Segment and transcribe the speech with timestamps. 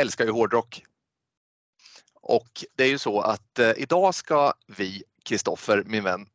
[0.00, 0.84] Älskar ju hårdrock.
[2.14, 6.28] Och det är ju så att eh, idag ska vi, Kristoffer, min vän,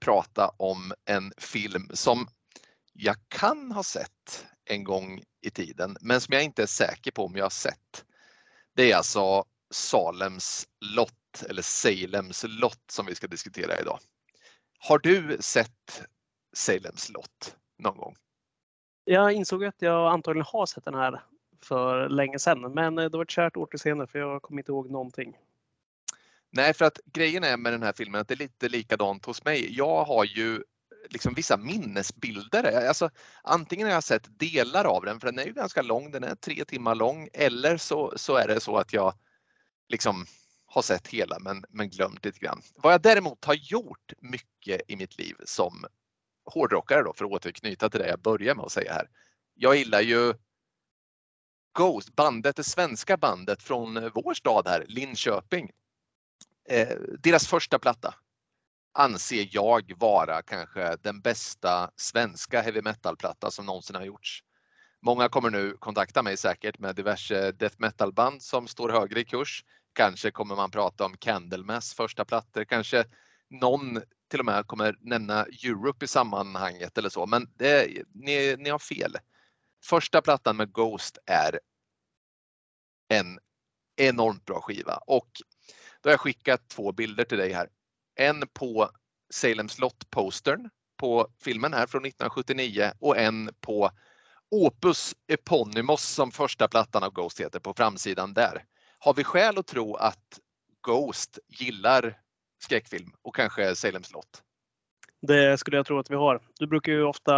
[0.00, 2.28] prata om en film som
[2.92, 7.24] jag kan ha sett en gång i tiden, men som jag inte är säker på
[7.24, 8.04] om jag har sett.
[8.74, 13.98] Det är alltså Salems lott eller Salems lott som vi ska diskutera idag.
[14.78, 16.02] Har du sett
[16.52, 18.16] Salems lott någon gång?
[19.04, 21.22] Jag insåg att jag antagligen har sett den här
[21.64, 24.90] för länge sedan, men eh, det var ett kärt återseende för jag kommer inte ihåg
[24.90, 25.36] någonting.
[26.50, 29.44] Nej, för att grejen är med den här filmen att det är lite likadant hos
[29.44, 29.76] mig.
[29.76, 30.62] Jag har ju
[31.10, 32.72] liksom vissa minnesbilder.
[32.72, 33.10] Eh, alltså,
[33.42, 36.34] antingen har jag sett delar av den, för den är ju ganska lång, den är
[36.34, 39.14] tre timmar lång, eller så, så är det så att jag
[39.88, 40.26] liksom
[40.66, 42.62] har sett hela men, men glömt lite grann.
[42.74, 45.84] Vad jag däremot har gjort mycket i mitt liv som
[46.44, 49.08] hårdrockare då, för att återknyta till det jag började med att säga här.
[49.54, 50.34] Jag gillar ju
[51.72, 55.70] Ghost, bandet, det svenska bandet från eh, vår stad här, Linköping.
[56.68, 58.14] Eh, deras första platta
[58.94, 64.44] anser jag vara kanske den bästa svenska heavy metal-platta som någonsin har gjorts.
[65.02, 69.64] Många kommer nu kontakta mig säkert med diverse death metal-band som står högre i kurs.
[69.92, 73.04] Kanske kommer man prata om Candlemass första plattor, kanske
[73.50, 78.70] någon till och med kommer nämna Europe i sammanhanget eller så, men det, ni, ni
[78.70, 79.16] har fel.
[79.84, 81.60] Första plattan med Ghost är
[83.08, 83.38] en
[83.96, 85.28] enormt bra skiva och
[86.00, 87.68] då har jag skickat två bilder till dig här.
[88.14, 88.90] En på
[89.30, 93.90] Salem slott-postern på filmen här från 1979 och en på
[94.50, 98.64] Opus Eponymous som första plattan av Ghost heter på framsidan där.
[98.98, 100.40] Har vi skäl att tro att
[100.80, 102.20] Ghost gillar
[102.62, 104.42] skräckfilm och kanske Salem slott?
[105.20, 106.40] Det skulle jag tro att vi har.
[106.58, 107.34] Du brukar ju ofta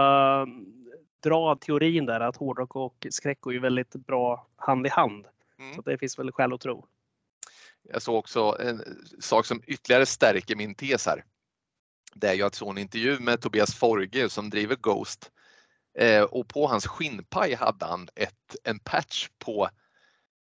[1.22, 5.26] dra teorin där att hårdrock och skräck går ju väldigt bra hand i hand.
[5.58, 5.74] Mm.
[5.74, 6.86] Så det finns väl skäl att tro.
[7.82, 8.82] Jag såg också en
[9.20, 11.24] sak som ytterligare stärker min tes här.
[12.14, 15.30] Det är jag såg en intervju med Tobias Forge som driver Ghost
[15.98, 19.68] eh, och på hans skinnpaj hade han ett, en patch på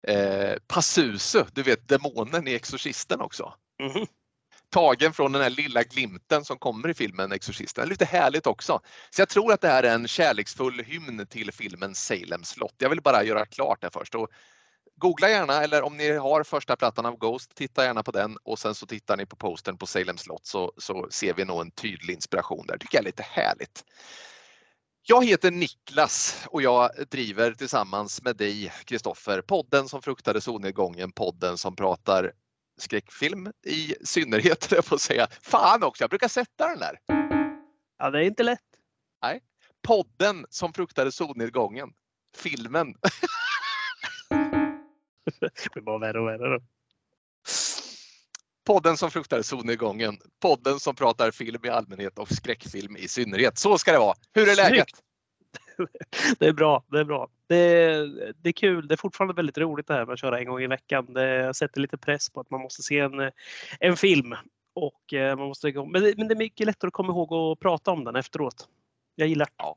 [0.08, 3.54] eh, Passusu, du vet demonen i Exorcisten också.
[3.80, 4.08] Mm.
[4.72, 7.90] Tagen från den här lilla glimten som kommer i filmen Exorcisten.
[7.90, 8.80] Lite härligt också.
[9.10, 12.76] Så jag tror att det här är en kärleksfull hymn till filmen Salem slott.
[12.78, 14.16] Jag vill bara göra klart det först.
[14.16, 14.30] Och
[14.96, 18.60] googla gärna eller om ni har första plattan av Ghost, titta gärna på den och
[18.60, 21.72] sen så tittar ni på postern på Salem slott så, så ser vi nog en
[21.72, 22.78] tydlig inspiration där.
[22.78, 23.84] tycker jag är lite härligt.
[25.04, 31.58] Jag heter Niklas och jag driver tillsammans med dig Kristoffer podden som fruktade solnedgången, podden
[31.58, 32.32] som pratar
[32.82, 35.28] skräckfilm i synnerhet, jag får säga.
[35.42, 37.00] Fan också, jag brukar sätta den där.
[37.98, 38.60] Ja, det är inte lätt.
[39.22, 39.42] Nej.
[39.82, 41.90] Podden som fruktade solnedgången.
[42.38, 42.88] Filmen.
[45.40, 46.50] det blir bara värre och värre.
[46.50, 46.60] Då.
[48.66, 50.20] Podden som fruktar solnedgången.
[50.42, 53.58] Podden som pratar film i allmänhet och skräckfilm i synnerhet.
[53.58, 54.16] Så ska det vara.
[54.34, 54.88] Hur är läget?
[56.40, 56.84] Det är bra.
[56.92, 57.30] Det är bra.
[57.52, 58.88] Det är, det är kul.
[58.88, 61.14] Det är fortfarande väldigt roligt det här med att köra en gång i veckan.
[61.14, 63.32] Det sätter lite press på att man måste se en,
[63.80, 64.36] en film.
[64.74, 67.60] Och eh, man måste, men, det, men det är mycket lättare att komma ihåg och
[67.60, 68.68] prata om den efteråt.
[69.16, 69.52] Jag gillar det.
[69.58, 69.76] Ja,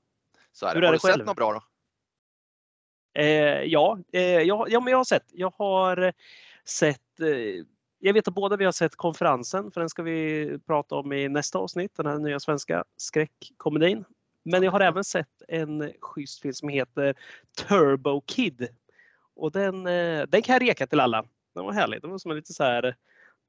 [0.52, 0.74] så är det.
[0.74, 1.18] Hur är Har du själv?
[1.18, 1.62] sett något bra då?
[3.20, 5.26] Eh, ja, eh, ja, ja, men jag har sett.
[5.32, 6.12] Jag har
[6.64, 7.64] sett eh,
[7.98, 11.28] jag vet att båda vi har sett konferensen, för den ska vi prata om i
[11.28, 14.04] nästa avsnitt, den här nya svenska skräckkomedin.
[14.44, 17.14] Men jag har även sett en schysst film som heter
[17.68, 18.68] Turbo Kid.
[19.36, 21.24] Och den, eh, den kan jag reka till alla.
[21.54, 22.02] Den var härlig.
[22.02, 22.96] Den var som en lite så här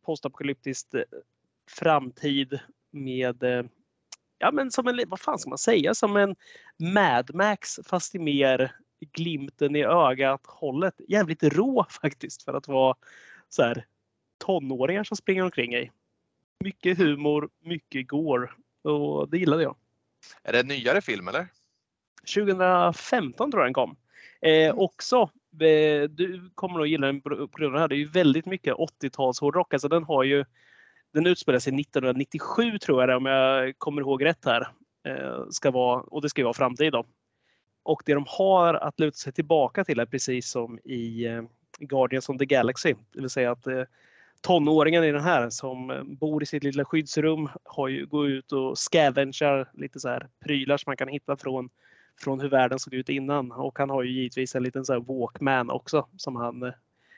[0.06, 1.02] postapokalyptisk eh,
[1.70, 2.60] framtid
[2.92, 3.64] med eh,
[4.38, 6.36] ja men som en, vad fan ska man säga, som en
[6.78, 11.02] Mad Max fast i mer glimten i ögat hållet.
[11.08, 12.96] Jävligt rå faktiskt för att vara
[13.50, 13.86] så här
[14.38, 15.92] tonåringar som springer omkring i.
[16.64, 19.76] Mycket humor, mycket går och det gillade jag.
[20.44, 21.48] Är det en nyare film eller?
[22.36, 23.98] 2015 tror jag den kom.
[24.42, 24.80] Eh, mm.
[24.80, 25.30] Också,
[25.62, 27.88] eh, du kommer nog gilla den på grund av det här.
[27.88, 29.74] Det är ju väldigt mycket 80-tals hårdrock.
[29.74, 30.46] Alltså den har ju
[31.14, 34.68] den utspelar sig 1997 tror jag det, om jag kommer ihåg rätt här.
[35.08, 37.06] Eh, ska vara, och det ska ju vara framtid då.
[37.84, 41.44] Och det de har att luta sig tillbaka till är precis som i eh,
[41.80, 42.94] Guardians of the Galaxy.
[43.14, 43.84] Det vill säga att eh,
[44.46, 48.52] tonåringen i den här som eh, bor i sitt lilla skyddsrum har ju, går ut
[48.52, 51.70] och scavengar lite så här prylar som man kan hitta från,
[52.22, 53.52] från hur världen såg ut innan.
[53.52, 56.74] Och han har ju givetvis en liten så här Walkman också som han eh,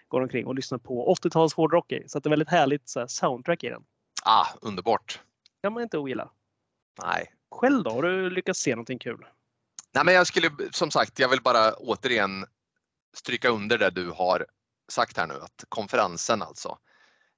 [0.07, 2.03] går omkring och lyssnar på 80-tals hårdrock i.
[2.07, 3.83] Så det är väldigt härligt så här, soundtrack i den.
[4.23, 5.21] Ah, underbart!
[5.63, 6.29] kan man inte ogilla.
[7.03, 7.33] Nej.
[7.51, 7.89] Själv då?
[7.89, 9.25] Har du lyckats se någonting kul?
[9.93, 12.45] Nej, men jag skulle som sagt, jag vill bara återigen
[13.17, 14.45] stryka under det du har
[14.91, 16.77] sagt här nu att konferensen alltså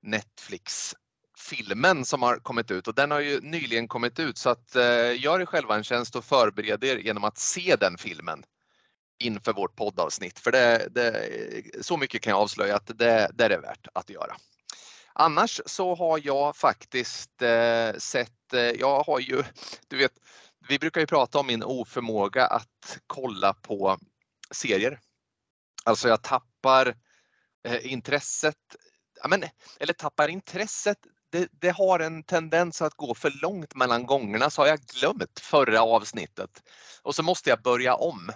[0.02, 0.96] Netflix
[1.38, 5.22] filmen som har kommit ut och den har ju nyligen kommit ut så att eh,
[5.22, 8.44] gör er själva en tjänst och förbered er genom att se den filmen
[9.20, 10.40] inför vårt poddavsnitt.
[10.40, 14.10] För det, det, så mycket kan jag avslöja att det, det är det värt att
[14.10, 14.36] göra.
[15.14, 19.44] Annars så har jag faktiskt eh, sett, eh, jag har ju,
[19.88, 20.14] du vet,
[20.68, 23.98] vi brukar ju prata om min oförmåga att kolla på
[24.52, 25.00] serier.
[25.84, 26.96] Alltså jag tappar
[27.64, 28.76] eh, intresset,
[29.22, 29.44] ja, men,
[29.80, 30.98] eller tappar intresset,
[31.32, 35.40] det, det, har en tendens att gå för långt mellan gångerna så har jag glömt
[35.40, 36.64] förra avsnittet
[37.02, 38.32] och så måste jag börja om.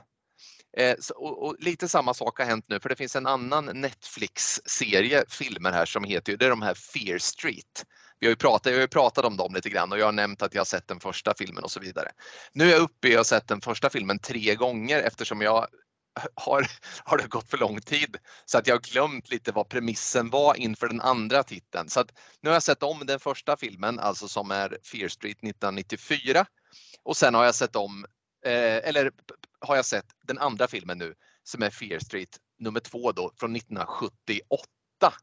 [0.77, 3.65] Eh, så, och, och, lite samma sak har hänt nu för det finns en annan
[3.65, 7.85] Netflix-serie filmer här som heter, det är de här Fear Street.
[8.19, 10.11] Vi har ju pratat, jag har ju pratat om dem lite grann och jag har
[10.11, 12.11] nämnt att jag har sett den första filmen och så vidare.
[12.53, 15.67] Nu är jag uppe i att sett den första filmen tre gånger eftersom jag
[16.35, 16.67] har,
[17.03, 20.87] har det gått för lång tid så att jag glömt lite vad premissen var inför
[20.87, 21.89] den andra titeln.
[21.89, 22.11] Så att
[22.41, 26.45] nu har jag sett om den första filmen, alltså som är Fear Street 1994
[27.03, 28.05] och sen har jag sett om,
[28.45, 29.11] eh, eller
[29.59, 31.13] har jag sett den andra filmen nu
[31.43, 35.13] som är Fear Street nummer två då från 1978.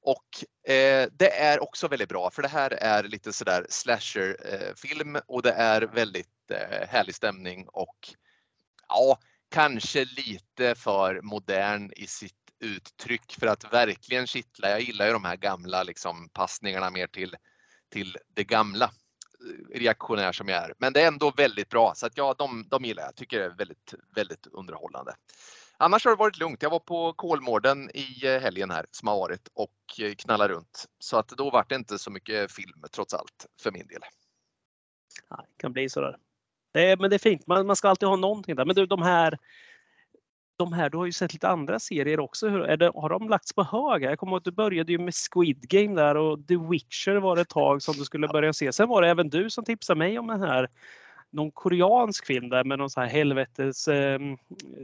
[0.00, 5.22] Och eh, det är också väldigt bra för det här är lite sådär slasherfilm eh,
[5.26, 8.14] och det är väldigt eh, härlig stämning och
[8.88, 14.70] ja, kanske lite för modern i sitt uttryck för att verkligen kittla.
[14.70, 17.36] Jag gillar ju de här gamla liksom, passningarna mer till,
[17.88, 20.74] till det gamla eh, reaktionär som jag är.
[20.78, 23.16] Men det är ändå väldigt bra så att ja, de, de gillar jag.
[23.16, 25.14] Tycker det är väldigt, väldigt underhållande.
[25.76, 26.62] Annars har det varit lugnt.
[26.62, 30.86] Jag var på Kolmården i eh, helgen här som har varit och eh, knallade runt.
[30.98, 34.00] Så att då vart det inte så mycket film trots allt för min del.
[35.28, 36.16] Det kan bli sådär.
[36.78, 38.64] Det är, men det är fint, man, man ska alltid ha någonting där.
[38.64, 39.38] Men du, de här,
[40.58, 42.48] de här, du har ju sett lite andra serier också.
[42.48, 44.02] Hur, det, har de lagts på hög?
[44.02, 47.36] Jag kommer ihåg att du började ju med Squid Game där och The Witcher var
[47.36, 48.72] det ett tag som du skulle börja se.
[48.72, 50.68] Sen var det även du som tipsade mig om den här
[51.30, 54.20] någon koreansk film där med någon så här helvetes eh,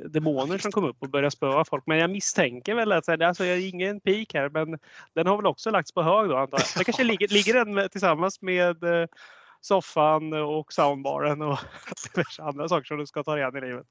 [0.06, 1.84] demoner som kom upp och började spöa folk.
[1.86, 4.78] Men jag misstänker väl att alltså, jag är ingen pik här, men
[5.14, 6.66] den har väl också lagts på hög då antar jag.
[6.78, 9.06] Det kanske ligger, ligger den med, tillsammans med eh,
[9.64, 11.58] soffan och soundbaren och
[12.14, 13.86] diverse andra saker som du ska ta igen i livet.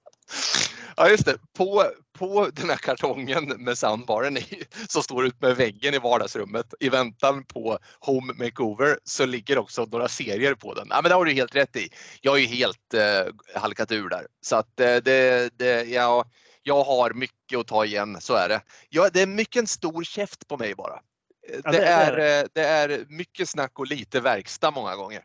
[0.98, 1.84] Ja just det, på,
[2.20, 6.90] på den här kartongen med soundbaren i, som står ut med väggen i vardagsrummet i
[6.90, 10.88] väntan på Home Makeover så ligger också några serier på den.
[10.90, 11.90] Ja, men det har du helt rätt i.
[12.22, 16.26] Jag är ju helt eh, halkat ur där så att eh, det, det, ja,
[16.64, 18.62] jag har mycket att ta igen, så är det.
[18.90, 21.00] Ja, det är mycket en stor käft på mig bara.
[21.64, 22.40] Ja, det, det, är, det.
[22.40, 25.24] Eh, det är mycket snack och lite verkstad många gånger.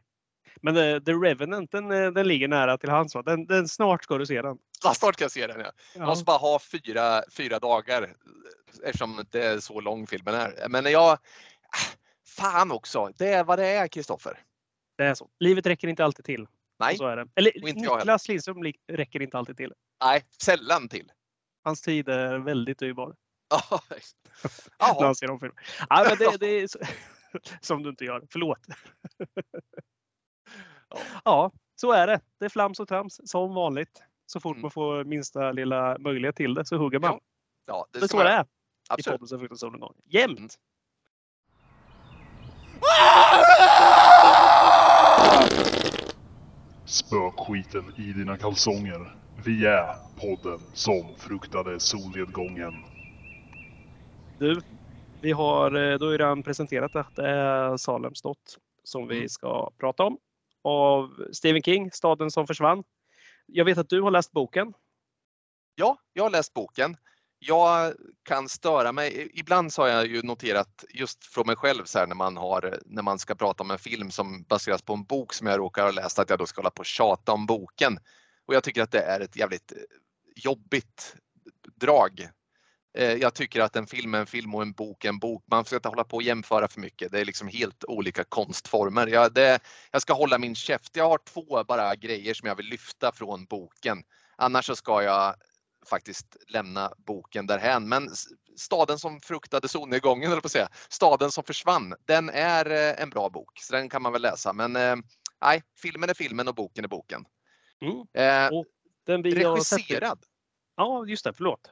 [0.62, 3.12] Men uh, The Revenant den, eh, den ligger nära till hands.
[3.24, 4.58] Den, den, snart ska du se den.
[4.84, 5.60] Ja, snart ska jag se den.
[5.60, 5.72] Ja.
[5.94, 8.14] Jag måste bara ha fyra, fyra dagar
[8.84, 10.68] eftersom det är så lång filmen är.
[10.68, 11.18] Men jag...
[12.28, 14.42] Fan också, det är vad det är Kristoffer.
[14.96, 15.28] Det är så.
[15.40, 16.46] Livet räcker inte alltid till.
[16.78, 16.96] Nej.
[16.96, 17.28] Så är det.
[17.34, 19.72] Eller Niklas Lindström räcker inte alltid till.
[20.04, 21.12] Nej, sällan till.
[21.64, 23.14] Hans tid är väldigt dyrbar.
[25.88, 26.68] Ja, men det, det är.
[27.60, 28.26] Som du inte gör.
[28.30, 28.58] Förlåt.
[31.24, 32.20] Ja, så är det.
[32.38, 34.02] Det är flams och trams som vanligt.
[34.26, 34.62] Så fort mm.
[34.62, 37.10] man får minsta lilla möjlighet till det så hugger man.
[37.10, 37.20] Ja,
[37.66, 38.46] ja det, är så det är.
[38.88, 39.06] Absolut.
[39.06, 39.94] I podden som fruktar solnedgång.
[40.04, 40.38] Jämt!
[40.38, 40.48] Mm.
[46.84, 49.14] Spökskiten i dina kalsonger.
[49.44, 52.74] Vi är podden som fruktade solnedgången.
[54.38, 54.60] Du,
[55.20, 59.28] vi har eh, då redan presenterat att det är Salems slott som vi mm.
[59.28, 60.18] ska prata om
[60.64, 62.84] av Stephen King, Staden som försvann.
[63.46, 64.72] Jag vet att du har läst boken.
[65.74, 66.96] Ja, jag har läst boken.
[67.38, 69.30] Jag kan störa mig.
[69.34, 72.78] Ibland så har jag ju noterat just från mig själv så här, när man har
[72.84, 75.82] när man ska prata om en film som baseras på en bok som jag råkar
[75.82, 77.98] ha läst att jag då ska hålla på och tjata om boken.
[78.46, 79.72] Och jag tycker att det är ett jävligt
[80.36, 81.16] jobbigt
[81.74, 82.28] drag
[82.92, 85.44] jag tycker att en film är en film och en bok är en bok.
[85.50, 87.12] Man ska inte hålla på och jämföra för mycket.
[87.12, 89.06] Det är liksom helt olika konstformer.
[89.06, 90.96] Jag, det, jag ska hålla min käft.
[90.96, 94.02] Jag har två bara grejer som jag vill lyfta från boken.
[94.36, 95.34] Annars så ska jag
[95.90, 97.88] faktiskt lämna boken därhän.
[97.88, 98.10] Men
[98.56, 100.68] Staden som fruktade solnedgången, eller på att säga.
[100.88, 101.94] Staden som försvann.
[102.04, 104.52] Den är eh, en bra bok, så den kan man väl läsa.
[104.52, 104.96] Men eh,
[105.40, 107.24] nej, filmen är filmen och boken är boken.
[107.80, 107.96] Mm.
[108.14, 108.62] Eh,
[109.06, 110.18] den regisserad
[110.78, 111.32] Ja, just det.
[111.32, 111.70] Förlåt.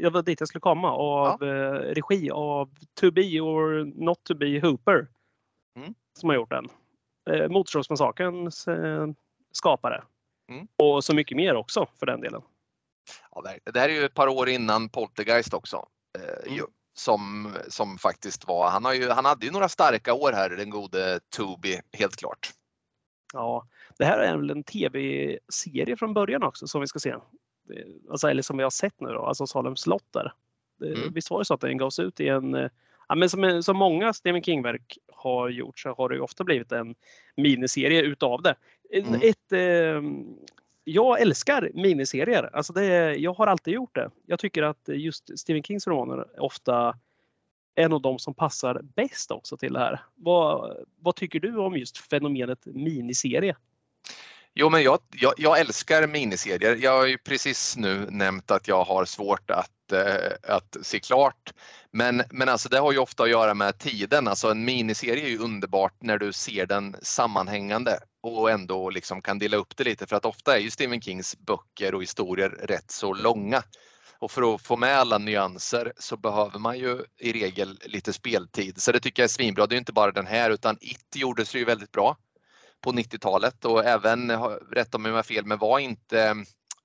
[0.00, 0.92] Jag var dit jag skulle komma.
[0.92, 1.46] Av ja.
[1.46, 5.08] Eh, regi av To Be or Not To Be Hooper.
[5.78, 5.94] Mm.
[6.18, 6.68] Som har gjort den.
[7.30, 9.06] Eh, Motorsågsmassakerns eh,
[9.52, 10.02] skapare.
[10.50, 10.66] Mm.
[10.76, 12.42] Och så mycket mer också för den delen.
[13.30, 15.86] Ja, det här är ju ett par år innan Poltergeist också.
[16.18, 16.66] Eh, Mm.
[16.98, 20.70] som, som faktiskt var, han, har ju, han hade ju några starka år här, den
[20.70, 22.50] gode Toby, helt klart.
[23.32, 23.66] Ja,
[23.98, 27.14] det här är väl en tv-serie från början också som vi ska se.
[28.10, 30.32] Alltså, eller som vi har sett nu då, alltså Salem slott där.
[30.84, 31.12] Mm.
[31.12, 32.68] Visst var det så att den gavs ut i en, eh,
[33.08, 36.72] ja, men som, som många Stephen King-verk har gjort så har det ju ofta blivit
[36.72, 36.94] en
[37.36, 38.54] miniserie utav det.
[38.92, 39.20] Mm.
[39.22, 40.02] Ett, eh,
[40.84, 42.50] jag älskar miniserier.
[42.52, 44.10] Alltså det, jag har alltid gjort det.
[44.26, 46.98] Jag tycker att just Stephen Kings romaner ofta
[47.74, 50.00] är en av de som passar bäst också till det här.
[50.14, 53.56] Vad, vad tycker du om just fenomenet miniserie?
[54.54, 56.76] Jo, men jag, jag, jag älskar miniserier.
[56.76, 61.52] Jag har ju precis nu nämnt att jag har svårt att, eh, att se klart.
[61.90, 64.28] Men, men alltså det har ju ofta att göra med tiden.
[64.28, 69.38] Alltså en miniserie är ju underbart när du ser den sammanhängande och ändå liksom kan
[69.38, 72.90] dela upp det lite för att ofta är ju Stephen Kings böcker och historier rätt
[72.90, 73.62] så långa.
[74.18, 78.82] Och för att få med alla nyanser så behöver man ju i regel lite speltid.
[78.82, 79.66] Så det tycker jag är svinbra.
[79.66, 82.16] Det är inte bara den här utan It gjordes ju väldigt bra
[82.82, 84.30] på 90-talet och även,
[84.72, 86.44] rätta mig om jag har fel, men var inte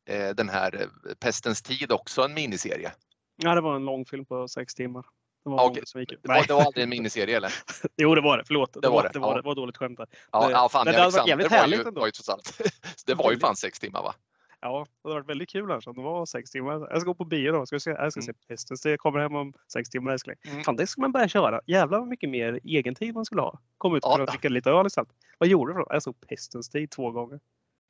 [0.10, 2.92] eh, den här eh, Pestens tid också en miniserie?
[3.36, 5.06] Ja, det var en långfilm på sex timmar.
[5.44, 5.60] Det var
[6.12, 6.20] ut.
[6.22, 7.54] Det var, det var aldrig en miniserie eller?
[7.98, 8.44] Jo, det var det.
[8.48, 8.74] Förlåt.
[8.74, 9.20] Det, Det var det, det.
[9.20, 9.36] var, ja.
[9.36, 10.08] det var dåligt skämt där.
[10.32, 12.00] Ja, Det- ja fan, men det hade varit jävligt var härligt ju, ändå.
[12.00, 12.12] var ju
[13.06, 14.13] det var ju fan sex timmar va?
[14.61, 16.87] Ja, det hade varit väldigt kul annars om det var sex timmar.
[16.89, 17.57] Jag ska gå på bio då.
[17.57, 18.81] Jag ska se, jag ska se Pestens.
[18.81, 20.35] Det kommer hem om sex timmar älskling.
[20.47, 20.63] Mm.
[20.63, 21.61] Fan, det ska man börja köra.
[21.65, 23.59] Jävlar vad mycket mer egentid man skulle ha.
[23.77, 24.25] Kom ut och Ja.
[24.25, 25.09] dricka lite öl istället.
[25.37, 25.87] Vad gjorde du något?
[25.89, 27.39] Jag såg Pestens tid två gånger.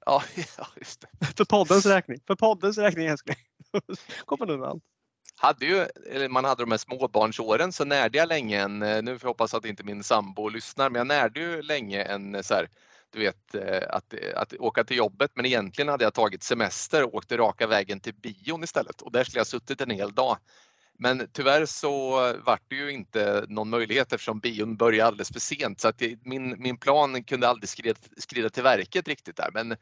[0.06, 0.22] Ja,
[0.58, 1.28] ja just det.
[1.38, 2.20] För poddens räkning.
[2.28, 3.38] För poddens räkning älskling.
[4.26, 4.82] Kom man undan.
[5.40, 9.20] Hade ju, eller man hade de här småbarnsåren så närde jag länge en, eh, nu
[9.20, 12.42] får jag hoppas att inte min sambo lyssnar, men jag närde ju länge en eh,
[12.42, 12.70] så här,
[13.10, 17.04] du vet eh, att, eh, att, åka till jobbet men egentligen hade jag tagit semester
[17.04, 20.38] och åkte raka vägen till bion istället och där skulle jag suttit en hel dag.
[21.00, 22.12] Men tyvärr så
[22.46, 26.62] vart det ju inte någon möjlighet eftersom bion började alldeles för sent så att min,
[26.62, 29.50] min plan kunde aldrig skrida, skrida till verket riktigt där.
[29.54, 29.78] Men,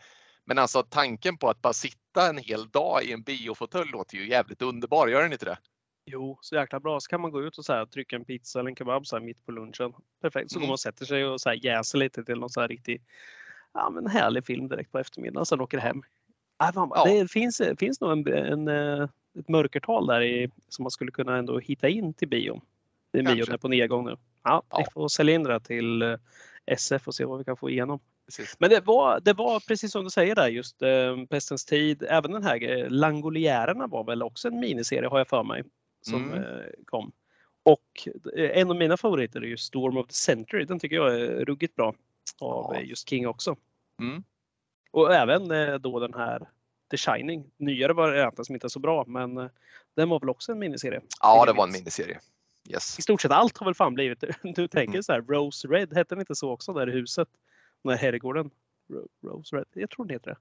[0.45, 4.29] men alltså tanken på att bara sitta en hel dag i en biofåtölj låter ju
[4.29, 5.57] jävligt underbar, gör den inte det?
[6.05, 6.99] Jo, så jäkla bra.
[6.99, 9.15] Så kan man gå ut och så här, trycka en pizza eller en kebab så
[9.15, 9.93] här, mitt på lunchen.
[10.21, 10.51] Perfekt.
[10.51, 10.67] Så går Mm.
[10.67, 13.01] man och sätter sig och så här, jäser lite till någon så här riktig
[13.73, 15.45] ja, men härlig film direkt på eftermiddagen.
[15.45, 16.01] Sen åker hem.
[16.63, 17.03] Äh, fan, Ja.
[17.05, 19.07] Det finns, finns nog en, en, eh,
[19.39, 22.61] ett mörkertal där i, som man skulle kunna ändå hitta in till bion.
[23.11, 24.17] Det är bion är på nedgång nu.
[24.43, 24.87] Ja, vi Ja.
[24.93, 26.15] får sälja in det till eh,
[26.65, 27.99] SF och se vad vi kan få igenom.
[28.25, 28.55] Precis.
[28.59, 32.03] Men det var, det var precis som du säger där just eh, Pestens tid.
[32.09, 35.63] Även den här eh, Langoliärerna var väl också en miniserie har jag för mig.
[36.09, 36.43] Som Mm.
[36.43, 37.11] eh, kom.
[37.63, 40.65] Och eh, en av mina favoriter är ju Storm of the Century.
[40.65, 41.87] Den tycker jag är ruggigt bra.
[42.41, 42.79] Av Ja.
[42.79, 43.55] eh, just King också.
[44.01, 44.23] Mm.
[44.91, 45.47] Och även
[45.81, 46.47] då den här
[46.91, 47.51] The Shining.
[47.57, 49.35] Nyare varianten som inte är så bra men
[49.95, 51.01] den var väl också en miniserie.
[51.21, 52.19] Ja, det var en miniserie.
[52.69, 52.99] Yes.
[52.99, 54.23] I stort sett allt har väl fan blivit
[54.55, 55.03] Du tänker Mm.
[55.03, 57.27] så här Rose Red, hette den inte så också där i huset?
[57.83, 58.49] Den här herrgården.
[58.93, 60.37] Ro- Rose Red, jag tror det heter det.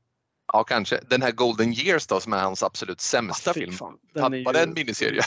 [0.52, 1.00] Ja, kanske.
[1.10, 3.72] Den här Golden Years då som är hans absolut sämsta Ah, film.
[3.72, 5.22] fan, det ju- en miniserie?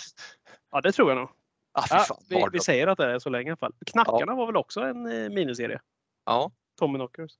[0.71, 1.29] Ja, det tror jag nog.
[1.71, 3.73] Ah, fy Ja, fan, vi, vi säger att det är så länge i alla fall.
[3.85, 5.79] Knackarna var väl också en eh, miniserie?
[6.25, 7.31] Ja, Tommy Knockers.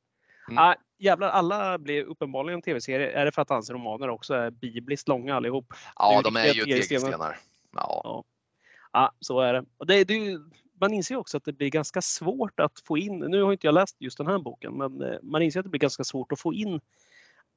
[0.50, 0.58] Mm.
[0.64, 3.10] Ah, jävlar, alla blir uppenbarligen tv-serier.
[3.10, 5.74] Är det för att hans romaner också är bibliskt långa allihop?
[5.96, 7.38] ja är de är ju tegelstenar.
[7.76, 8.24] Ja.
[8.92, 9.66] Ja, så är det.
[9.78, 10.40] Och det, det
[10.82, 13.68] man inser ju också att det blir ganska svårt att få in, nu har inte
[13.68, 16.32] jag läst just den här boken, men eh, man inser att det blir ganska svårt
[16.32, 16.82] att få in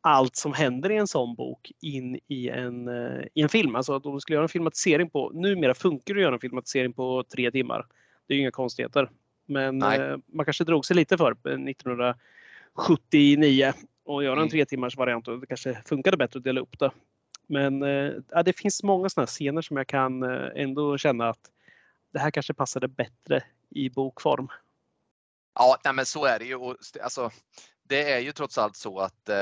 [0.01, 3.77] allt som händer i en sån bok in i en, eh, i en film.
[3.77, 6.41] Alltså att om du skulle göra en filmatisering på, numera funkar det att göra en
[6.41, 7.87] filmatisering på tre timmar.
[8.27, 9.11] Det är ju inga konstigheter.
[9.47, 10.01] Men Nej.
[10.01, 13.73] eh, man kanske drog sig lite för eh, 1979
[14.05, 14.51] och göra en Mm.
[14.51, 16.91] tre timmars variant och det kanske funkade bättre att dela upp det.
[17.47, 21.51] Men eh, ja, det finns många sådana scener som jag kan eh, ändå känna att
[22.13, 24.49] det här kanske passade bättre i bokform.
[25.55, 26.55] Ja, nej, men så är det ju.
[26.55, 27.31] Och, alltså,
[27.91, 29.37] det är ju trots allt så att eh,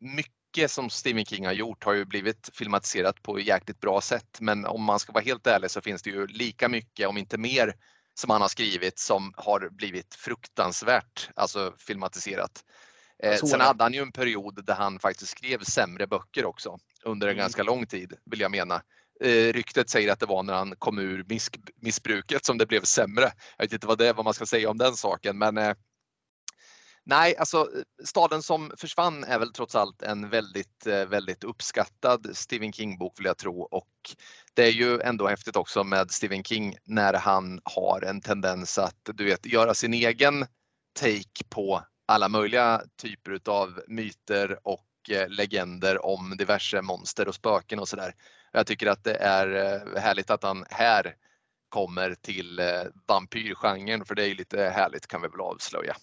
[0.00, 4.40] mycket som Stephen King har gjort har ju blivit filmatiserat på jäkligt bra sätt.
[4.40, 7.38] Men om man ska vara helt ärlig så finns det ju lika mycket, om inte
[7.38, 7.74] mer,
[8.14, 12.64] som han har skrivit som har blivit fruktansvärt alltså filmatiserat.
[13.22, 17.26] Eh, sen hade han ju en period där han faktiskt skrev sämre böcker också under
[17.26, 17.42] en Mm.
[17.42, 18.82] ganska lång tid vill jag mena.
[19.20, 22.82] Eh, ryktet säger att det var när han kom ur misk- missbruket som det blev
[22.82, 23.32] sämre.
[23.56, 25.74] Jag vet inte vad, det, vad man ska säga om den saken men eh,
[27.06, 32.30] Nej, alltså eh, Staden som försvann är väl trots allt en väldigt, eh, väldigt uppskattad
[32.32, 33.90] Stephen King-bok vill jag tro och
[34.54, 39.10] det är ju ändå häftigt också med Stephen King när han har en tendens att
[39.14, 40.46] du vet, göra sin egen
[41.00, 47.78] take på alla möjliga typer utav myter och eh, legender om diverse monster och spöken
[47.78, 48.14] och sådär.
[48.52, 49.46] Jag tycker att det är
[49.98, 51.14] härligt att han här
[51.68, 52.60] kommer till
[53.06, 55.96] vampyrgenren för det är lite härligt kan vi väl avslöja.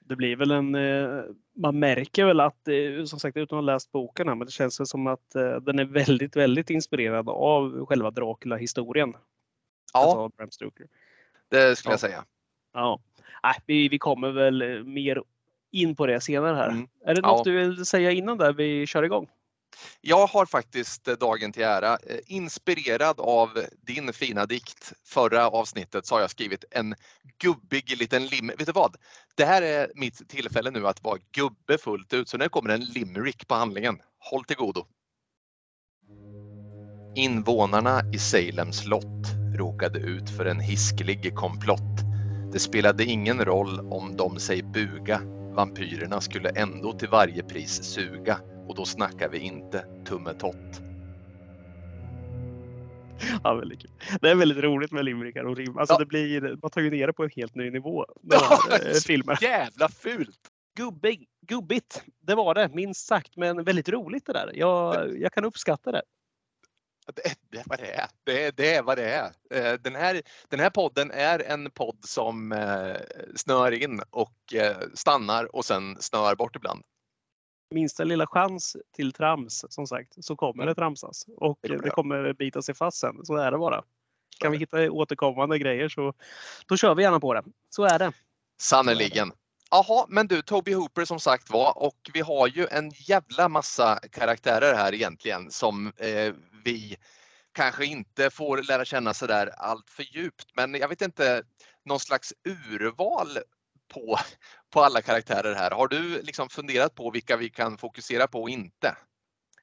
[0.00, 1.22] Det blir väl en, eh,
[1.56, 4.52] man märker väl att, eh, som sagt utan att ha läst boken här, men det
[4.52, 9.14] känns väl som att eh, den är väldigt, väldigt inspirerad av själva Dracula-historien.
[9.94, 10.86] Ja, Alltså Bram Stoker.
[11.48, 11.92] det skulle Ja.
[11.92, 12.24] jag säga.
[12.72, 13.00] Ja,
[13.44, 15.22] äh, vi, vi kommer väl mer
[15.70, 16.68] in på det senare här.
[16.70, 16.88] Mm.
[17.04, 17.28] Är det Ja.
[17.28, 19.28] något du vill säga innan där vi kör igång?
[20.00, 23.48] Jag har faktiskt eh, dagen till ära, eh, inspirerad av
[23.86, 26.94] din fina dikt förra avsnittet så har jag skrivit en
[27.42, 28.46] gubbig liten lim.
[28.46, 28.96] Vet du vad?
[29.34, 32.84] Det här är mitt tillfälle nu att vara gubbe fullt ut så nu kommer en
[32.84, 33.98] limerick på handlingen.
[34.18, 34.86] Håll till godo.
[37.16, 41.98] Invånarna i Salem slott råkade ut för en hiskelig komplott.
[42.52, 45.20] Det spelade ingen roll om de sig buga.
[45.54, 50.80] Vampyrerna skulle ändå till varje pris suga och då snackar vi inte tummetott.
[53.44, 53.90] Ja, väldigt kul.
[54.20, 55.78] Det är väldigt roligt med limerickar och rim.
[55.78, 55.98] Alltså Ja.
[55.98, 58.06] det blir, man tar ju ner det på en helt ny nivå.
[58.72, 59.38] eh, filmer.
[59.42, 60.38] Jävla fult!
[60.76, 63.36] Gubbig, gubbigt, det var det minst sagt.
[63.36, 64.50] Men väldigt roligt det där.
[64.54, 66.02] Jag, jag kan uppskatta det.
[67.14, 68.06] Det, det är vad det är.
[68.24, 69.30] Det, det är vad det är.
[69.50, 72.96] Eh, Den här, den här podden är en podd som eh,
[73.36, 74.54] snör in och
[74.94, 76.82] stannar och sen snör bort ibland.
[77.70, 81.24] Minsta lilla chans till trams som sagt så kommer det tramsas.
[81.36, 83.24] Och Det kommer det kommer bita sig fast sen.
[83.24, 83.84] Så är det bara.
[84.38, 86.14] Kan vi hitta återkommande grejer så
[86.66, 87.42] då kör vi gärna på det.
[87.70, 88.12] Så är det.
[88.60, 89.32] Sannerligen.
[89.70, 94.00] Jaha, men du Toby Hooper som sagt var och vi har ju en jävla massa
[94.12, 96.96] karaktärer här egentligen som eh, vi
[97.52, 100.46] kanske inte får lära känna sådär allt för djupt.
[100.54, 101.42] Men jag vet inte,
[101.84, 103.38] någon slags urval
[103.94, 104.18] på,
[104.70, 105.70] på alla karaktärer här.
[105.70, 108.96] Har du liksom funderat på vilka vi kan fokusera på och inte?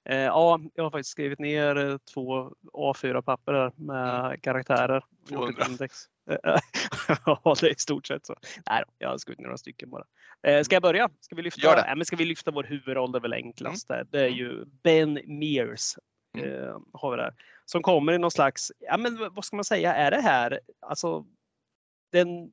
[0.10, 5.04] Eh, ja, jag har faktiskt skrivit ner eh, två A4-papper där med karaktärer.
[5.28, 5.66] Gjort ett 200.
[5.70, 5.94] index.
[6.30, 6.38] Eh,
[7.26, 8.36] ja, det är i stort sett så.
[8.70, 10.04] Nej, då, jag har skrivit några stycken bara.
[10.48, 11.10] Eh, ska jag börja?
[11.20, 11.82] Ska vi lyfta, Gör det.
[11.82, 13.12] Nej, men ska vi lyfta vår huvudroll?
[13.12, 13.88] Det är väl enklast.
[13.88, 14.08] där.
[14.12, 15.96] Det är ju Ben Mears.
[16.38, 16.54] Mm.
[16.54, 17.34] Eh, har vi där.
[17.66, 21.26] Som kommer i någon slags, ja men vad ska man säga, är det här alltså
[22.12, 22.52] den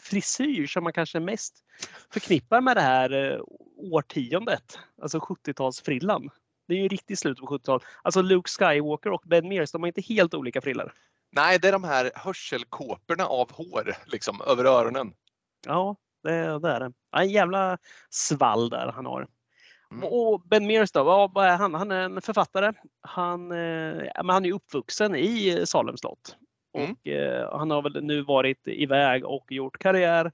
[0.00, 1.64] frisyr som man kanske mest
[2.12, 3.40] förknippar med det här eh,
[3.76, 6.30] årtiondet, alltså 70-talsfrillan.
[6.68, 7.82] Det är ju riktigt slut på 70-talet.
[8.02, 10.92] Alltså Luke Skywalker och Ben Mears, de har inte helt olika frillor.
[11.32, 15.12] Nej, det är de här hörselkåporna av hår liksom över öronen.
[15.66, 16.92] Ja, det, det är det.
[17.16, 17.78] En jävla
[18.10, 19.28] svall där han har.
[19.92, 20.04] Mm.
[20.04, 21.74] Och Ben Mears då, vad är han?
[21.74, 22.72] Han är en författare.
[23.00, 26.36] Han, eh, han är uppvuxen i Salem slott.
[26.74, 26.92] Mm.
[26.92, 30.32] Och eh, han har väl nu varit iväg och gjort karriär.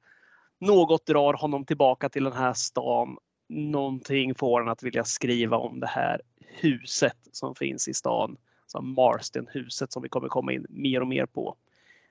[0.60, 3.18] Något drar honom tillbaka till den här stan.
[3.48, 8.36] Någonting får han att vilja skriva om det här huset som finns i stan.
[8.66, 11.56] Som Marston-huset som vi kommer komma in mer och mer på.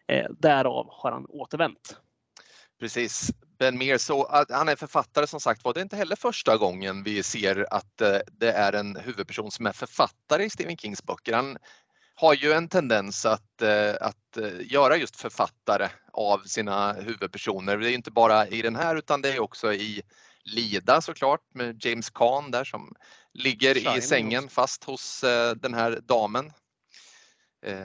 [0.08, 1.98] Eh, därav har han återvänt.
[2.80, 3.32] Precis.
[3.60, 5.74] Ben Mears, så att han är författare som sagt var.
[5.74, 9.66] Det är inte heller första gången vi ser att eh, det är en huvudperson som
[9.66, 11.34] är författare i Stephen Kings böcker.
[11.34, 11.58] Han
[12.16, 17.78] har ju en tendens att, eh, att eh, göra just författare av sina huvudpersoner.
[17.78, 20.02] Det är inte bara i den här utan det är också i
[20.46, 22.96] Lida såklart med James Caan där som
[23.34, 24.54] ligger Shining i sängen också.
[24.54, 26.52] fast hos eh, den här damen.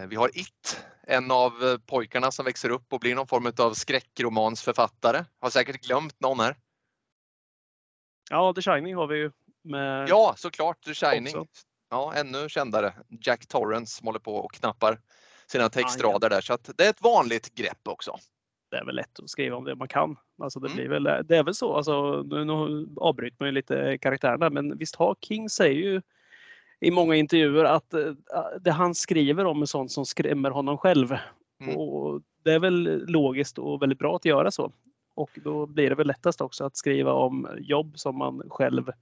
[0.08, 5.24] Vi har It, en av pojkarna som växer upp och blir någon form av skräckromansförfattare.
[5.40, 6.56] Har säkert glömt någon här.
[8.30, 9.30] Ja, The Shining har vi ju.
[9.64, 11.38] Med Ja, såklart The Shining.
[11.38, 11.67] Också.
[11.90, 12.92] Ja, ännu kändare.
[13.20, 15.01] Jack Torrance som håller på och knappar
[15.46, 16.40] sina textrader där.
[16.40, 18.16] Så att det är ett vanligt grepp också.
[18.70, 20.16] det är väl lätt att skriva om det man kan.
[20.42, 20.77] Alltså det, Mm.
[20.77, 21.74] blir väl, det är väl så.
[21.77, 26.03] Alltså, nu, nu avbryter man ju lite karaktärerna, men visst har King säger ju
[26.81, 28.12] i många intervjuer att eh,
[28.61, 31.16] det han skriver om är sånt som skrämmer honom själv.
[31.61, 31.77] Mm.
[31.77, 34.72] Och det är väl logiskt och väldigt bra att göra så.
[35.14, 38.92] Och då blir det väl lättast också att skriva om jobb som man själv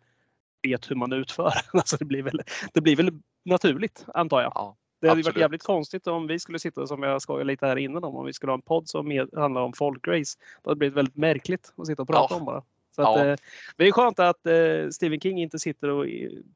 [0.63, 1.53] vet hur man utför.
[1.73, 2.41] Alltså det, blir väl,
[2.73, 3.11] det blir väl
[3.45, 4.53] naturligt, antar jag.
[4.55, 7.77] Ja, Det hade varit jävligt konstigt om vi skulle sitta, som jag skojade lite här
[7.77, 10.39] innan om, om vi skulle ha en podd som med, handlar om folkrace.
[10.63, 12.37] Det hade blivit väldigt märkligt att sitta och prata Ja.
[12.41, 12.63] om bara.
[12.97, 13.25] Så att, Ja.
[13.27, 13.37] eh,
[13.77, 16.07] det är skönt att eh, Stephen King inte sitter och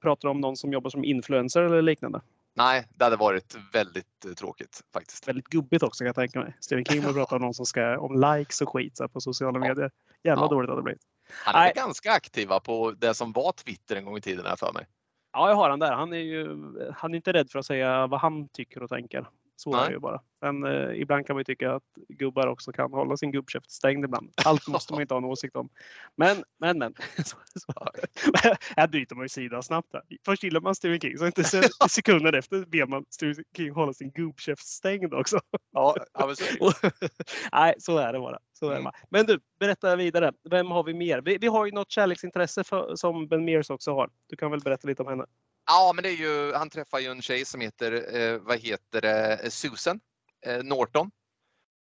[0.01, 2.21] pratar om någon som jobbar som influencer eller liknande.
[2.55, 5.29] Nej, det hade varit väldigt eh, tråkigt faktiskt.
[5.29, 6.57] Väldigt gubbigt också kan jag tänka mig.
[6.61, 9.21] Stephen King vill prata om någon som ska om likes och skit så här, på
[9.21, 9.69] sociala Ja.
[9.69, 9.91] medier.
[10.25, 10.49] Jävla Ja.
[10.49, 11.03] dåligt hade det blivit.
[11.33, 14.73] Han är ganska aktiva på det som var Twitter en gång i tiden här för
[14.73, 14.87] mig.
[15.33, 15.93] Ja, jag har han där.
[15.93, 16.49] Han är ju
[16.97, 19.27] han är inte rädd för att säga vad han tycker och tänker.
[19.61, 20.21] Så är det ju bara.
[20.41, 24.05] Men eh, ibland kan man ju tycka att gubbar också kan hålla sin gubbkäft stängd
[24.05, 24.33] ibland.
[24.45, 25.69] Allt måste man inte ha en åsikt om.
[26.17, 26.95] Men, men, men.
[27.25, 27.73] Så, så.
[28.77, 29.93] Här byter man ju sida snabbt.
[29.93, 30.03] Här.
[30.25, 31.45] Först gillar man Stephen King, så inte
[31.91, 35.41] sekunder efter ber man Stephen King hålla sin gubbkäft stängd också.
[35.73, 36.73] Ja, ja så
[37.53, 38.39] Nej, så är det bara.
[38.53, 38.95] Så är det bara.
[39.09, 40.33] Men du, berätta vidare.
[40.51, 41.21] Vem har vi mer?
[41.21, 44.11] Vi, vi har ju något kärleksintresse för, som Ben Mears också har.
[44.27, 45.27] Du kan väl berätta lite om henne?
[45.73, 49.01] Ja, men det är ju, han träffar ju en tjej som heter, eh, vad heter
[49.01, 50.01] det, Susan
[50.47, 51.11] eh, Norton.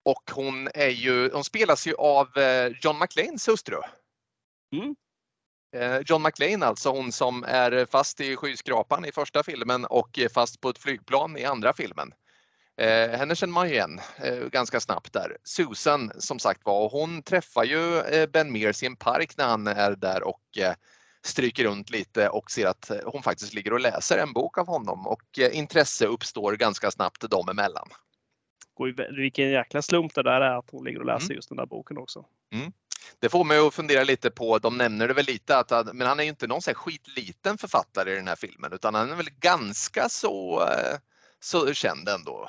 [0.05, 3.77] Och hon är ju, hon spelas ju av eh, John McClanes hustru.
[4.73, 4.97] Mm.
[5.77, 10.61] Eh, John McClane alltså, hon som är fast i skyskrapan i första filmen och fast
[10.61, 12.13] på ett flygplan i andra filmen.
[12.77, 15.37] Eh, henne känner man ju igen eh, ganska snabbt där.
[15.45, 19.67] Susan som sagt var, hon träffar ju eh, Ben Mears i en park när han
[19.67, 20.75] är där och eh,
[21.23, 25.07] stryker runt lite och ser att hon faktiskt ligger och läser en bok av honom
[25.07, 27.89] och eh, intresse uppstår ganska snabbt dem emellan.
[29.17, 31.37] Vilken jäkla slump det där är att hon ligger och läser mm.
[31.37, 32.25] just den där boken också.
[32.53, 32.73] Mm.
[33.19, 36.21] Det får mig att fundera lite på, de nämner det väl lite, att, men han
[36.21, 39.15] är ju inte någon så här skitliten författare i den här filmen utan han är
[39.15, 40.99] väl ganska så, eh,
[41.41, 42.49] så känd ändå.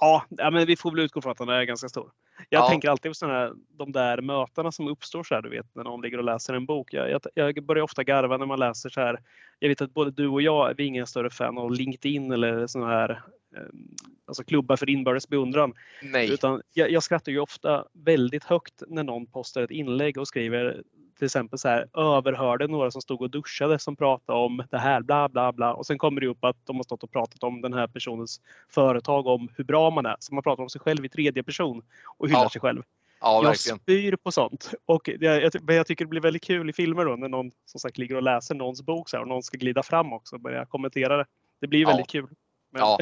[0.00, 2.12] Ja, ja, men vi får väl utgå från att han är ganska stor.
[2.48, 2.68] Jag ja.
[2.68, 5.84] tänker alltid på såna här, de där mötena som uppstår så här, du vet, när
[5.84, 6.92] någon ligger och läser en bok.
[6.92, 9.18] Jag, jag, jag, börjar ofta garva när man läser så här.
[9.58, 12.66] Jag vet att både du och jag, vi är inga större fan av LinkedIn eller
[12.66, 13.22] såna här
[13.56, 13.88] ehm,
[14.26, 15.72] alltså klubbar för inbördes beundran.
[16.02, 16.32] Nej.
[16.32, 20.82] Utan jag, jag skrattar ju ofta väldigt högt när någon postar ett inlägg och skriver
[21.18, 25.00] till exempel så här överhörde några som stod och duschade som pratade om det här
[25.00, 27.60] bla bla bla och sen kommer det upp att de har stått och pratat om
[27.60, 30.16] den här personens företag om hur bra man är.
[30.18, 31.82] Så man pratar om sig själv i tredje person
[32.18, 32.50] och hyllar ja.
[32.50, 32.82] sig själv.
[33.20, 34.70] Ja, jag spyr på sånt.
[34.86, 37.80] Och jag, jag, jag, tycker det blir väldigt kul i filmer då när någon som
[37.80, 40.40] sagt ligger och läser någons bok så här, och någon ska glida fram också och
[40.40, 41.26] börja kommentera det.
[41.60, 42.28] Det blir väldigt kul.
[42.72, 42.98] Men, ja,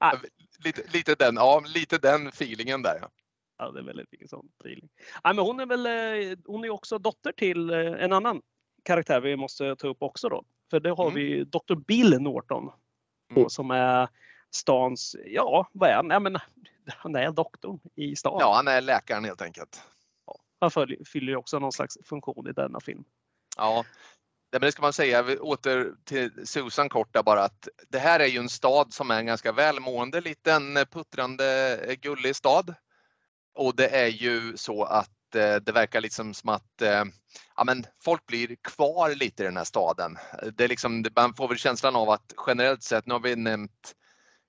[0.00, 0.28] det,
[0.64, 3.00] lite, lite, den, ja, lite den feelingen där.
[3.58, 3.70] Ja.
[3.70, 4.88] Det är väldigt mycket sån feeling.
[5.22, 8.42] Ja, men hon är väl, eh, hon är också dotter till eh, en annan
[8.82, 10.44] karaktär vi måste ta upp också då.
[10.70, 11.14] För det har mm.
[11.14, 11.74] vi Dr.
[11.74, 12.70] Bill Norton.
[13.36, 13.48] Mm.
[13.48, 14.08] Som är
[14.50, 16.10] stans, ja vad är han?
[16.10, 16.38] Ja, men,
[16.86, 18.36] han är doktorn i stan.
[18.40, 19.82] Ja, han är läkaren helt enkelt.
[20.26, 20.70] Ja, han
[21.06, 23.04] fyller ju också någon slags funktion i denna film.
[23.56, 23.84] Ja,
[24.52, 28.26] men det ska man säga, åter till Susan kort där bara att det här är
[28.26, 32.74] ju en stad som är en ganska välmående liten puttrande gullig stad.
[33.54, 37.04] Och det är ju så att eh, det verkar liksom som att eh,
[37.56, 40.16] ja, men folk blir kvar lite i den här staden.
[40.52, 43.94] Det är liksom, man får väl känslan av att generellt sett, nu har vi nämnt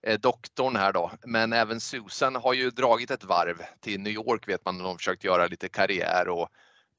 [0.08, 4.48] eh, doktorn här då, men även Susan har ju dragit ett varv till New York
[4.48, 6.50] vet man, de har försökt göra lite karriär och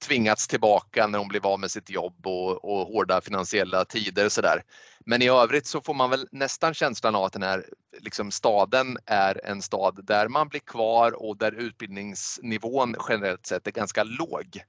[0.04, 4.40] tvingats tillbaka när hon blev av med sitt jobb och, och hårda finansiella tider så
[4.40, 4.62] där.
[5.06, 7.66] Men i övrigt så får man väl nästan känslan av att den här
[8.00, 13.70] liksom, staden är en stad där man blir kvar och där utbildningsnivån generellt sett är
[13.70, 14.60] ganska låg.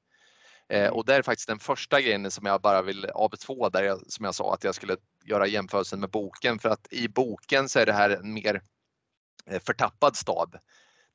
[0.70, 3.84] Eh, och det är faktiskt den första grejen som jag bara vill av två där
[3.84, 7.70] jag, som jag sa att jag skulle göra jämförelsen med boken för att i boken
[7.70, 8.62] så är det här en mer
[9.46, 10.60] eh, förtappad stad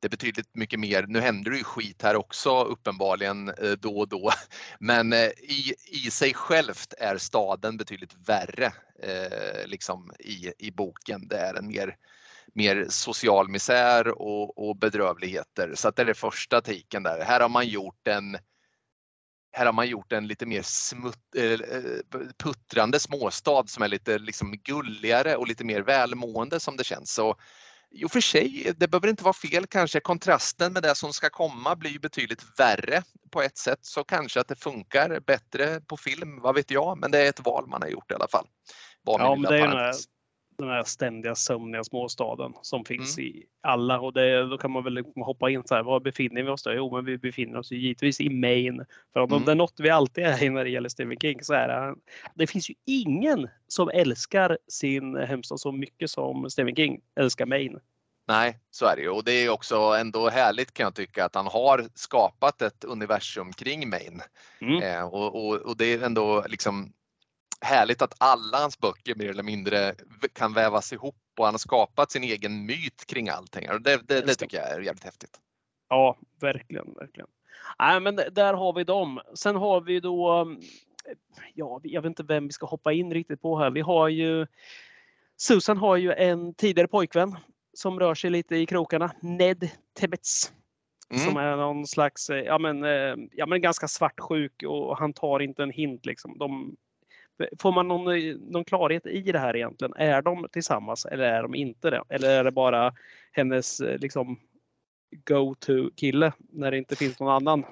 [0.03, 1.05] det är betydligt mycket mer.
[1.09, 4.31] Nu händer det ju skit här också uppenbarligen eh, då och då.
[4.79, 11.29] Men eh, i, i sig självt är staden betydligt värre eh, liksom i, i boken.
[11.29, 11.97] Det är en mer,
[12.55, 15.73] mer social misär och, och bedrövligheter.
[15.75, 17.25] Så att det är det första tiken där.
[17.25, 18.39] Här har man gjort en
[19.55, 21.59] här har man gjort en lite mer smutt, eh,
[22.39, 27.15] puttrande småstad som är lite liksom gulligare och lite mer välmående som det känns.
[27.15, 27.37] Så
[27.95, 30.01] Jo för sig, det behöver inte vara fel kanske.
[30.01, 34.49] Kontrasten med det som ska komma blir betydligt värre på ett sätt så kanske att
[34.49, 37.89] det funkar bättre på film, vad vet jag, men det är ett val man har
[37.89, 38.47] gjort i alla fall.
[39.05, 39.93] ja, men det är
[40.57, 43.31] den här, ständiga sömniga småstaden som finns mm.
[43.31, 46.43] i alla och det, då kan man väl liksom hoppa in så här, var befinner
[46.43, 46.73] vi oss då?
[46.73, 48.85] Jo, men vi befinner oss ju givetvis i Maine.
[49.13, 49.45] För om mm.
[49.45, 51.95] det är något vi alltid är i när det gäller Stephen King så är det,
[52.35, 57.81] det finns ju ingen som älskar sin hemstad så mycket som Stephen King älskar Maine.
[58.29, 61.35] Nej, så är det ju och det är också ändå härligt kan jag tycka att
[61.35, 64.23] han har skapat ett universum kring Maine.
[64.61, 64.83] Mm.
[64.83, 66.93] Eh, och, och, och, det är ändå liksom
[67.63, 69.95] härligt att alla hans böcker mer eller mindre
[70.33, 73.71] kan vävas ihop och han har skapat sin egen myt kring allting.
[73.71, 75.41] Och det, det, det tycker jag är jävligt häftigt.
[75.89, 77.29] Ja, verkligen, verkligen.
[77.79, 79.21] Nej, men där har vi dem.
[79.35, 80.47] Sen har vi då,
[81.55, 83.71] ja, jag vet inte vem vi ska hoppa in riktigt på här.
[83.71, 84.47] Vi har ju
[85.37, 87.37] Susan har ju en tidigare pojkvän
[87.75, 89.13] som rör sig lite i krokarna.
[89.21, 89.71] Ned
[90.01, 90.53] Tebets.
[91.11, 91.25] Mm.
[91.25, 92.83] Som är någon slags, ja men,
[93.33, 96.39] ja men ganska svartsjuk och han tar inte en hint liksom.
[96.39, 96.77] De
[97.61, 99.95] Får man någon, eh, någon klarhet i det här egentligen?
[99.97, 102.03] Är de tillsammans eller är de inte det?
[102.09, 102.93] Eller är det bara
[103.33, 104.41] hennes eh, liksom
[105.27, 107.65] go-to-kille när det inte finns någon annan?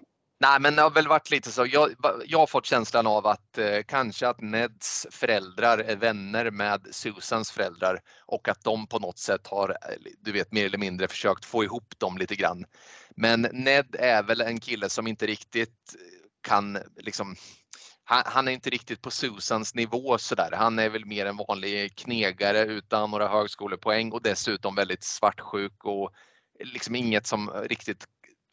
[0.43, 1.67] Nej, men det har väl varit lite så.
[1.67, 1.91] Jag,
[2.27, 7.51] jag har fått känslan av att eh, kanske att Neds föräldrar är vänner med Susans
[7.51, 9.77] föräldrar och att de på något sätt har, eh,
[10.19, 12.65] du vet, mer eller mindre försökt få ihop dem lite grann.
[13.17, 15.97] Men Ned är väl en kille som inte riktigt
[16.43, 17.37] kan liksom
[18.11, 20.51] han, han är inte riktigt på Susans nivå sådär.
[20.53, 26.11] Han är väl mer en vanlig knegare utan några högskolepoäng och dessutom väldigt svartsjuk och
[26.65, 28.07] liksom inget som riktigt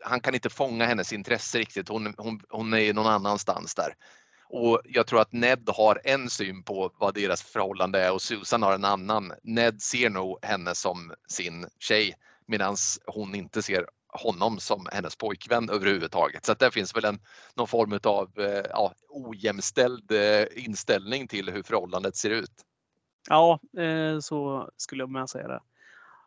[0.03, 1.89] han kan inte fånga hennes intresse riktigt.
[1.89, 3.93] Hon, hon, hon är någon annanstans där.
[4.49, 8.63] Och jag tror att Ned har en syn på vad deras förhållande är och Susan
[8.63, 9.33] har en annan.
[9.43, 12.13] Ned ser nog henne som sin tjej
[12.45, 13.85] medan hon inte ser
[14.17, 16.45] honom som hennes pojkvän överhuvudtaget.
[16.45, 17.19] Så att det finns väl en,
[17.55, 22.51] någon form av eh, ja, ojämställd eh, inställning till hur förhållandet ser ut.
[23.29, 25.59] Ja, eh, så skulle jag med säga det.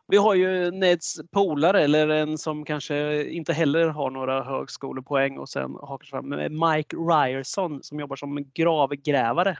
[0.07, 5.49] Vi har ju Neds polare eller en som kanske inte heller har några högskolepoäng och
[5.49, 9.57] sen hakar fram Mike Ryerson som jobbar som gravgrävare.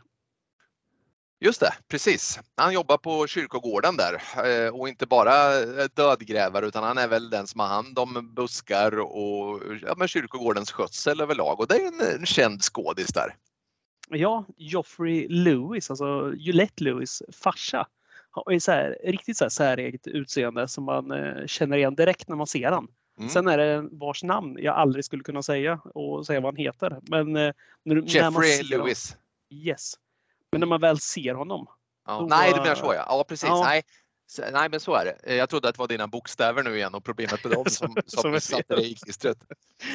[1.43, 2.39] Just det, precis.
[2.55, 4.13] Han jobbar på kyrkogården där
[4.45, 8.99] eh, och inte bara dödgrävare utan han är väl den som har hand om buskar
[8.99, 13.35] och ja, med kyrkogårdens skötsel överlag och det är en, en känd skådis där.
[14.09, 17.87] Ja, Joffrey Lewis, alltså Juliette Lewis farsa
[18.31, 22.35] har så här, riktigt så här säreget utseende som man eh, känner igen direkt när
[22.35, 22.87] man ser han.
[23.17, 23.29] Mm.
[23.29, 26.99] Sen är det vars namn jag aldrig skulle kunna säga och säga vad han heter.
[27.01, 29.11] Men, eh, när, Jeffrey när man Lewis.
[29.11, 29.93] Honom, yes.
[30.51, 31.67] Men när man väl ser honom.
[32.07, 32.19] Ja.
[32.19, 33.05] Då, Nej, du menar så ja.
[33.07, 33.49] Ja, precis.
[33.49, 33.63] Ja.
[33.63, 33.83] Nej.
[34.51, 35.17] Nej, men så är det.
[35.23, 37.95] Eh, jag trodde att det var dina bokstäver nu igen och problemet med dem som,
[38.05, 39.37] som, som satte dig i klistret.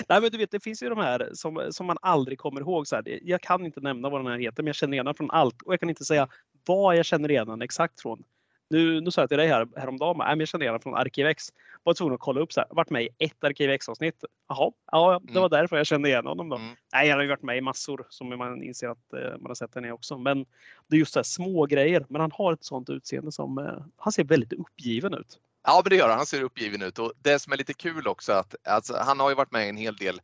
[0.09, 2.87] Nej, men du vet, det finns ju de här som, som man aldrig kommer ihåg.
[2.87, 5.15] Så här, jag kan inte nämna vad den här heter, men jag känner igen den
[5.15, 6.29] från allt och jag kan inte säga
[6.67, 8.23] vad jag känner igen den exakt från.
[8.69, 11.53] Nu, nu sa jag till dig här, häromdagen, att jag känner igen från Arkivex.
[11.83, 14.25] Var tvungen att kolla upp så här, varit med i ett Arkivex-avsnitt.
[14.49, 15.51] Jaha, ja, det var mm.
[15.51, 16.57] därför jag kände igen honom då.
[16.57, 16.75] Mm.
[16.93, 19.55] Nej, han har ju varit med i massor som man inser att uh, man har
[19.55, 20.19] sett den i också.
[20.19, 20.47] Men
[20.87, 22.07] det är just så här små grejer.
[22.09, 25.39] Men han har ett sånt utseende som, uh, han ser väldigt uppgiven ut.
[25.65, 26.17] Ja, men det gör han.
[26.17, 29.29] Han ser uppgiven ut och det som är lite kul också att alltså, han har
[29.29, 30.21] ju varit med i en hel del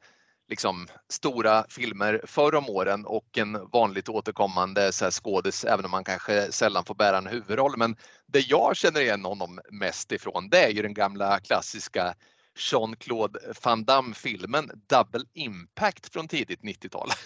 [0.52, 5.90] liksom, stora filmer förr om åren och en vanligt återkommande så här, skådis även om
[5.90, 7.76] man kanske sällan får bära en huvudroll.
[7.76, 12.14] Men det jag känner igen honom mest ifrån det är ju den gamla klassiska
[12.56, 17.08] Jean-Claude Van Damme-filmen Double Impact från tidigt 90-tal.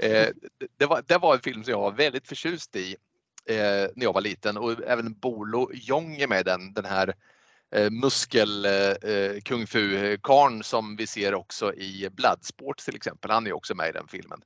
[0.00, 0.28] Eh,
[0.78, 2.96] det, var, det var en film som jag var väldigt förtjust i
[3.48, 7.14] eh, när jag var liten och även Bolo Jong är med den, den här
[7.70, 13.30] Eh, muskel eh, eh, som vi ser också i Bloodsport till exempel.
[13.30, 14.40] Han är också med i den filmen.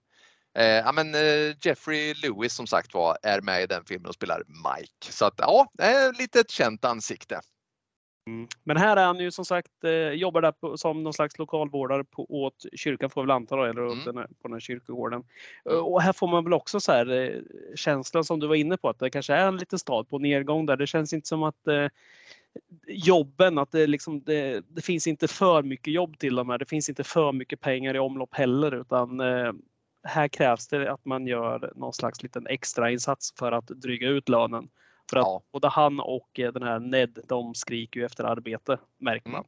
[0.55, 1.15] ja, men,
[1.63, 5.13] Jeffrey Lewis som sagt var är med i den filmen och spelar Mike.
[5.13, 5.67] Så att ja,
[6.19, 7.41] lite ett känt ansikte.
[8.27, 8.49] Mm.
[8.65, 9.71] Men här är han ju som sagt,
[10.13, 13.65] jobbar där på, som någon slags lokalvårdare på, åt kyrkan får vi väl anta då,
[13.65, 14.05] eller mm.
[14.05, 15.25] den här, på den här kyrkogården.
[15.71, 15.85] Mm.
[15.85, 17.41] Och här får man väl också så här,
[17.75, 20.67] känslan som du var inne på att det kanske är en liten stad på nedgång
[20.67, 20.77] där.
[20.77, 21.69] Det känns inte som att
[22.87, 26.59] jobben, att det, liksom, det, det, finns inte för mycket jobb till de här.
[26.59, 29.53] Det finns inte för mycket pengar i omlopp heller utan eh,
[30.05, 34.29] här krävs det att man gör någon slags liten extra insats för att dryga ut
[34.29, 34.69] lönen.
[35.11, 35.43] För att ja.
[35.53, 39.45] både han och eh, den här Ned, de skriker ju efter arbete, märker man.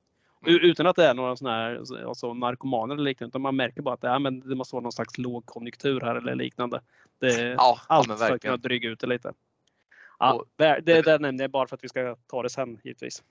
[0.47, 0.61] Mm.
[0.61, 3.95] Utan att det är några sådana här alltså narkomaner eller liknande, utan man märker bara
[3.95, 6.81] att det, ja, men det måste vara någon slags lågkonjunktur här eller liknande.
[7.19, 9.33] Det, ja, allt ja, för att kunna dryga ut det lite.
[10.29, 13.23] Ja, det, det där nämnde jag bara för att vi ska ta det sen givetvis.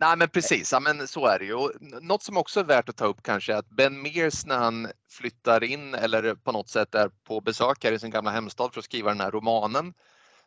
[0.00, 1.56] Nej men precis, ja, men så är det ju.
[2.00, 4.88] något som också är värt att ta upp kanske är att Ben Mears när han
[5.10, 8.78] flyttar in eller på något sätt är på besök här i sin gamla hemstad för
[8.80, 9.94] att skriva den här romanen.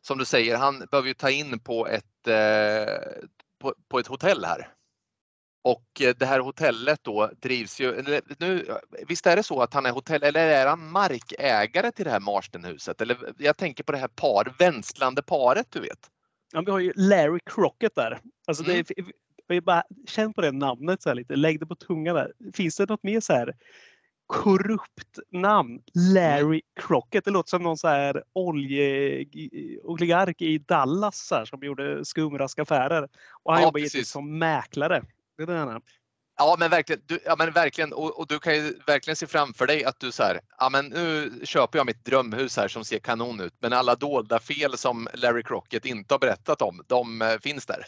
[0.01, 2.93] Som du säger, han behöver ju ta in på ett, eh,
[3.60, 4.69] på, på, ett hotell här.
[5.65, 9.86] Och eh, det här hotellet då drivs ju, nu, visst är det så att han
[9.86, 13.01] är hotell eller är han markägare till det här Marstenhuset?
[13.01, 15.99] Eller jag tänker på det här par, vänslande paret du vet.
[16.54, 18.19] Ja, vi har ju Larry Crockett där.
[18.47, 18.84] Alltså mm.
[18.88, 19.04] det,
[19.47, 22.34] vi bara, känn på det namnet så här lite, lägg det på tungan där.
[22.54, 23.56] Finns det något mer så här
[24.25, 25.82] korrupt namn?
[25.93, 26.62] Larry mm.
[26.80, 27.25] Crockett.
[27.25, 33.10] Det låter som någon så här oljeoligark i Dallas här, som gjorde skumraskaffärer.
[33.43, 34.10] Och han ja, jobbar precis.
[34.10, 35.04] som mäklare.
[35.37, 35.81] Det är det
[36.37, 39.67] Ja men verkligen, du, ja, men verkligen och, och, du kan ju verkligen se framför
[39.67, 42.99] dig att du så här, ja men nu köper jag mitt drömhus här som ser
[42.99, 47.37] kanon ut men alla dolda fel som Larry Crockett inte har berättat om, de eh,
[47.41, 47.85] finns där.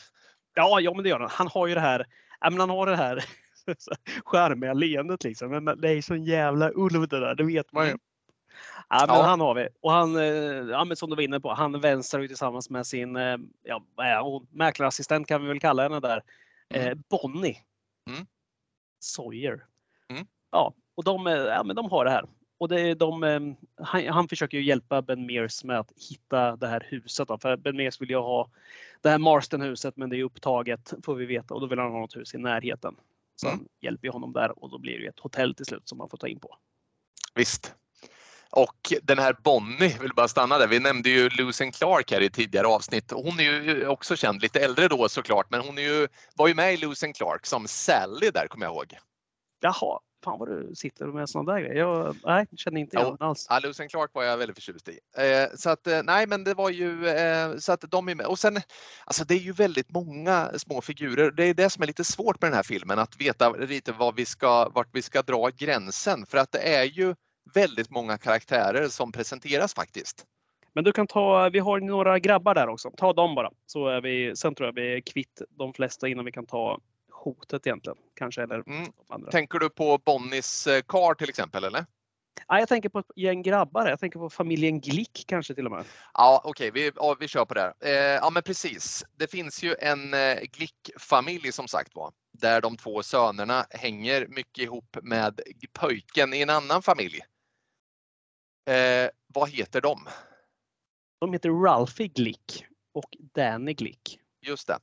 [0.55, 1.29] Ja, ja men det gör han.
[1.31, 2.05] Han har ju det här,
[2.39, 3.25] ja, men han har det här
[4.25, 5.49] skärmiga leendet liksom.
[5.49, 7.89] Men det är så jävla ulv det där, det vet man ju.
[7.89, 7.99] Mm.
[8.89, 9.23] Ja, men Ja.
[9.23, 9.67] han har vi.
[9.81, 10.23] Och han, eh,
[10.71, 13.83] ja, men som du var inne på, han vänstrar ju tillsammans med sin eh, ja,
[14.51, 16.23] mäklarassistent kan vi väl kalla henne där.
[16.69, 17.57] Eh, Bonnie.
[18.09, 18.27] Mm.
[18.99, 19.65] Sawyer.
[20.09, 20.27] Mm.
[20.51, 22.25] Ja, och de, eh, ja, men de har det här.
[22.59, 23.39] Och det är de, eh,
[23.85, 27.27] han, han försöker ju hjälpa Ben Mears med att hitta det här huset.
[27.27, 28.49] Då, för Ben Mears vill ju ha
[29.01, 31.99] det här Marston-huset men det är upptaget får vi veta och då vill han ha
[31.99, 32.95] något hus i närheten.
[33.35, 33.59] Så Mm.
[33.59, 36.17] han hjälper honom där och då blir det ett hotell till slut som man får
[36.17, 36.57] ta in på.
[37.35, 37.75] Visst.
[38.49, 40.67] Och den här Bonnie, vill bara stanna där.
[40.67, 43.11] Vi nämnde ju Lucien Clark här i tidigare avsnitt.
[43.11, 46.53] Hon är ju också känd, lite äldre då såklart, men hon är ju, var ju
[46.53, 48.97] med i Lucien Clark som Sally där kommer jag ihåg.
[49.59, 51.75] Jaha, fan vad du sitter med sådana där grejer.
[51.75, 53.25] Jag nej, känner inte igen Jo.
[53.25, 53.47] alls.
[53.49, 54.99] Ja, Lucien Clark var jag väldigt förtjust i.
[55.17, 58.25] Eh, så att eh, nej, men det var ju eh, så att de är med.
[58.25, 58.61] Och sen,
[59.05, 61.31] alltså det är ju väldigt många små figurer.
[61.31, 64.15] Det är det som är lite svårt med den här filmen, att veta lite vad
[64.15, 66.25] vi ska, vart vi ska dra gränsen.
[66.25, 67.15] För att det är ju
[67.53, 70.25] väldigt många karaktärer som presenteras faktiskt.
[70.73, 72.91] Men du kan ta, vi har några grabbar där också.
[72.97, 73.51] Ta dem bara.
[73.65, 76.79] Så är vi, sen tror jag vi är kvitt de flesta innan vi kan ta
[77.11, 77.97] hotet egentligen.
[78.15, 78.91] Kanske eller Mm.
[79.09, 79.31] andra.
[79.31, 81.85] Tänker du på Bonnies eh, kar till exempel eller?
[82.47, 83.87] Ja, jag tänker på ett gäng grabbar.
[83.89, 85.85] Jag tänker på familjen Glick kanske till och med.
[86.13, 87.61] Ja, okej, vi, ja, vi kör på det.
[87.61, 87.73] här.
[87.79, 89.05] Eh, ja, men precis.
[89.15, 94.63] Det finns ju en eh, Glick-familj som sagt var, där de två sönerna hänger mycket
[94.63, 95.41] ihop med
[95.73, 97.19] pojken i en annan familj.
[98.67, 100.07] Eh, vad heter de?
[101.19, 104.19] De heter Ralphie Glick och Danny Glick.
[104.41, 104.79] Just det.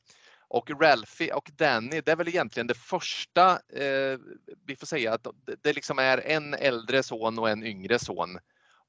[0.49, 4.19] Och Ralphie och Danny, det är väl egentligen det första, eh,
[4.67, 5.27] vi får säga att
[5.63, 8.39] det, liksom är en äldre son och en yngre son.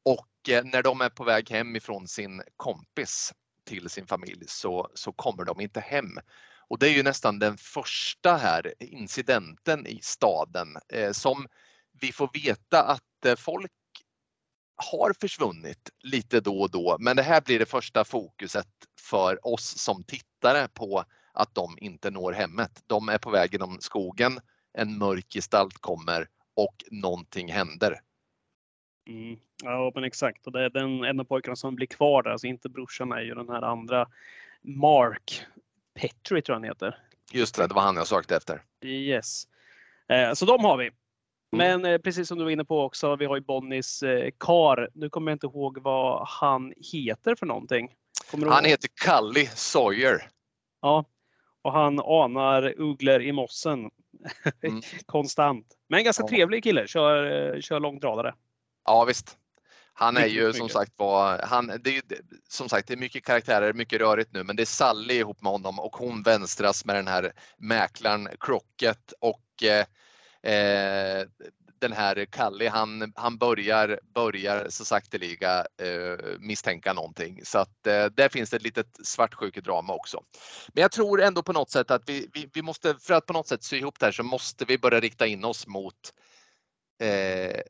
[0.04, 4.90] Och eh, när de är på väg hem ifrån sin kompis till sin familj så,
[4.94, 6.20] så kommer de inte hem.
[6.68, 11.48] Och det är ju nästan den första här incidenten i staden eh, som
[12.02, 13.72] vi får veta att eh, folk
[14.76, 18.68] har försvunnit lite då och då, men det här blir det första fokuset
[19.00, 22.84] för oss som tittare på att de inte når hemmet.
[22.88, 24.40] De är på väg genom skogen,
[24.74, 28.00] en mörk gestalt kommer och någonting händer.
[29.08, 29.40] Mm.
[29.64, 30.48] Ja, men exakt.
[30.48, 33.22] Och det är den en av pojkarna som blir kvar där, alltså inte brorsan är
[33.22, 34.08] ju den här andra
[34.62, 35.46] Mark
[35.94, 36.98] Petri tror jag han heter.
[37.32, 38.62] Just det, det var han jag sökte efter.
[38.82, 39.48] Yes.
[40.08, 40.92] Eh, så de har vi.
[41.58, 44.90] Men eh, precis som du var inne på också, vi har ju Bonnies eh, kar.
[44.94, 47.96] Nu kommer jag inte ihåg vad han heter för någonting.
[48.32, 50.28] Kommer Han heter Cully Sawyer.
[50.82, 51.06] Ja.
[51.62, 53.90] Och han anar ugglor i mossen.
[54.64, 54.82] Mm.
[55.06, 55.66] Konstant.
[55.90, 56.28] Men en ganska Ja.
[56.30, 56.88] trevlig kille.
[56.88, 58.34] Kör, eh, kör långtradare.
[58.86, 59.38] Ja visst.
[59.94, 60.58] Han är Mycket, ju mycket.
[60.58, 62.02] som sagt var, han, det är ju,
[62.50, 65.52] som sagt det är mycket karaktärer, mycket rörigt nu, men det är Sally ihop med
[65.52, 69.86] honom och hon vänstras med den här mäklaren Crockett och eh,
[70.46, 71.26] eh,
[71.80, 77.40] den här Kalle, han, han börjar, börjar så sakteliga eh, misstänka någonting.
[77.44, 80.24] Så att eh, där finns det ett litet svartsjukedrama också.
[80.74, 83.34] Men jag tror ändå på något sätt att vi, vi, vi måste, för att på
[83.34, 86.14] något sätt sy ihop det här så måste vi börja rikta in oss mot
[87.02, 87.62] eh,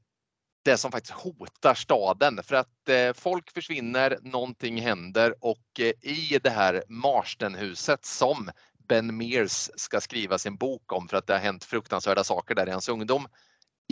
[0.66, 2.44] det som faktiskt hotar staden.
[2.44, 8.50] För att eh, folk försvinner, någonting händer och eh, i det här Marstenhuset som
[8.88, 12.68] Ben Mears ska skriva sin bok om för att det har hänt fruktansvärda saker där
[12.68, 13.28] i hans ungdom.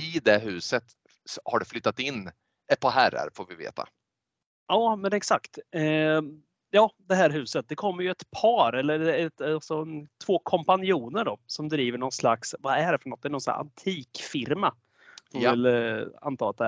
[0.01, 0.83] I det huset
[1.45, 2.31] har det flyttat in
[2.73, 3.87] ett par herrar får vi veta.
[4.67, 5.59] Ja, men exakt.
[5.71, 6.21] Eh,
[6.71, 7.69] ja, det här huset.
[7.69, 9.85] Det kommer ju ett par eller ett, alltså,
[10.25, 13.21] två kompanjoner då som driver någon slags, vad är det för något?
[13.21, 14.75] Det är någon här antikfirma.
[15.31, 15.49] Får Ja.
[15.49, 16.65] väl eh, anta att det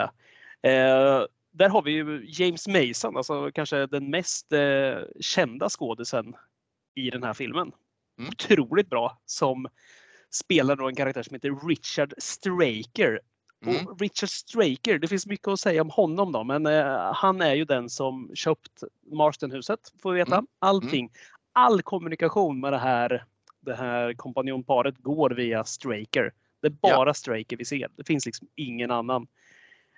[0.62, 1.19] är.
[1.19, 6.36] Eh, där har vi ju James Mason, alltså kanske den mest eh, kända skådisen
[6.96, 7.71] i den här filmen.
[8.20, 8.30] Mm.
[8.30, 9.68] Otroligt bra som
[10.32, 13.20] spelar då en karaktär som heter Richard Straker.
[13.66, 13.88] Mm.
[13.88, 17.54] Och Richard Straker, det finns mycket att säga om honom då, men eh, han är
[17.54, 20.36] ju den som köpt Marstonhuset, får vi veta.
[20.36, 20.48] Mm.
[20.60, 21.12] Allting,
[21.54, 23.26] all kommunikation med det här,
[23.62, 26.34] det här kompanjonparet går via Straker.
[26.62, 27.90] Det är bara Straker vi ser.
[27.96, 29.28] Det finns liksom ingen annan.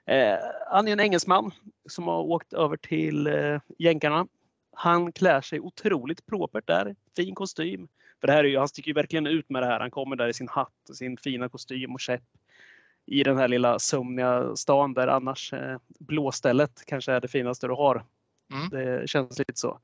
[0.05, 0.37] Eh,
[0.71, 1.51] han är en engelsman
[1.89, 4.27] som har åkt över till eh, jänkarna.
[4.71, 6.95] Han klär sig otroligt propert där.
[7.15, 7.87] Fin kostym.
[8.21, 9.79] För det här är ju, han sticker ju verkligen ut med det här.
[9.79, 12.23] Han kommer där i sin hatt, sin fina kostym och käpp.
[13.05, 17.73] I den här lilla sömniga stan där annars eh, blåstället kanske är det finaste du
[17.73, 18.03] har.
[18.53, 18.69] Mm.
[18.69, 19.79] Det känns lite så.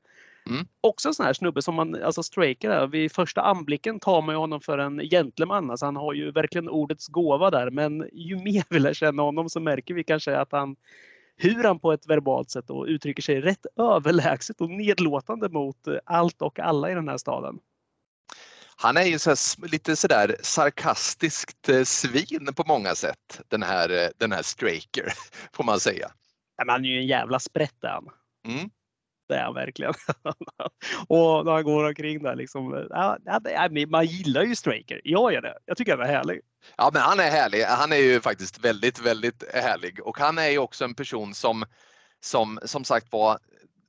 [0.50, 0.66] Mm.
[0.80, 4.34] Också en sån här snubbe som man, alltså Straker där, vid första anblicken tar man
[4.34, 5.70] ju honom för en gentleman.
[5.70, 7.70] Alltså han har ju verkligen ordets gåva där.
[7.70, 10.76] Men ju mer vi lär känna honom så märker vi kanske att han
[11.36, 15.94] hur han på ett verbalt sätt och uttrycker sig rätt överlägset och nedlåtande mot eh,
[16.04, 17.58] allt och alla i den här staden.
[18.76, 23.90] Han är ju så här, lite sådär sarkastiskt eh, svin på många sätt, den här,
[23.90, 25.12] eh, den här Straker,
[25.52, 26.10] får man säga.
[26.56, 28.08] Ja, han är ju en jävla sprätt är han.
[28.48, 28.70] Mm.
[29.28, 29.94] Det är han verkligen.
[31.08, 32.86] och när han går omkring där liksom.
[32.90, 35.00] Ja, ja, man gillar ju Straker.
[35.04, 35.58] Jag gör det.
[35.64, 36.40] Jag tycker han är härlig.
[36.76, 37.62] Ja, men han är härlig.
[37.62, 41.64] Han är ju faktiskt väldigt, väldigt härlig och han är ju också en person som
[42.20, 43.38] som som sagt var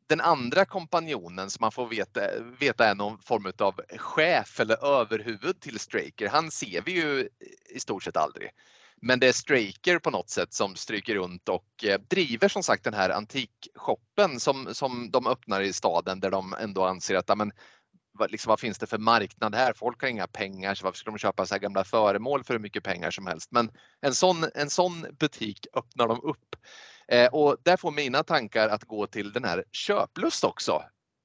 [0.08, 2.22] den andra kompanjonen som man får veta,
[2.60, 6.30] veta är någon form av chef eller överhuvud till Straker.
[6.30, 7.30] Han ser vi ju
[7.70, 8.49] i stort sett aldrig.
[9.01, 12.84] Men det är Straker på något sätt som stryker runt och eh, driver som sagt
[12.84, 17.51] den här antikshoppen som, som de öppnar i staden där de ändå anser att amen,
[18.12, 19.74] vad, liksom, vad finns det för marknad här?
[19.74, 22.62] Folk har inga pengar så varför ska de köpa så här gamla föremål för hur
[22.62, 23.51] mycket pengar som helst?
[23.51, 26.56] Men en sån, en sån butik öppnar de upp.
[27.08, 30.72] Eh, och där får mina tankar att gå till den här Köplust också.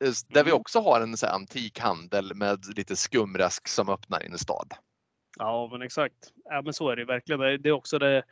[0.04, 0.60] eh, Där vi Mm.
[0.60, 4.74] också har en så här antikhandel med lite skumrask som öppnar i en stad.
[5.38, 6.32] Ja, men exakt.
[6.44, 7.40] Ja, men så är det verkligen.
[7.40, 8.22] Det är också det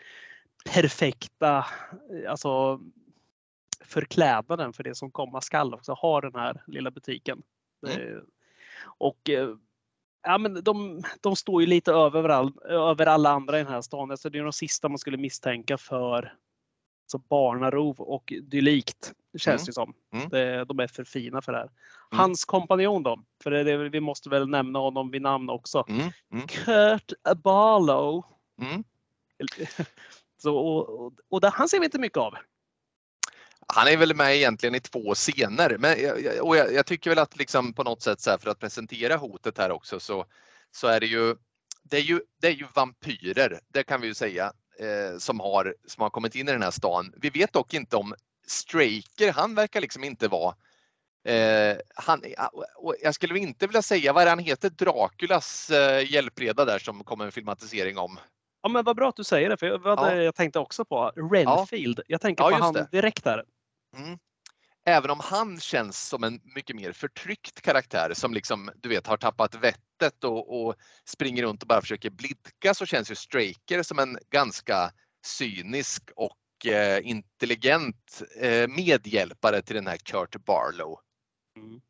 [0.75, 1.67] perfekta,
[2.29, 2.81] alltså
[3.85, 7.43] förklädnaden för det som komma skall också ha den här lilla butiken.
[8.99, 9.49] Och eh,
[10.23, 13.81] ja, men de, de står ju lite över, all, över alla andra i den här
[13.81, 14.11] stan.
[14.11, 16.35] Alltså det är de sista man skulle misstänka för
[17.11, 19.67] så barnarov och dylikt känns Mm.
[19.67, 19.95] det som.
[20.13, 20.29] Mm.
[20.29, 21.71] Det, de är för fina för det här.
[22.11, 23.23] Hans kompanjon då?
[23.43, 25.85] För det, det, vi måste väl nämna honom vid namn också.
[25.89, 28.25] Mm, mm, Kurt Barlow.
[28.61, 28.85] mm.
[30.43, 32.35] Så, och, och, och där, han ser vi inte mycket av.
[33.75, 35.97] Han är väl med egentligen i två scener, men
[36.41, 39.17] och jag, jag tycker väl att liksom på något sätt så här för att presentera
[39.17, 40.25] hotet här också så,
[40.71, 41.37] så är det ju
[41.83, 45.75] det är ju, det är ju vampyrer, det kan vi ju säga, eh, som, har,
[45.87, 47.13] som har kommit in i den här stan.
[47.17, 48.15] Vi vet dock inte om
[48.47, 50.55] Straker, han verkar liksom inte vara
[51.25, 52.23] eh, han,
[53.03, 57.05] jag skulle inte vilja säga, vad är det han heter, Draculas eh, hjälpreda där som
[57.05, 58.19] kommer en filmatisering om.
[58.63, 60.15] Ja, men vad bra att du säger det, för jag, vad Ja.
[60.23, 62.01] jag tänkte också på Renfield.
[62.07, 62.89] Jag tänker Ja, på han det.
[62.93, 63.45] direkt där.
[63.97, 64.19] Mm.
[64.89, 69.17] Även om han känns som en mycket mer förtryckt karaktär som liksom, du vet, har
[69.17, 70.75] tappat vettet och, och
[71.05, 74.91] springer runt och bara försöker blidka så känns ju Straker som en ganska
[75.27, 80.99] cynisk och eh, intelligent eh, medhjälpare till den här Kurt Barlow.
[81.57, 81.81] Mm.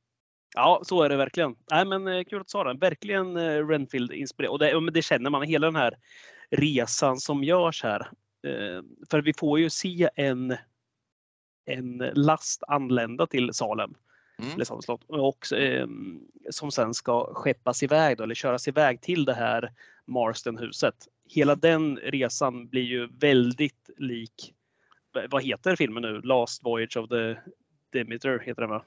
[0.54, 1.56] Ja, så är det verkligen.
[1.70, 2.78] Nej, men eh, kul att du sa det.
[2.78, 4.52] Verkligen eh, Renfield inspirerad.
[4.52, 5.98] Och det, men det känner man, hela den här
[6.50, 8.00] resan som görs här.
[8.46, 10.56] Eh, för vi får ju se en,
[11.68, 13.94] en last anlända till Salem.
[14.38, 14.52] Mm.
[14.54, 15.88] eller Salem slott, och, eh,
[16.50, 19.72] som sen ska skeppas iväg då, eller köras iväg till det här
[20.04, 20.94] Marstonhuset.
[21.28, 24.54] Hela den resan blir ju väldigt lik,
[25.30, 26.20] vad heter filmen nu?
[26.20, 27.36] Last Voyage of the
[27.92, 28.82] Demeter heter den va?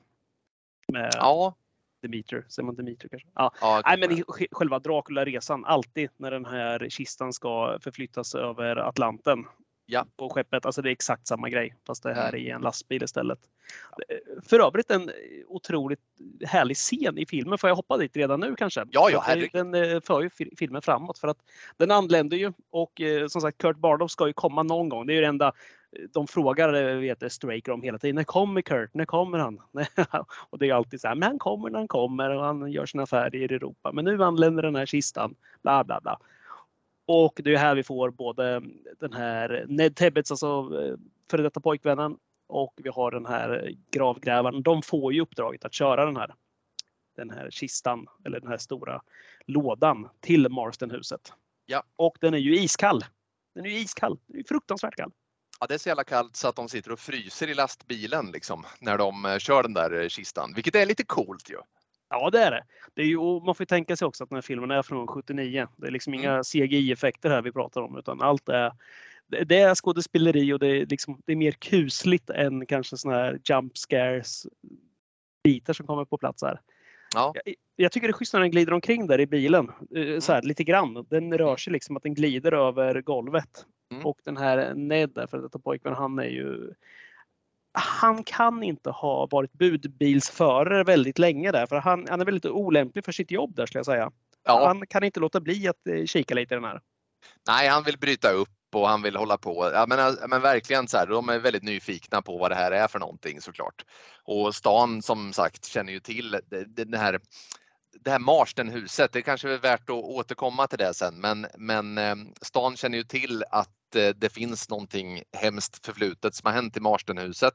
[0.87, 1.55] Med Ja,
[2.01, 3.27] Demeter, säger man Demeter kanske?
[3.35, 3.53] Ja.
[3.61, 9.45] ja, Nej, men själva Dracula-resan, alltid när den här kistan ska förflyttas över Atlanten
[9.91, 10.05] Ja.
[10.17, 10.65] på skeppet.
[10.65, 12.35] Alltså det är exakt samma grej fast det här Mm.
[12.35, 13.39] är i en lastbil istället.
[14.43, 15.11] För övrigt en
[15.47, 15.99] otroligt
[16.45, 17.57] härlig scen i filmen.
[17.57, 18.85] Får jag hoppa dit redan nu kanske?
[18.91, 19.49] Ja, ja, herregud.
[19.53, 21.37] Den eh, för ju fi- filmen framåt för att
[21.77, 25.05] den anländer ju och eh, som sagt Kurt Barlow ska ju komma någon gång.
[25.07, 28.15] Det är ju det enda eh, de frågar vet, Straker om hela tiden.
[28.15, 28.93] När kommer Kurt?
[28.93, 29.61] När kommer han?
[30.49, 32.85] och det är alltid så här, men han kommer när han kommer och han gör
[32.85, 33.91] sina affärer i Europa.
[33.91, 35.35] Men nu anländer den här kistan.
[35.61, 36.19] Bla bla bla.
[37.13, 38.61] Och det är här vi får både
[38.99, 40.95] den här Ned Tebbets, alltså eh,
[41.31, 44.63] före detta pojkvännen och vi har den här gravgrävaren.
[44.63, 46.35] De får ju uppdraget att köra den här,
[47.15, 49.01] den här kistan eller den här stora
[49.45, 51.33] lådan till Marstonhuset.
[51.65, 51.83] Ja.
[51.95, 53.05] Och den är ju iskall.
[53.55, 54.17] Den är ju iskall.
[54.27, 55.11] Den är ju fruktansvärt kall.
[55.59, 58.65] Ja, det är så jävla kallt så att de sitter och fryser i lastbilen liksom,
[58.79, 61.57] när de eh, kör den där eh, kistan, vilket är lite coolt ju.
[62.11, 62.63] Ja, det är det.
[62.93, 64.81] det är ju, och man får ju tänka sig också att den här filmen är
[64.81, 65.67] från 79.
[65.77, 68.71] Det är liksom inga CGI-effekter här vi pratar om, utan allt är
[69.45, 73.39] det är skådespeleri och det är, liksom, det är mer kusligt än kanske såna här
[73.43, 74.47] jump scares
[75.43, 76.61] bitar som kommer på plats här.
[77.13, 77.33] Ja.
[77.45, 79.71] Jag, jag tycker det är schysst när den glider omkring där i bilen.
[79.95, 81.05] eh, Så här, lite grann.
[81.09, 83.65] Den rör sig liksom att den glider över golvet.
[83.91, 84.05] Mm.
[84.05, 86.73] Och den här Ned där, för detta pojkvän, han är ju
[87.73, 93.05] han kan inte ha varit budbilsförare väldigt länge där för han, han är väldigt olämplig
[93.05, 94.11] för sitt jobb där skulle jag säga.
[94.43, 96.81] Ja, Han kan inte låta bli att eh, kika lite i den här.
[97.47, 99.71] nej, han vill bryta upp och han vill hålla på.
[99.73, 102.71] Ja, men, eh, men verkligen så här, de är väldigt nyfikna på vad det här
[102.71, 103.85] är för någonting såklart.
[104.23, 106.39] Och stan som sagt känner ju till
[106.75, 107.19] det här
[107.99, 112.15] det här Marstenhuset, det kanske är värt att återkomma till det sen, men, men eh,
[112.41, 116.79] stan känner ju till att eh, det finns någonting hemskt förflutet som har hänt i
[116.79, 117.53] Marstenhuset.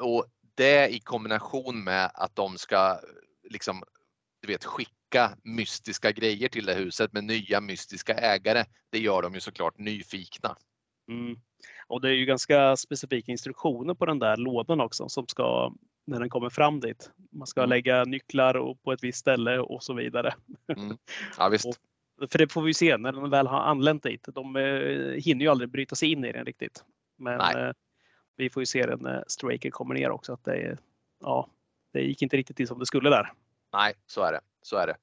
[0.00, 3.00] Och det i kombination med att de ska
[3.50, 3.82] liksom,
[4.42, 8.64] du vet, skicka mystiska grejer till det huset med nya mystiska ägare.
[8.90, 10.56] Det gör de ju såklart nyfikna.
[11.08, 11.40] Mm.
[11.90, 15.72] Och det är ju ganska specifika instruktioner på den där lådan också som ska
[16.06, 17.10] när den kommer fram dit.
[17.32, 17.70] Man ska Mm.
[17.70, 20.34] lägga nycklar på ett visst ställe och så vidare.
[21.38, 21.66] Ja, visst.
[21.66, 24.28] Och- För det får vi se när den väl har anlänt dit.
[24.34, 24.62] De eh,
[25.22, 26.84] hinner ju aldrig bryta sig in i den riktigt.
[27.18, 27.72] Men eh,
[28.36, 30.32] vi får ju se den när Straker kommer ner också.
[30.32, 30.76] Att det,
[31.20, 31.48] ja,
[31.92, 33.32] det gick inte riktigt till som det skulle där.
[33.72, 34.40] Nej, så är det.
[34.62, 34.94] Så är det.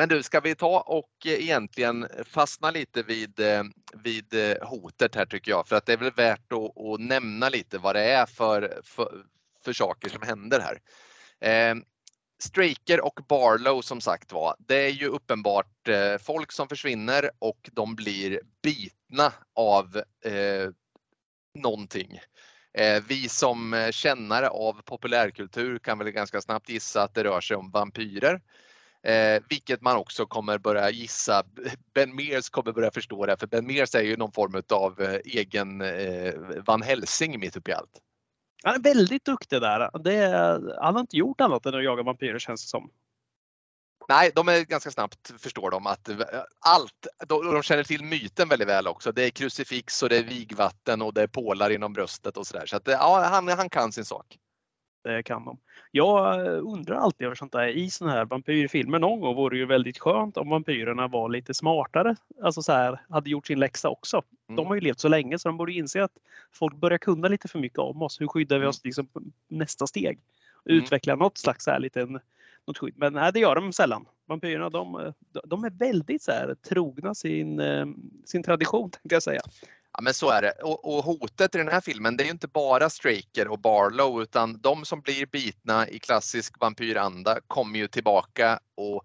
[0.00, 3.62] Men du, ska vi ta och eh, egentligen fastna lite vid, eh,
[3.94, 5.68] vid eh, hotet här tycker jag.
[5.68, 9.24] För att det är väl värt att, att nämna lite vad det är för, för,
[9.64, 10.80] för saker som händer här.
[11.50, 11.76] Eh,
[12.42, 17.70] Straker och Barlow som sagt var, det är ju uppenbart eh, folk som försvinner och
[17.72, 20.70] de blir bitna av eh,
[21.58, 22.20] någonting.
[22.78, 27.56] Eh, vi som kännare av populärkultur kan väl ganska snabbt gissa att det rör sig
[27.56, 28.40] om vampyrer.
[29.02, 31.42] Eh, vilket man också kommer börja gissa.
[31.94, 35.20] Ben Mears kommer börja förstå det, för Ben Mears är ju någon form av eh,
[35.24, 36.34] egen eh,
[36.66, 38.00] Van Helsing mitt uppe i allt.
[38.62, 39.90] Han är väldigt duktig där.
[39.98, 40.26] Det
[40.80, 42.90] han har inte gjort annat än att jaga vampyrer känns det som.
[44.08, 46.16] Nej, de är ganska snabbt förstår de att eh,
[46.60, 49.12] allt, de, de känner till myten väldigt väl också.
[49.12, 52.66] Det är krucifix och det är vigvatten och det är pålar inom bröstet och sådär.
[52.66, 54.38] Så att, eh, ja, han, han kan sin sak.
[55.02, 55.58] Det kan de.
[55.90, 58.98] Jag eh, undrar alltid över sånt där i såna här vampyrfilmer.
[58.98, 62.16] Någon gång vore det ju väldigt skönt om vampyrerna var lite smartare.
[62.42, 64.22] Alltså så här, hade gjort sin läxa också.
[64.46, 64.66] De Mm.
[64.66, 66.12] har ju levt så länge så de borde inse att
[66.52, 68.20] folk börjar kunna lite för mycket om oss.
[68.20, 69.08] Hur skyddar vi oss liksom
[69.48, 70.18] nästa steg?
[70.68, 70.78] Mm.
[70.82, 72.20] Utveckla något slags så här liten,
[72.66, 72.94] något skydd.
[72.96, 74.04] Men nej, det gör de sällan.
[74.26, 75.12] Vampyrerna de, eh,
[75.44, 77.86] de är väldigt så här, trogna sin, eh,
[78.24, 79.40] sin tradition tänkte jag säga.
[80.00, 80.52] Ja men så är det.
[80.62, 84.22] Och, och hotet i den här filmen det är ju inte bara Straker och Barlow
[84.22, 89.02] utan de som blir bitna i klassisk vampyranda kommer ju tillbaka och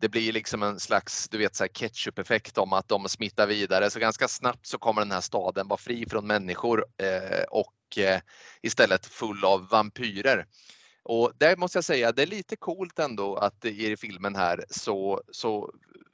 [0.00, 3.90] det blir liksom en slags du vet, så här ketchup-effekt om att de smittar vidare.
[3.90, 8.20] Så ganska snabbt så kommer den här staden vara fri från människor eh, och eh,
[8.62, 10.46] istället full av vampyrer.
[11.02, 15.22] Och där måste jag säga, det är lite coolt ändå att i filmen här så,
[15.32, 15.72] så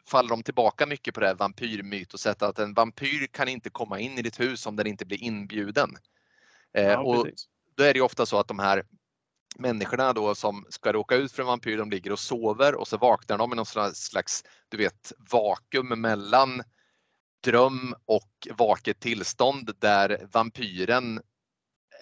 [0.09, 4.19] faller de tillbaka mycket på det här vampyrmytoset att en vampyr kan inte komma in
[4.19, 5.97] i ditt hus om den inte blir inbjuden.
[6.75, 7.49] Eh, Ja, och precis.
[7.77, 8.85] då är det ju ofta så att de här
[9.59, 12.97] människorna då som ska råka ut för en vampyr, de ligger och sover och så
[12.97, 16.63] vaknar de i någon slags, du vet, vakuum mellan
[17.45, 21.21] dröm och vaket tillstånd där vampyren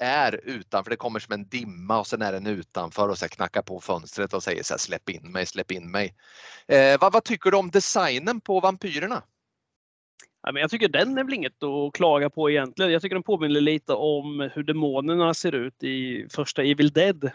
[0.01, 0.91] är utanför.
[0.91, 4.35] Det kommer som en dimma och sen är den utanför och så knackar på fönstret
[4.35, 6.15] och säger så här, släpp in mig, släpp in mig.
[6.69, 9.23] Eh, vad, vad tycker du om designen på vampyrerna?
[10.43, 12.93] Ja, men jag tycker den är väl inget att klaga på egentligen.
[12.93, 17.21] Jag tycker den påminner lite om hur demonerna ser ut i första Evil Dead.
[17.21, 17.31] Där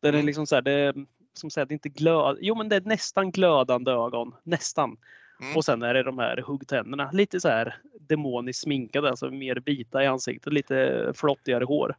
[0.00, 0.26] det är Mm.
[0.26, 0.94] liksom så här, det
[1.34, 4.96] som säger, det inte glöd, jo men det är nästan glödande ögon, nästan.
[5.40, 5.56] Mm.
[5.56, 10.04] Och sen är det de här huggtänderna, lite så här demoniskt sminkade, alltså mer vita
[10.04, 11.96] i ansiktet, lite flottigare hår.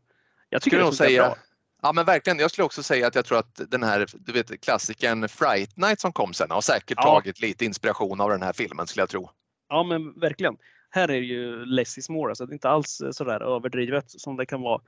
[0.50, 1.36] Jag tycker Skulle det säga, bra.
[1.82, 4.62] ja men verkligen, jag skulle också säga att jag tror att den här du vet,
[4.62, 7.04] klassikern Fright Night som kom sen har säkert Ja.
[7.04, 9.30] tagit lite inspiration av den här filmen skulle jag tro.
[9.70, 10.58] Ja men verkligen.
[10.90, 14.38] Här är det ju less is more, alltså det är inte alls sådär överdrivet som
[14.38, 14.82] det kan vara.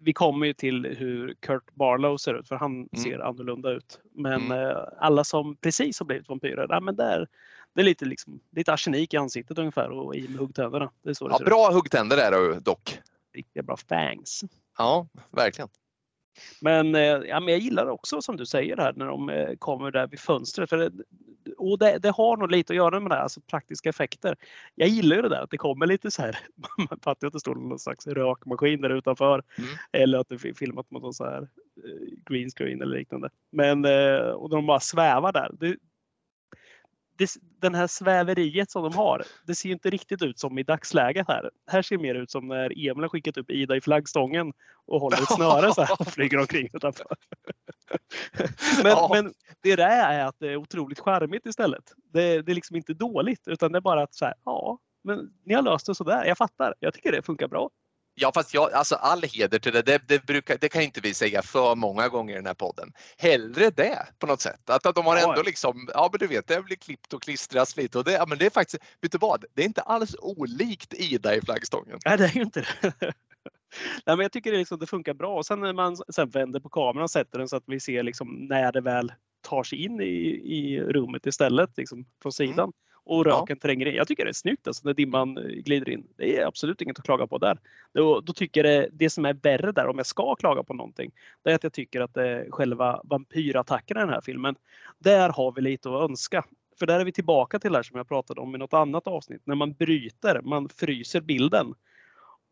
[0.00, 4.00] Vi kommer ju till hur Kurt Barlow ser ut, för han ser annorlunda ut.
[4.14, 4.52] Men Mm.
[4.70, 7.28] eh, alla som precis har blivit vampyrer, ja, men där,
[7.74, 10.90] det är lite, liksom, lite arsenik i ansiktet ungefär och i med huggtänderna.
[11.02, 12.98] Det är så det Ja, bra huggtänder är det dock.
[13.34, 14.44] Riktigt bra fangs.
[14.78, 15.68] Ja, verkligen.
[16.60, 19.90] Men, eh, ja, men jag gillar också som du säger här när de eh, kommer
[19.90, 20.70] där vid fönstret.
[20.70, 20.90] För det,
[21.58, 24.36] och det, det har nog lite att göra med det här, alltså praktiska effekter.
[24.74, 26.38] Jag gillar ju det där att det kommer lite så här,
[26.90, 29.42] man fattar att det står någon slags rökmaskin där utanför.
[29.58, 29.70] Mm.
[29.92, 31.42] Eller att det är filmat mot någon så här
[31.84, 33.30] eh, green screen eller liknande.
[33.50, 33.84] Men,
[34.34, 35.50] och de bara svävar där.
[35.60, 35.76] Det,
[37.16, 40.62] det, den här sväveriet som de har, det ser ju inte riktigt ut som i
[40.62, 41.50] dagsläget här.
[41.66, 44.52] Här ser det mer ut som när Emil har skickat upp Ida i flaggstången
[44.86, 47.06] och håller ett snöre så här och flyger omkring utanför.
[48.82, 49.10] men, Ja.
[49.12, 51.92] men det där är att det är otroligt charmigt istället.
[52.12, 55.32] Det, det är liksom inte dåligt utan det är bara att så här, ja, men
[55.44, 56.24] ni har löst det sådär.
[56.24, 56.74] Jag fattar.
[56.80, 57.70] Jag tycker det funkar bra.
[58.14, 59.82] Ja, fast jag, alltså all heder till det.
[59.82, 62.92] Det, det, brukar, det kan inte vi säga för många gånger i den här podden.
[63.18, 64.70] Hellre det på något sätt.
[64.70, 67.76] Att, att de har ändå liksom, ja men du vet, det blir klippt och klistras
[67.76, 69.44] lite och det, ja, men det är faktiskt, vet du vad?
[69.54, 71.98] Det är inte alls olikt Ida i flaggstången.
[72.04, 72.92] Nej, det är ju inte det.
[74.06, 75.36] Nej, men jag tycker det, liksom, det funkar bra.
[75.36, 78.02] Och sen när man sen vänder på kameran och sätter den så att vi ser
[78.02, 80.04] liksom när det väl tar sig in i,
[80.44, 82.72] i rummet istället liksom, från sidan.
[83.06, 83.40] Och Ja.
[83.40, 83.94] röken tränger in.
[83.94, 86.06] Jag tycker det är snyggt alltså, när dimman eh, glider in.
[86.16, 87.58] Det är absolut inget att klaga på där.
[87.92, 90.74] Då, då tycker jag det, det som är värre där, om jag ska klaga på
[90.74, 91.10] någonting,
[91.42, 94.54] det är att jag tycker att det är själva vampyrattacken i den här filmen.
[94.98, 96.44] Där har vi lite att önska.
[96.78, 99.06] För där är vi tillbaka till det här som jag pratade om i något annat
[99.06, 99.42] avsnitt.
[99.44, 101.74] När man bryter, man fryser bilden.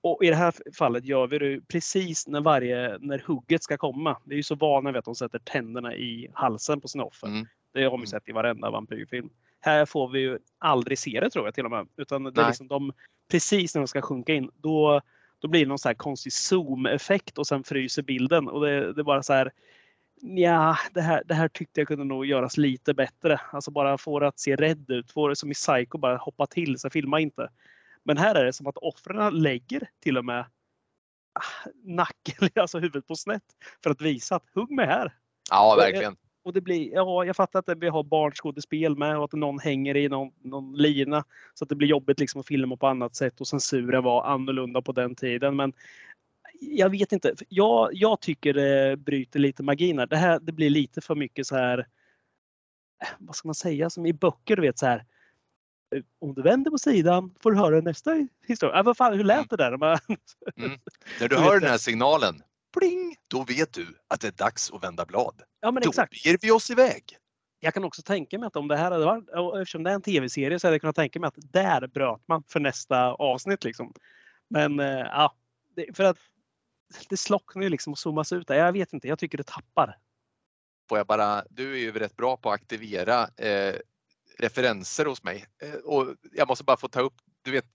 [0.01, 4.17] Och i det här fallet gör vi det precis när varje, när hugget ska komma.
[4.25, 7.27] Vi är ju så vana vid att de sätter tänderna i halsen på sina offer.
[7.27, 7.47] Mm.
[7.73, 8.07] Det har vi Mm.
[8.07, 9.31] sett i varenda vampyrfilm.
[9.65, 11.89] Här får vi ju aldrig se det tror jag till och med.
[11.97, 12.93] Utan det är liksom de,
[13.31, 15.01] precis när de ska sjunka in, då,
[15.39, 18.49] då blir det någon så här konstig zoom-effekt och sen fryser bilden.
[18.49, 19.53] Och det, det är bara så här,
[20.21, 23.41] ja, det här, det här tyckte jag kunde nog göras lite bättre.
[23.53, 25.11] Alltså bara få det att se rädd ut.
[25.11, 27.49] Få det som i Psycho, bara hoppa till, så filma inte.
[28.03, 30.41] Men här är det som att offren lägger till och med
[31.33, 33.45] ah, nacken, alltså huvudet på snett
[33.83, 35.13] för att visa att hugg mig här.
[35.51, 36.17] Ja, verkligen.
[36.45, 39.97] Och det blir, ja, jag fattar att vi har barnskådespel med och att någon hänger
[39.97, 41.25] i någon, någon lina
[41.55, 44.83] så att det blir jobbigt liksom att filma på annat sätt och censuren var annorlunda
[44.83, 45.57] på den tiden.
[45.57, 45.73] Men
[46.61, 47.35] jag vet inte.
[47.49, 50.07] Jag, jag tycker det bryter lite magin här.
[50.07, 50.39] Det, här.
[50.41, 51.79] det blir lite för mycket så här.
[51.79, 51.87] eh,
[53.19, 53.91] Vad ska man säga?
[53.91, 55.05] Som i böcker, du vet så här.
[55.95, 58.77] eh, Om du vänder på sidan får du höra nästa historia.
[58.79, 59.77] Äh, vad fan, hur lät det där?
[59.77, 59.99] Man-
[61.21, 62.43] När du hör den här signalen,
[62.79, 65.43] pling, då vet du att det är dags att vända blad.
[65.61, 66.27] Ja, men Då exakt.
[66.27, 67.19] ger vi oss iväg.
[67.61, 69.29] Jag kan också tänka mig att om det här hade varit,
[69.63, 72.43] eftersom det är en tv-serie så hade jag kunnat tänka mig att där bröt man
[72.49, 73.65] för nästa avsnitt.
[73.65, 73.93] Liksom.
[74.49, 75.35] Men eh, ja,
[75.95, 76.19] för att
[77.09, 78.49] det slocknar ju liksom och zoomas ut.
[78.49, 78.55] Där.
[78.55, 79.99] Jag vet inte, jag tycker det tappar.
[80.89, 83.75] Får jag bara, du är ju rätt bra på att aktivera eh,
[84.39, 85.47] referenser hos mig.
[85.63, 87.67] Eh, och jag måste bara få ta upp, du vet,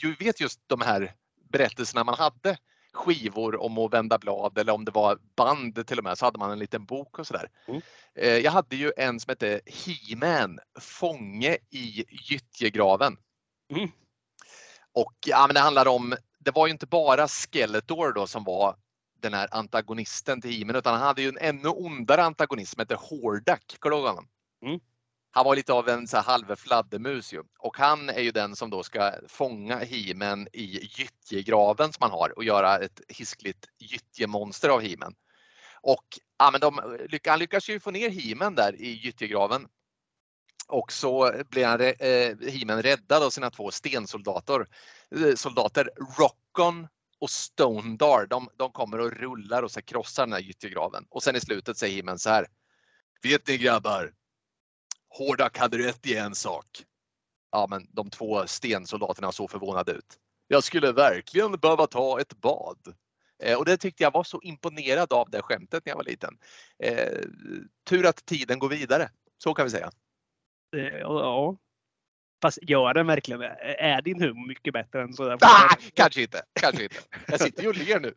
[0.00, 1.14] du vet just de här
[1.50, 2.58] berättelserna man hade
[2.94, 6.38] skivor om att vända blad eller om det var band till och med så hade
[6.38, 7.50] man en liten bok och sådär.
[7.66, 7.80] Mm.
[8.14, 13.16] Eh, jag hade ju en som hette He-Man, Fånge i gyttjegraven.
[13.70, 13.90] Mm.
[14.92, 18.76] Och ja, men det handlar om, det var ju inte bara Skeletor då som var
[19.20, 22.94] den här antagonisten till He-Man utan han hade ju en ännu ondare antagonist som hette
[22.94, 23.76] Hordak.
[23.78, 24.28] Kommer du ihåg honom?
[24.62, 24.80] Mm.
[25.36, 27.42] Han var lite av en så här halv fladdermus ju.
[27.58, 32.32] Och han är ju den som då ska fånga He-Man i gyttjegraven som han har
[32.36, 35.14] och göra ett hiskligt gyttjemonster av He-Man.
[35.80, 36.04] Och
[36.38, 36.80] ja, men de,
[37.26, 39.66] han lyckas ju få ner He-Man där i gyttjegraven.
[40.68, 44.66] Och så blir han, eh, He-Man räddad av sina två stensoldater.
[45.16, 48.26] eh, Soldater Rockon och Stondar.
[48.26, 51.06] De, de kommer och rullar och så krossar den här gyttjegraven.
[51.10, 52.46] Och sen i slutet säger He-Man så här.
[53.22, 54.12] Vet ni grabbar?
[55.18, 56.66] Hordak hade rätt i en sak.
[57.52, 60.18] Ja, men de två stensoldaterna såg förvånade ut.
[60.48, 62.94] Jag skulle verkligen behöva ta ett bad.
[63.42, 66.38] Eh, och det tyckte jag var så imponerad av det skämtet när jag var liten.
[66.78, 67.20] Eh,
[67.88, 69.10] tur att tiden går vidare.
[69.38, 69.90] Så kan vi säga.
[70.76, 71.56] Eh, Ja.
[72.42, 73.42] Fast gör den verkligen?
[73.78, 75.38] Är din humor mycket bättre än sådär?
[75.40, 76.96] Ah, kanske inte, kanske inte.
[77.28, 78.14] Jag sitter ju och ler nu.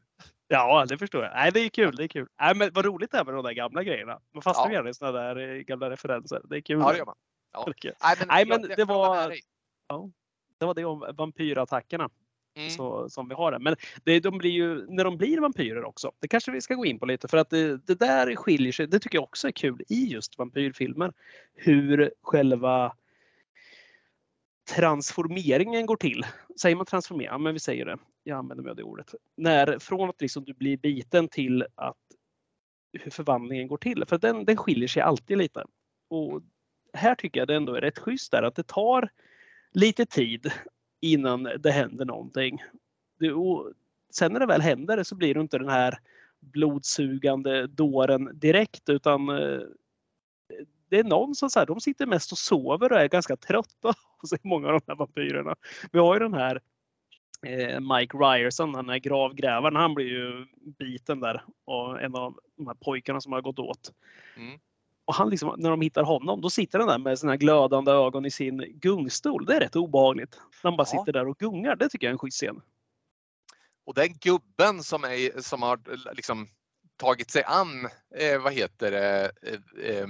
[0.47, 1.33] Ja, det förstår jag.
[1.35, 1.95] Nej, det är kul.
[1.95, 2.27] Det är kul.
[2.41, 4.19] Nej, men vad roligt det är med de där gamla grejerna.
[4.33, 4.73] Man fastnar Ja.
[4.73, 6.41] gärna i sådana där eh, gamla referenser.
[6.49, 6.79] Det är kul.
[6.79, 7.15] Ja, det gör man.
[7.65, 7.93] Det är kul.
[8.03, 9.41] Nej, men, Nej, men det var- dig.
[10.59, 12.09] Det var det om vampyrattackerna.
[12.57, 12.69] Mm.
[12.69, 13.59] så, som vi har det.
[13.59, 16.85] Men det, de blir ju, när de blir vampyrer också, det kanske vi ska gå
[16.85, 18.87] in på lite för att det, det där skiljer sig.
[18.87, 21.13] Det tycker jag också är kul i just vampyrfilmer.
[21.55, 22.95] Hur själva
[24.67, 26.25] transformeringen går till.
[26.61, 27.31] Säger man transformera?
[27.31, 27.97] Ja, men vi säger det.
[28.23, 29.15] Jag använder mig av det ordet.
[29.37, 31.97] När, från att liksom du blir biten till att
[32.93, 34.05] hur förvandlingen går till.
[34.05, 35.65] För den, den skiljer sig alltid lite.
[36.09, 36.41] Och
[36.93, 39.09] här tycker jag det ändå är rätt schysst där att det tar
[39.71, 40.51] lite tid
[41.01, 42.63] innan det händer någonting.
[43.19, 43.71] Det, och
[44.13, 45.99] sen när det väl händer så blir du inte den här
[46.39, 49.61] blodsugande dåren direkt utan eh,
[50.89, 53.93] det är någon som så här, de sitter mest och sover och är ganska trötta
[54.21, 55.55] hos många av de här vampyrerna.
[55.91, 56.61] Vi har ju den här
[57.45, 60.45] eh, Mike Ryerson, den här gravgrävaren, han blir ju
[60.79, 63.91] biten där och en av de här pojkarna som har gått åt.
[64.37, 64.59] Mm.
[65.05, 68.25] Och han liksom, när de hittar honom, då sitter han där med sina glödande ögon
[68.25, 69.45] i sin gungstol.
[69.45, 70.39] Det är rätt obehagligt.
[70.63, 70.99] Han bara Ja.
[70.99, 71.75] sitter där och gungar.
[71.75, 72.61] Det tycker jag är en schysst scen.
[73.85, 75.79] Och den gubben som, är, som har
[76.15, 76.47] liksom
[76.97, 77.85] tagit sig an,
[78.15, 79.31] eh, vad heter det,
[79.83, 80.07] eh,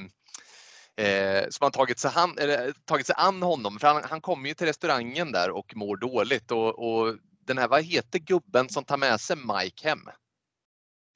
[0.97, 3.79] eh, eh, som har tagit sig, han, eller, tagit sig an honom.
[3.79, 6.51] För han, han kommer ju till restaurangen där och mår dåligt.
[6.51, 10.01] Och, och den här, vad heter gubben som tar med sig Mike hem?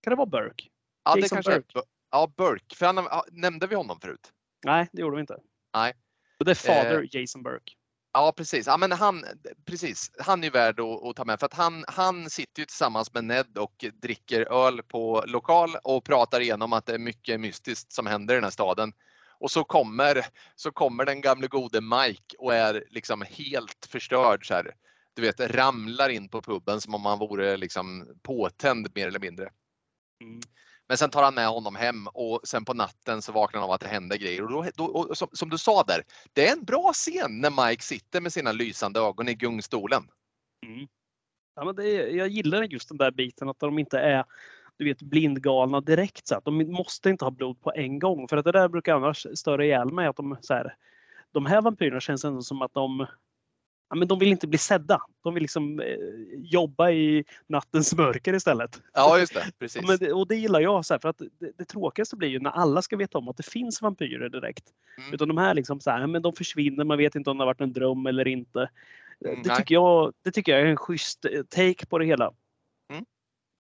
[0.04, 0.64] Kan det vara Burke?
[1.04, 1.82] Ja, det kanske är- Burke.
[2.12, 2.76] Ja, Burke.
[2.76, 4.32] För han, nämnde vi honom förut?
[4.66, 5.38] Nej, det gjorde vi inte.
[5.74, 5.94] Nej.
[6.40, 7.22] Och det är fader Eh.
[7.22, 7.74] Jason Burke.
[8.14, 8.68] Ja precis.
[8.68, 9.26] Ja, men han,
[9.66, 10.12] precis.
[10.20, 13.24] han är värd att, att ta med för att han, han sitter ju tillsammans med
[13.24, 18.06] Ned och dricker öl på lokal och pratar igenom att det är mycket mystiskt som
[18.06, 18.94] händer i den här staden.
[19.42, 20.26] Och så kommer,
[20.56, 24.76] så kommer den gamle gode Mike och är liksom helt förstörd så här.
[25.14, 29.50] Du vet, ramlar in på puben som om han vore liksom påtänd mer eller mindre.
[30.24, 30.42] Mm.
[30.88, 33.74] Men sen tar han med honom hem och sen på natten så vaknar han av
[33.74, 34.44] att det händer grejer.
[34.44, 37.68] Och, då, då, och som, som du sa där, det är en bra scen när
[37.68, 40.08] Mike sitter med sina lysande ögon i gungstolen.
[40.66, 40.88] Mm.
[41.56, 44.26] Ja, men det jag gillar just den där biten att de inte är
[44.82, 46.28] du vet, blindgalna direkt.
[46.28, 48.28] Så att de måste inte ha blod på en gång.
[48.28, 50.08] För att det där brukar annars störa ihjäl mig.
[50.08, 50.76] Att de, så här,
[51.32, 53.06] de här vampyrerna känns ändå som att de,
[53.90, 55.02] ja, men de vill inte bli sedda.
[55.24, 55.96] De vill liksom eh,
[56.36, 58.82] jobba i nattens mörker istället.
[58.94, 59.52] Ja, just det.
[59.60, 59.82] Precis.
[59.88, 60.86] Men det, och det gillar jag.
[60.86, 63.38] Så här, för att det, det tråkigaste blir ju när alla ska veta om att
[63.38, 64.64] det finns vampyrer direkt.
[64.98, 65.14] Mm.
[65.14, 66.84] Utan de här liksom så här, men de försvinner.
[66.84, 68.70] Man vet inte om det har varit en dröm eller inte.
[69.26, 72.34] Mm, det, tycker jag, det tycker jag är en schysst eh, take på det hela.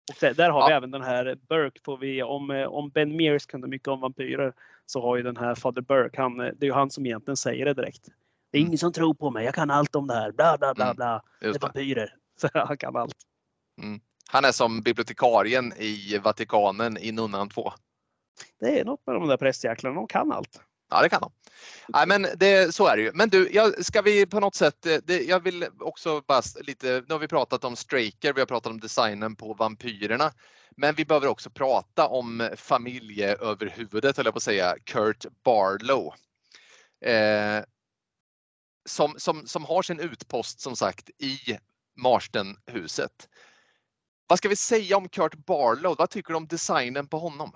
[0.09, 0.15] Mm.
[0.15, 0.77] Och där, där har vi Ja.
[0.77, 1.81] även den här Burke.
[1.85, 4.53] Får vi, om, eh, om Ben Mears kunde mycket om vampyrer
[4.85, 7.37] så har ju den här Father Burke, han, eh, det är ju han som egentligen
[7.37, 8.05] säger det direkt.
[8.51, 8.67] Det är Mm.
[8.67, 10.31] ingen som tror på mig, jag kan allt om det här.
[10.31, 11.21] Bla bla bla Mm, bla.
[11.39, 12.15] Det är vampyrer.
[12.41, 13.15] Så han kan allt.
[14.29, 17.73] Han är som bibliotekarien i Vatikanen i Nunnan 2.
[18.59, 20.61] Det är något med de där prästjäklarna, de kan allt.
[20.95, 21.31] Ja, det kan de.
[21.87, 23.11] Nej, men det, så är det ju.
[23.13, 27.03] Men du, jag, ska vi på något sätt, eh, det, jag vill också bara lite,
[27.07, 30.31] nu har vi pratat om Straker, vi har pratat om designen på vampyrerna.
[30.77, 36.13] Men vi behöver också prata om familjeöverhuvudet, höll jag på att säga, Kurt Barlow.
[37.05, 37.63] Eh,
[38.89, 41.37] som, som, som har sin utpost som sagt i
[41.97, 43.29] Marsdenhuset.
[44.27, 45.95] Vad ska vi säga om Kurt Barlow?
[45.97, 47.51] Vad tycker du om designen på honom?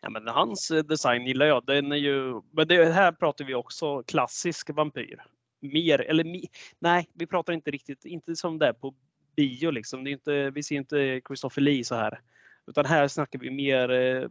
[0.00, 1.64] Ja, men hans eh, design gillar jag.
[1.66, 5.22] Den är ju, men det här pratar vi också klassisk vampyr.
[5.60, 8.94] Mer, eller mi, nej, vi pratar inte riktigt, inte som det är på
[9.36, 10.04] bio liksom.
[10.04, 12.20] Det är inte, vi ser inte Christopher Lee så här.
[12.66, 14.28] Utan här snackar vi mer eh,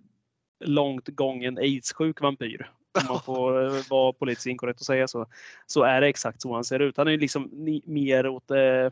[0.60, 2.72] långt gången aids-sjuk vampyr.
[3.02, 5.28] Om man får eh, vara politiskt inkorrekt att säga så.
[5.66, 6.98] Så är det exakt så han ser ut.
[6.98, 7.50] Han är ju liksom
[7.86, 8.90] mer åt eh,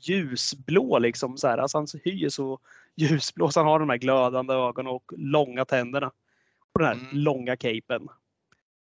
[0.00, 1.36] ljusblå liksom.
[1.38, 1.58] Så här.
[1.58, 2.58] Alltså hans hy är så
[2.94, 6.06] ljusblå så han har de här glödande ögonen och långa tänderna.
[6.72, 7.06] Och den här Mm.
[7.12, 8.08] långa capen.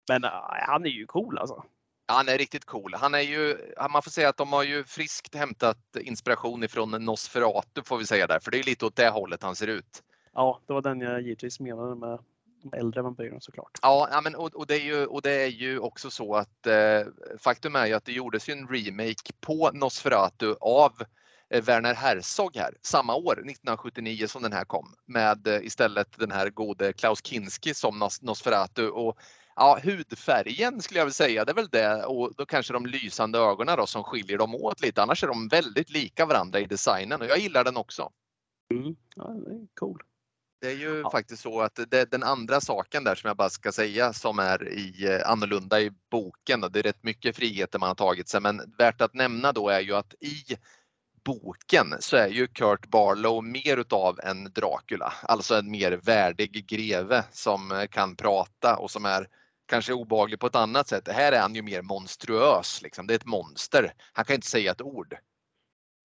[0.09, 0.29] Men äh,
[0.67, 1.63] han är ju cool alltså.
[2.07, 2.93] Han är riktigt cool.
[2.93, 3.57] Han är ju,
[3.91, 8.27] man får säga att de har ju friskt hämtat inspiration ifrån Nosferatu får vi säga
[8.27, 10.03] där, för det är lite åt det hållet han ser ut.
[10.33, 12.19] Ja, det var den jag givetvis menade med
[12.63, 13.79] de äldre vampyrerna såklart.
[13.81, 16.67] Ja, ja, men, och, och, det är ju, och det är ju också så att
[16.67, 17.01] eh,
[17.39, 20.91] faktum är ju att det gjordes ju en remake på Nosferatu av
[21.49, 26.31] eh, Werner Herzog här samma år, 1979 som den här kom med eh, istället den
[26.31, 29.17] här gode Klaus Kinski som Nos Nosferatu och
[29.55, 33.39] ja, hudfärgen skulle jag vilja säga, det är väl det och då kanske de lysande
[33.39, 35.01] ögonen då som skiljer dem åt lite.
[35.01, 38.11] Annars är de väldigt lika varandra i designen och jag gillar den också.
[38.73, 38.95] Mm.
[39.15, 40.03] Ja, det är cool.
[40.61, 41.11] Det är ju Ja.
[41.11, 44.69] faktiskt så att det, den andra saken där som jag bara ska säga som är
[44.69, 48.73] i, eh, annorlunda i boken, det är rätt mycket friheter man har tagit sig, men
[48.77, 50.57] värt att nämna då är ju att i
[51.23, 57.23] boken så är ju Kurt Barlow mer utav en Dracula, alltså en mer värdig greve
[57.31, 59.27] som eh, kan prata och som är
[59.67, 61.07] kanske obehaglig på ett annat sätt.
[61.07, 63.07] Här är han ju mer monstruös, liksom.
[63.07, 63.93] det är ett monster.
[64.13, 65.15] Han kan inte säga ett ord.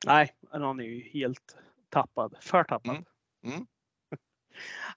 [0.07, 1.57] Nej, han är ju helt
[1.91, 2.37] tappad.
[2.41, 2.91] För tappad.
[2.91, 3.05] Mm.
[3.45, 3.67] Mm.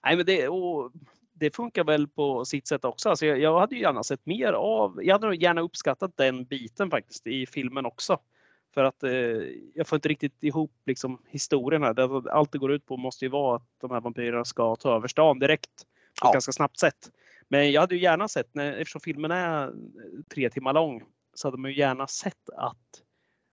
[0.04, 0.92] Nej, men det, och
[1.32, 3.08] det funkar väl på sitt sätt också.
[3.08, 6.90] Alltså jag, jag hade ju gärna sett mer av, jag hade gärna uppskattat den biten
[6.90, 8.18] faktiskt i filmen också.
[8.74, 9.10] För att eh,
[9.74, 12.28] jag får inte riktigt ihop liksom, historien här.
[12.30, 15.08] Allt det går ut på måste ju vara att de här vampyrerna ska ta över
[15.08, 15.70] stan direkt.
[16.20, 16.28] På Ja.
[16.28, 17.10] ett ganska snabbt sätt.
[17.48, 19.72] Men jag hade ju gärna sett, när, eftersom filmen är
[20.34, 21.04] tre timmar lång,
[21.34, 23.02] så hade man ju gärna sett att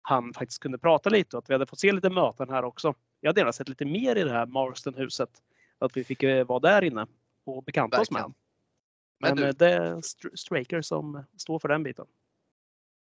[0.02, 2.94] han faktiskt kunde prata lite och att vi hade fått se lite möten här också.
[3.20, 5.30] Jag hade gärna sett lite mer i det här Marston-huset.
[5.78, 7.06] Att vi fick eh, vara där inne
[7.44, 8.34] och bekanta oss med Verkligen.
[9.20, 12.06] Men Men, du- eh, det är Str- Straker som står för den biten.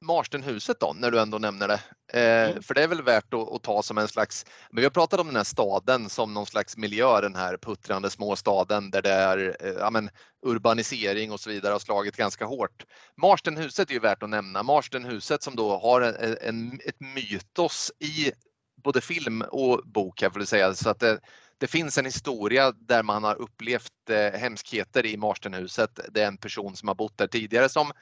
[0.06, 1.80] Marsdenhuset då, när du ändå nämner det.
[2.12, 2.62] Eh, Mm.
[2.62, 5.20] För det är väl värt att, att ta som en slags, men vi har pratat
[5.20, 9.56] om den här staden som någon slags miljö, den här puttrande småstaden där det är
[9.60, 10.10] eh, ja, men,
[10.46, 12.84] urbanisering och så vidare har slagit ganska hårt.
[13.16, 14.62] Marsdenhuset är ju värt att nämna.
[14.62, 18.32] Marsdenhuset som då har en, en, ett mytos i
[18.76, 20.74] både film och bok jag säga.
[20.74, 21.20] Så att det,
[21.64, 26.00] det finns en historia där man har upplevt eh, hemskheter i Marstenhuset.
[26.10, 27.92] Det är en person som har bott där tidigare som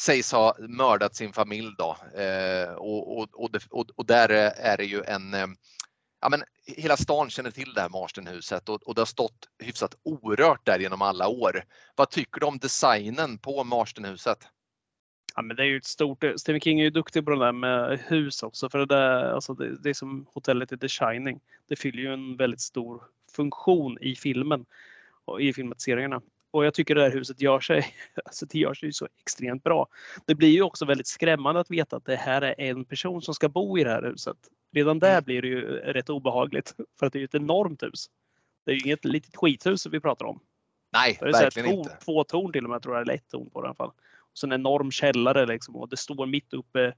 [0.00, 1.96] sägs ha mördat sin familj då.
[2.20, 5.46] Eh, och, och, och, det, och, och där eh, är det ju en eh,
[6.20, 9.94] Ja, men hela stan känner till det här Marstenhuset och, och det har stått hyfsat
[10.02, 11.64] orört där genom alla år.
[11.96, 14.38] Vad tycker du om designen på Marstenhuset?
[15.36, 17.52] Ja, men det är ju ett stort, Stephen King är ju duktig på det där
[17.52, 18.68] med hus också.
[18.70, 21.40] För det, där, alltså det, det är som hotellet i The Shining.
[21.68, 23.02] Det fyller ju en väldigt stor
[23.36, 24.66] funktion i filmen
[25.24, 26.20] och i filmatiseringarna.
[26.50, 27.86] Och jag tycker det här huset gör sig,
[28.24, 29.86] alltså det gör sig så extremt bra.
[30.26, 33.34] Det blir ju också väldigt skrämmande att veta att det här är en person som
[33.34, 34.36] ska bo i det här huset.
[34.72, 35.24] Redan där Mm.
[35.24, 38.10] blir det ju rätt obehagligt för att det är ju ett enormt hus.
[38.64, 40.40] Det är ju inget litet skithus vi pratar om.
[40.92, 41.96] Nej, verkligen torn, inte.
[42.04, 43.92] två torn till och med tror jag, eller ett torn på det i alla fall
[44.40, 46.94] sån en enorm källare liksom och det står mitt uppe,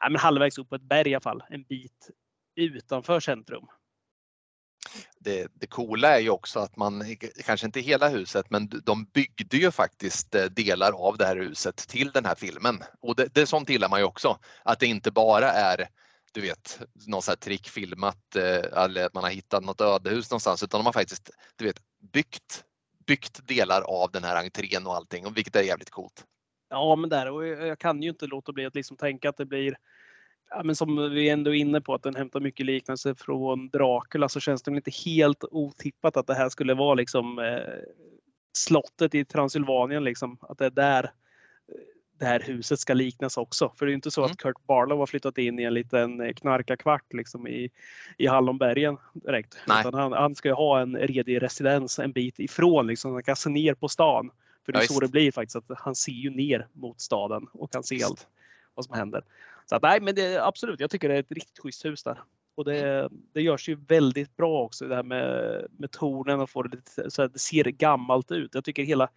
[0.00, 2.10] ja, men halvvägs upp på ett berg i alla fall, en bit
[2.56, 3.66] utanför centrum.
[5.18, 9.56] Det, det coola är ju också att man, kanske inte hela huset, men de byggde
[9.56, 12.82] ju faktiskt eh, delar av det här huset till den här filmen.
[13.00, 15.88] Och det, det sånt gillar man ju också, att det inte bara är
[16.36, 20.62] du vet, någon sån här trickfilmat, eh, eller att man har hittat något ödehus någonstans
[20.62, 21.80] utan de har faktiskt du vet,
[22.12, 22.64] byggt,
[23.06, 26.24] byggt delar av den här entrén och allting, vilket är jävligt coolt.
[26.68, 29.46] Ja, men där och jag kan ju inte låta bli att liksom tänka att det
[29.46, 29.76] blir
[30.50, 34.28] Ja, men som vi ändå är inne på att den hämtar mycket liknelse från Dracula
[34.28, 37.72] så känns det inte helt otippat att det här skulle vara liksom eh,
[38.52, 40.38] slottet i Transylvanien liksom.
[40.40, 41.10] Att det är där eh,
[42.18, 43.72] det här huset ska liknas också.
[43.76, 44.30] För det är inte så mm.
[44.30, 47.70] att Kurt Barlow har flyttat in i en liten eh, knarkarkvart liksom i,
[48.18, 49.58] i Hallonbergen direkt.
[49.94, 53.12] Han, han ska ju ha en redig residens en bit ifrån liksom.
[53.12, 54.30] Han kan se ner på stan.
[54.66, 57.46] För det är ja, så det blir faktiskt att han ser ju ner mot staden
[57.52, 58.26] och kan se allt
[58.74, 59.24] vad som händer.
[59.66, 62.20] Så att, nej, men det, absolut, jag tycker det är ett riktigt schysst hus där.
[62.54, 66.64] Och det, det görs ju väldigt bra också det här med, med tornen och får
[66.64, 68.54] det lite så att det ser gammalt ut.
[68.54, 69.08] Jag tycker hela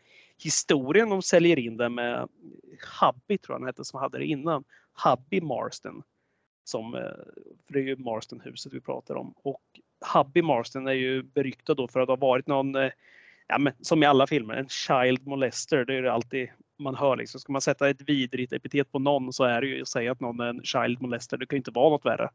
[0.44, 2.30] historien de säljer in det med
[3.02, 4.64] Hubby tror jag han hette som hade det innan.
[5.04, 6.04] Hubby Marston.
[6.64, 7.02] Som, eh,
[7.66, 9.34] för det är ju Marston-huset vi pratar om.
[9.44, 9.64] Och
[10.14, 12.92] Hubby Marston är ju beryktad då för att ha varit någon, eh,
[13.50, 15.86] ja, men, som i alla filmer, en child molester.
[15.86, 17.16] Det är det alltid man hör.
[17.16, 17.40] Liksom.
[17.40, 20.20] Ska man sätta ett vidrigt epitet på någon så är det ju att säga att
[20.20, 21.38] någon är en child molester.
[21.38, 22.30] Det kan ju inte vara något värre.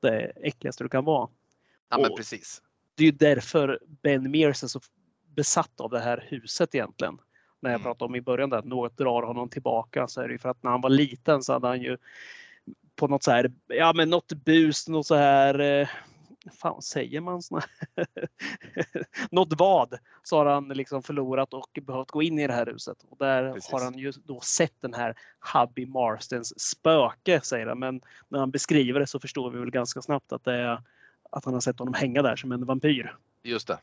[0.00, 1.28] Det äckligaste du kan vara.
[1.90, 2.62] Ja, men precis.
[2.94, 4.80] Det är ju därför Ben Mears är så
[5.34, 7.18] besatt av det här huset egentligen
[7.60, 7.84] när jag mm.
[7.84, 10.48] pratade om i början där, att något drar honom tillbaka så är det ju för
[10.48, 11.96] att när han var liten så hade han ju
[12.96, 15.88] på något så här, ja men något bus, något så här, eh,
[16.60, 17.62] fan säger man såna
[19.30, 23.04] något vad så har han liksom förlorat och behövt gå in i det här huset.
[23.08, 23.72] Och där Precis.
[23.72, 25.14] har han ju då sett den här
[25.54, 27.78] Hubby Marstens spöke säger han.
[27.78, 30.82] Men när han beskriver det så förstår vi väl ganska snabbt att det är
[31.30, 33.16] att han har sett honom hänga där som en vampyr.
[33.42, 33.78] Just det.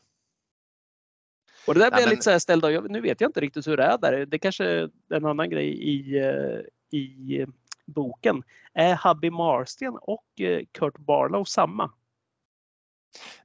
[1.66, 2.10] Och det där blir ja, men...
[2.10, 4.26] lite så här ställd av, nu vet jag inte riktigt hur det är där.
[4.26, 7.46] Det kanske är en annan grej i, eh, i
[7.84, 8.42] boken.
[8.72, 11.90] Är Hubby Marsten och eh, Kurt Barlow samma?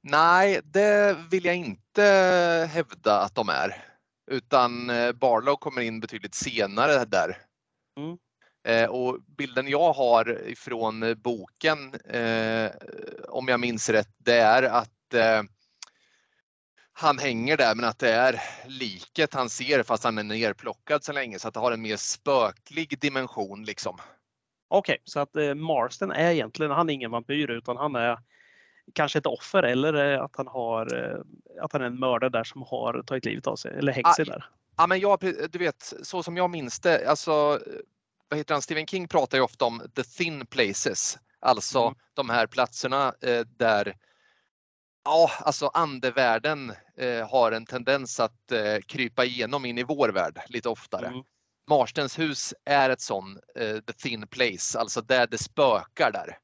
[0.02, 2.04] Nej, det vill jag inte
[2.72, 3.86] hävda att de är.
[4.32, 7.38] Utan eh, Barlow kommer in betydligt senare där.
[7.98, 8.18] Mm.
[8.90, 12.72] Och bilden jag har ifrån boken, eh,
[13.30, 15.44] om jag minns rätt, det är att eh,
[16.94, 21.14] han hänger där men att det är liket han ser fast han är nerplockad så
[21.14, 23.98] länge så att det har en mer spöklig dimension liksom.
[24.68, 28.18] Okej, okay, så att eh, Marston är egentligen, han är ingen vampyr utan han är
[28.94, 31.20] kanske ett offer eller att han, har, eh,
[31.64, 34.14] att han är en mördare där som har tagit livet av sig eller hängt ah,
[34.14, 34.46] sig där.
[34.78, 35.20] Ja, men jag,
[35.52, 37.60] du vet, så som jag minns det, alltså
[38.30, 41.96] vad heter han, Stephen King pratar ju ofta om the thin places, alltså mm.
[42.14, 43.96] de här platserna eh, där
[45.04, 50.42] Ja, alltså andevärlden eh, har en tendens att eh, krypa igenom in i vår värld
[50.48, 51.08] lite oftare.
[51.08, 51.24] Mm.
[51.70, 56.38] Marstens hus är ett sån eh, the thin place, alltså där det spökar där.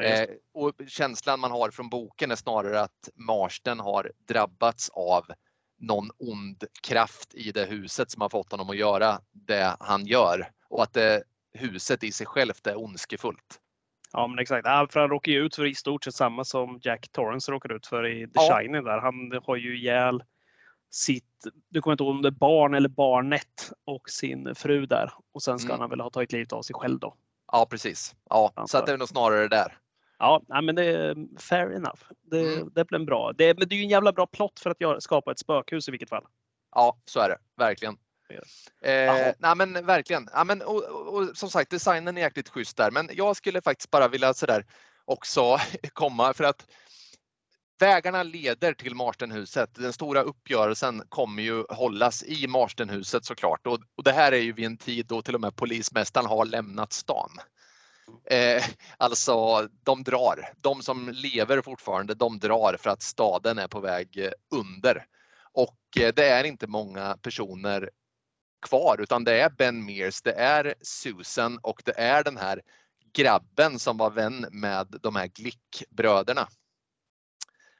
[0.00, 5.24] Eh, och känslan man har från boken är snarare att Marsten har drabbats av
[5.78, 10.50] någon ond kraft i det huset som har fått honom att göra det han gör
[10.68, 11.22] och att det,
[11.52, 13.60] huset i sig självt är ondskefullt.
[14.12, 14.66] Ja men exakt.
[14.66, 17.72] Ja, för han råkar ju ut för i stort sett samma som Jack Torrance råkar
[17.72, 18.58] ut för i The ja.
[18.58, 18.98] Shining där.
[18.98, 20.24] Han har ju ihjäl
[20.90, 25.12] sitt, du kommer inte ihåg om det är barn eller barnet och sin fru där.
[25.32, 25.80] Och sen ska mm.
[25.80, 27.14] han väl ha tagit livet av sig själv då.
[27.52, 28.14] Ja precis.
[28.30, 29.78] Ja, så att det är nog snarare där.
[30.24, 32.00] Ja, men det är fair enough.
[32.22, 32.70] Det, mm.
[32.74, 33.32] det blir bra.
[33.32, 35.88] Det, men det är ju en jävla bra plott för att göra, skapa ett spökhus
[35.88, 36.24] i vilket fall.
[36.74, 37.96] Ja, så är det verkligen.
[38.82, 40.28] Eh, nej men verkligen.
[40.32, 42.90] Ja, men, och, och, och, som sagt, designen är jäkligt schysst där.
[42.90, 44.66] Men jag skulle faktiskt bara vilja sådär
[45.04, 45.58] också
[45.92, 46.66] komma för att
[47.78, 49.74] vägarna leder till Marstenhuset.
[49.74, 53.66] Den stora uppgörelsen kommer ju hållas i Marstenhuset såklart.
[53.66, 56.44] Och, och det här är ju vid en tid då till och med polismästaren har
[56.44, 57.30] lämnat stan.
[58.24, 58.64] Eh,
[58.96, 60.52] alltså, de drar.
[60.60, 65.06] De som lever fortfarande, de drar för att staden är på väg under.
[65.52, 67.90] Och eh, det är inte många personer
[68.66, 72.62] kvar utan det är Ben Mears, det är Susan och det är den här
[73.12, 76.48] grabben som var vän med de här Glickbröderna.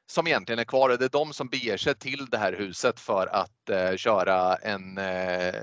[0.06, 3.26] Som egentligen är kvar det är de som beger sig till det här huset för
[3.26, 5.54] att eh, köra en eh,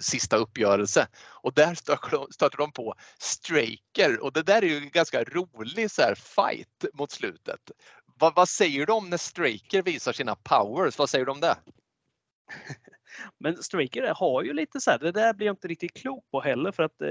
[0.00, 1.06] sista uppgörelse.
[1.26, 1.74] Och där
[2.32, 6.84] stöter de på Straker och det där är ju en ganska rolig så här, fight
[6.94, 7.70] mot slutet.
[8.20, 10.98] Va, vad säger du om när Straker visar sina powers?
[10.98, 11.56] Vad säger du om det?
[13.38, 16.40] Men Straker har ju lite så här, det där blir jag inte riktigt klok på
[16.40, 17.08] heller för att eh,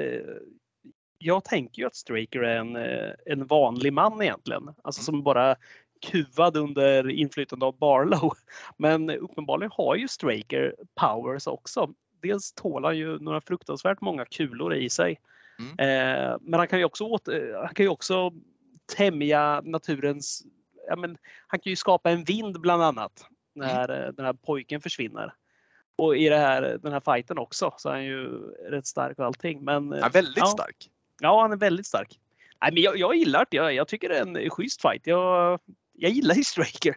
[1.18, 4.68] jag tänker ju att Straker är en, eh, en vanlig man egentligen.
[4.84, 5.05] Alltså Mm.
[5.05, 5.55] som bara
[6.04, 8.34] kuvad under inflytande av Barlow.
[8.78, 11.89] Men uppenbarligen har ju Straker powers också.
[12.22, 15.20] Dels tål han ju några fruktansvärt många kulor i sig.
[15.60, 15.72] Mm.
[15.80, 18.32] Eh, men han kan ju också, åter, han kan ju också
[18.95, 20.43] tämja naturens...
[20.88, 23.26] Ja, men, han kan ju skapa en vind bland annat
[23.56, 25.34] när eh, den här pojken försvinner.
[25.95, 28.28] Och i här, den här fighten också så är han ju
[28.70, 29.64] rätt stark och allting.
[29.64, 30.45] Men, eh, Han är väldigt ja.
[30.45, 30.89] stark.
[31.22, 32.20] Ja, han är väldigt stark.
[32.62, 33.58] Nej, men jag, jag gillar det.
[33.58, 35.08] Jag, jag tycker det är en schysst fight.
[35.08, 35.60] Jag,
[35.94, 36.96] jag gillar ju Straker.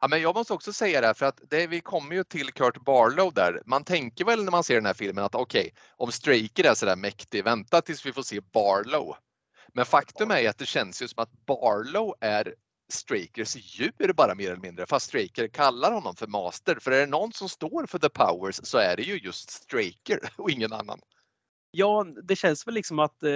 [0.00, 2.84] Ja, men jag måste också säga det för att det, vi kommer ju till Kurt
[2.84, 3.62] Barlow där.
[3.66, 6.96] Man tänker väl när man ser den här filmen att okej, om Straker är sådär
[6.96, 9.16] mäktig, vänta tills vi får se Barlow.
[9.74, 12.54] Men faktum är att det känns ju som att Barlow är
[12.92, 16.78] Strakers djur bara mer eller mindre, fast Straker kallar honom för master.
[16.80, 20.18] För är det någon som står för the powers så är det ju just Straker
[20.36, 21.00] och ingen annan.
[21.70, 23.30] Ja, det känns väl liksom att, eh,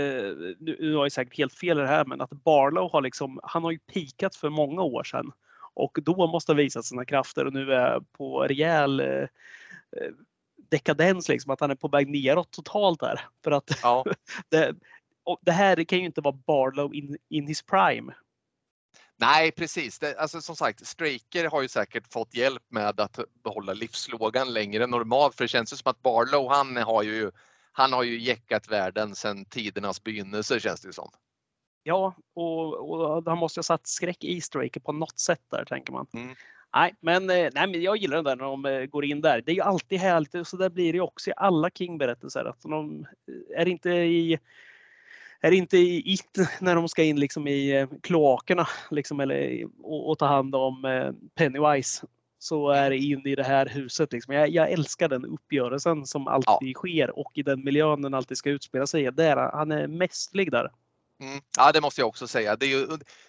[0.59, 3.65] nu, har jag säkert helt fel i det här, men att Barlow har liksom, han
[3.65, 5.33] har ju pikat för många år sedan.
[5.75, 10.13] Och då måste ha visat sina krafter och nu är på rejäl eh, eh,
[10.71, 13.21] dekadens, liksom, att han är på väg neråt totalt här.
[13.45, 14.05] För att Ja,
[14.49, 14.75] det,
[15.41, 18.13] det här kan ju inte vara Barlow in, in his prime.
[19.17, 19.99] nej precis.
[19.99, 24.85] Det, alltså, som sagt, Straker har ju säkert fått hjälp med att behålla livslågan längre
[24.85, 25.35] än normalt.
[25.35, 27.31] För det känns ju som att Barlow, han har ju,
[27.77, 31.11] han har ju jäckat världen sedan tidernas begynnelse känns det ju som.
[31.83, 35.93] Ja, och, och han måste ha satt skräck i Straker på något sätt där, tänker
[35.93, 36.07] man.
[36.15, 36.35] Mm.
[36.75, 39.41] Nej, men, eh, nej, men jag gillar det där när de eh, går in där.
[39.41, 42.45] Det är ju alltid härligt och så där blir det ju också i alla King-berättelser.
[42.45, 44.39] Att de eh, är inte i
[45.41, 50.19] är inte i It när de ska in liksom i kloakerna liksom, eller, och, och
[50.19, 52.07] ta hand om Pennywise
[52.45, 54.13] så är det in i det här huset.
[54.13, 54.35] Liksom.
[54.35, 58.51] Jag, jag älskar den uppgörelsen som alltid sker och i den miljön den alltid ska
[58.51, 59.13] utspela sig.
[59.13, 60.71] Där, han är mästerlig där.
[61.21, 61.41] Mm.
[61.57, 62.57] Ja, det måste jag också säga.
[62.57, 62.87] Det är, ju,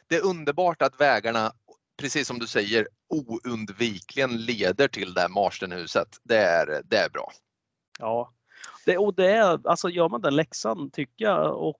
[0.07, 1.51] det är underbart att vägarna,
[1.97, 6.17] precis som du säger, oundvikligen leder till det här Marstenhuset.
[6.23, 7.31] Det är, det är bra.
[7.99, 8.33] Ja,
[8.85, 11.79] det, och det är, alltså gör man den läxan tycker jag och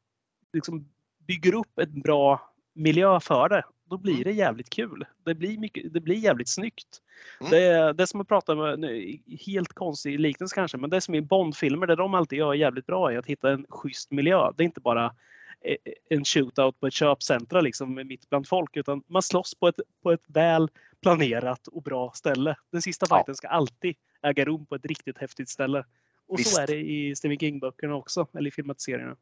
[0.54, 0.90] liksom
[1.28, 4.24] bygger upp en bra miljö för det, då blir Mm.
[4.24, 5.06] det jävligt kul.
[5.24, 7.02] Det blir, mycket, det blir jävligt snyggt.
[7.40, 7.52] Mm.
[7.52, 11.22] Det, det som jag pratar med, nu, helt konstig liknelse kanske, men det som i
[11.22, 14.52] Bondfilmer, det de alltid gör jävligt bra är att hitta en schysst miljö.
[14.58, 15.16] Det är inte bara
[15.62, 15.76] eh,
[16.10, 20.12] en shootout på ett köpcentra liksom mitt bland folk, utan man slåss på ett, på
[20.12, 20.70] ett väl
[21.02, 22.56] planerat och bra ställe.
[22.72, 23.16] Den sista Ja.
[23.18, 25.86] fighten ska alltid äga rum på ett riktigt häftigt ställe.
[26.28, 26.56] Och Visst.
[26.56, 29.16] så är det i Stephen King-böckerna också, eller i filmatiseringarna.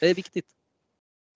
[0.00, 0.46] Det är viktigt.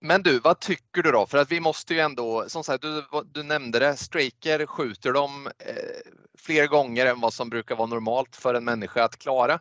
[0.01, 1.27] Men du, vad tycker du då?
[1.27, 5.47] För att vi måste ju ändå, som sagt, du, du nämnde det, Straker skjuter dem
[5.47, 9.61] eh, fler gånger än vad som brukar vara normalt för en människa att klara.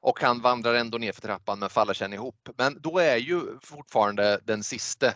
[0.00, 2.48] Och han vandrar ändå ner för trappan men faller sen ihop.
[2.58, 5.14] Men då är ju fortfarande den siste,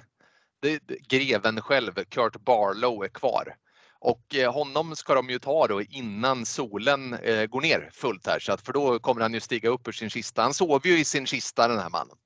[0.62, 3.56] det, greven själv, Kurt Barlow, är kvar.
[4.00, 8.38] Och eh, honom ska de ju ta då innan solen eh, går ner fullt här,
[8.38, 10.42] så att, för då kommer han ju stiga upp ur sin kista.
[10.42, 12.16] Han sover ju i sin kista den här mannen.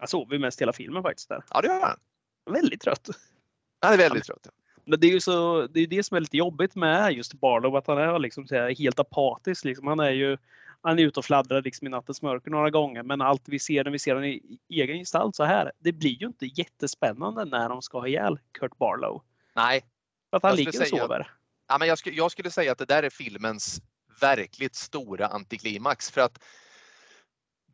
[0.00, 1.44] Jag sover ju mest hela filmen faktiskt där.
[1.50, 1.98] Ja, det gör han.
[2.50, 3.08] Väldigt trött.
[3.80, 4.48] Han är väldigt trött.
[4.84, 7.76] Men det är ju så, det, är det som är lite jobbigt med just Barlow,
[7.76, 8.46] att han är liksom
[8.78, 9.64] helt apatisk.
[9.64, 9.86] Liksom.
[9.86, 10.36] Han är ju
[10.82, 13.84] han är ute och fladdrar liksom i nattens mörker några gånger, men allt vi ser
[13.84, 17.68] när vi ser honom i egen gestalt så här, det blir ju inte jättespännande när
[17.68, 19.22] de ska ha ihjäl Kurt Barlow.
[19.56, 19.84] Nej,
[20.30, 21.30] För att han ligger och sover.
[21.68, 23.82] Ja, men jag, skulle, jag skulle säga att det där är filmens
[24.20, 26.44] verkligt stora antiklimax för att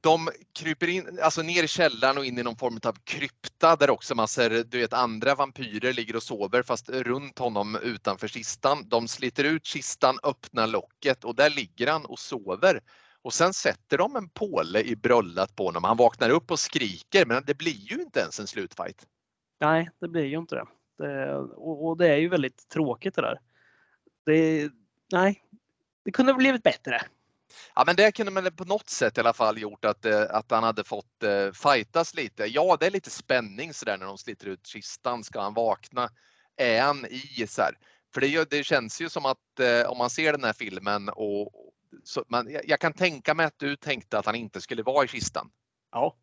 [0.06, 3.90] de kryper in, alltså ner i källaren och in i någon form av krypta där
[3.90, 8.88] också massor, du vet andra vampyrer ligger och sover fast runt honom utanför kistan.
[8.88, 12.80] De sliter ut kistan, öppnar locket och där ligger han och sover.
[13.22, 15.84] Och sen sätter de en påle i bröllat på honom.
[15.84, 19.06] Han vaknar upp och skriker men det blir ju inte ens en slutfight.
[19.60, 20.66] Nej, det blir ju inte det.
[20.98, 23.40] det och, och det är ju väldigt tråkigt det där.
[24.26, 24.70] Det,
[25.12, 25.42] nej,
[26.04, 27.02] det kunde ha blivit bättre.
[27.74, 30.50] Ja men det kunde man på något sätt i alla fall gjort att, eh, att
[30.50, 32.46] han hade fått eh, fightas lite.
[32.46, 35.24] Ja det är lite spänning sådär när de sliter ut kistan.
[35.24, 36.08] Ska han vakna?
[36.56, 37.78] Är han i så här?
[38.14, 41.52] För det, det känns ju som att eh, om man ser den här filmen och
[42.04, 45.04] så, man, jag, jag kan tänka mig att du tänkte att han inte skulle vara
[45.04, 45.50] i kistan.
[45.92, 46.16] Ja,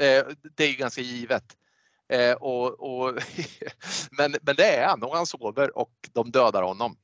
[0.00, 0.24] Eh,
[0.56, 1.44] det är ju ganska givet.
[2.08, 3.14] Eh, och, och
[4.10, 6.96] men, men det är han och han sover och de dödar honom.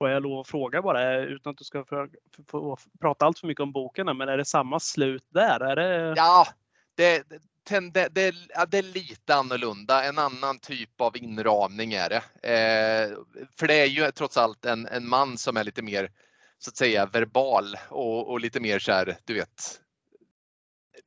[0.00, 2.08] Får jag lov att fråga bara utan att du ska få,
[2.48, 5.60] få prata allt för mycket om boken, men är det samma slut där?
[5.60, 6.14] Är det...
[6.16, 6.46] Ja,
[6.94, 7.28] det,
[7.68, 8.34] det, det,
[8.68, 10.04] det är lite annorlunda.
[10.04, 12.16] En annan typ av inramning är det.
[12.48, 13.16] Eh,
[13.58, 16.10] för det är ju trots allt en, en man som är lite mer
[16.58, 19.80] så att säga verbal och, och lite mer så här, du vet,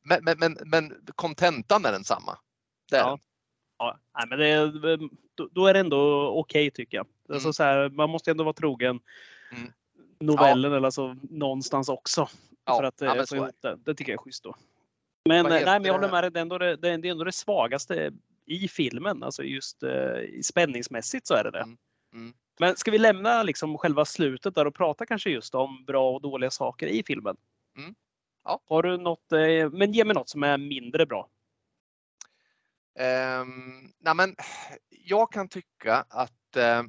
[0.03, 2.37] Men, men, men, men kontentan är densamma.
[2.91, 3.09] Det är Ja.
[3.09, 3.19] den.
[3.83, 4.39] Ja, nej, men
[4.81, 4.99] det,
[5.51, 7.07] då, är det ändå okej tycker jag.
[7.29, 7.53] Alltså, Mm.
[7.53, 8.99] så här, man måste ändå vara trogen
[9.51, 9.71] Mm.
[10.19, 12.27] novellen eller alltså någonstans också.
[12.65, 13.77] Ja, för att ja, få ihop det.
[13.85, 14.55] Det tycker jag är schysst då.
[15.25, 16.31] Men, eh, nej, men jag håller med dig.
[16.31, 18.11] Det är ändå det, det, är- ändå det svagaste
[18.45, 19.23] i filmen.
[19.23, 19.91] Alltså just eh,
[20.43, 21.59] spänningsmässigt så är det det.
[21.59, 21.77] Mm.
[22.13, 22.33] Mm.
[22.59, 26.21] Men ska vi lämna liksom själva slutet där och prata kanske just om bra och
[26.21, 27.35] dåliga saker i filmen?
[27.77, 27.95] Mm.
[28.43, 28.59] Ja.
[28.69, 31.27] Har du något, eh, men ge mig något som är mindre bra.
[32.95, 34.35] Ehm, nej men,
[34.89, 36.83] jag kan tycka att eh,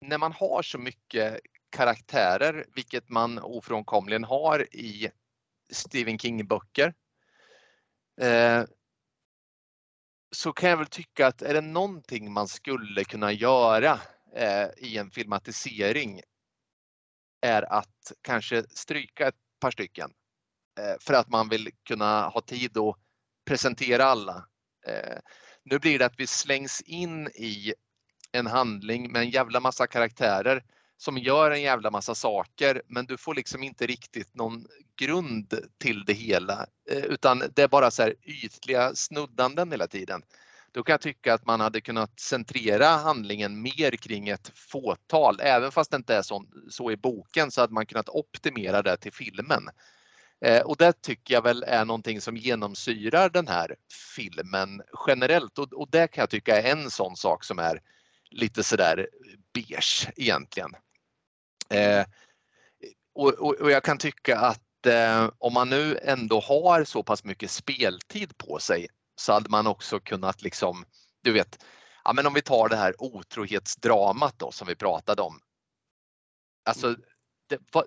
[0.00, 1.40] när man har så mycket
[1.70, 5.10] karaktärer, vilket man ofrånkomligen har i
[5.72, 6.94] Stephen King-böcker,
[8.20, 8.64] eh,
[10.36, 14.00] så kan jag väl tycka att är det någonting man skulle kunna göra
[14.34, 16.20] eh, i en filmatisering
[17.40, 20.10] är att kanske stryka ett par stycken
[20.80, 22.96] eh, för att man vill kunna ha tid att
[23.44, 24.48] presentera alla.
[24.86, 25.18] Eh,
[25.64, 27.74] nu blir det att vi slängs in i
[28.32, 30.64] en handling med en jävla massa karaktärer
[30.96, 34.66] som gör en jävla massa saker men du får liksom inte riktigt någon
[35.00, 40.22] grund till det hela eh, utan det är bara så här ytliga snuddanden hela tiden.
[40.72, 45.40] Då kan jag tycka att man hade kunnat centrera handlingen mer kring ett fåtal.
[45.40, 48.96] Även fast det inte är så, så i boken så hade man kunnat optimera det
[48.96, 49.68] till filmen.
[50.44, 53.76] Eh, och det tycker jag väl är någonting som genomsyrar den här
[54.16, 57.80] filmen generellt och, och det kan jag tycka är en sån sak som är
[58.30, 59.08] lite sådär
[59.52, 60.70] beige egentligen.
[61.68, 62.04] Eh,
[63.14, 67.24] och, och, och jag kan tycka att eh, om man nu ändå har så pass
[67.24, 70.84] mycket speltid på sig så hade man också kunnat liksom,
[71.22, 71.64] du vet,
[72.04, 75.40] ja men om vi tar det här otrohetsdramat då som vi pratade om.
[76.64, 76.96] Alltså,
[77.48, 77.84] det, vad,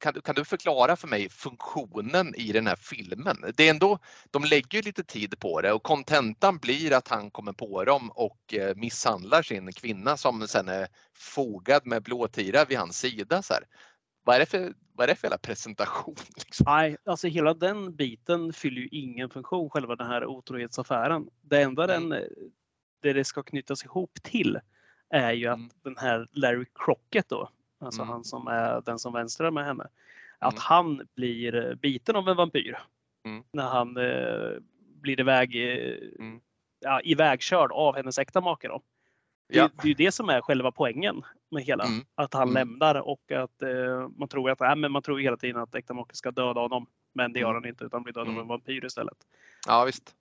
[0.00, 3.36] kan, du- kan du förklara för mig funktionen i den här filmen?
[3.56, 3.98] Det är ändå,
[4.30, 8.10] de lägger ju lite tid på det och kontentan blir att han kommer på dem
[8.14, 13.42] och eh, misshandlar sin kvinna som sen är fogad med blåtira vid hans sida.
[13.42, 13.64] Så här.
[14.24, 16.16] Vad, är det för, vad är det för jävla presentation?
[16.36, 16.64] Liksom?
[16.68, 21.28] Nej, alltså hela den biten fyller ju ingen funktion, själva den här otrohetsaffären.
[21.42, 22.08] Det enda Mm.
[22.08, 22.28] den, eh,
[23.02, 24.58] det det ska knytas ihop till
[25.10, 25.70] är ju att Mm.
[25.84, 28.12] den här Larry Crockett då, alltså Mm.
[28.12, 29.86] han som är den som vänstrar med henne,
[30.38, 30.60] att Mm.
[30.62, 32.78] han blir eh, biten av en vampyr.
[33.24, 33.42] Mm.
[33.52, 34.58] När han eh,
[35.00, 36.40] blir iväg, eh, Mm.
[36.80, 38.68] ja, ivägkörd av hennes äkta make.
[38.68, 38.82] Då.
[39.48, 39.68] Det, Ja.
[39.76, 41.84] det är ju det som är själva poängen med hela.
[41.84, 42.04] Mm.
[42.14, 42.54] Att han Mm.
[42.54, 45.94] lämnar och att eh, man tror att nej, men man tror hela tiden att äkta
[45.94, 46.86] make ska döda honom.
[47.14, 47.62] Men det gör Mm.
[47.62, 49.16] han inte utan blir dödad av en vampyr istället.
[49.66, 50.14] Ja visst.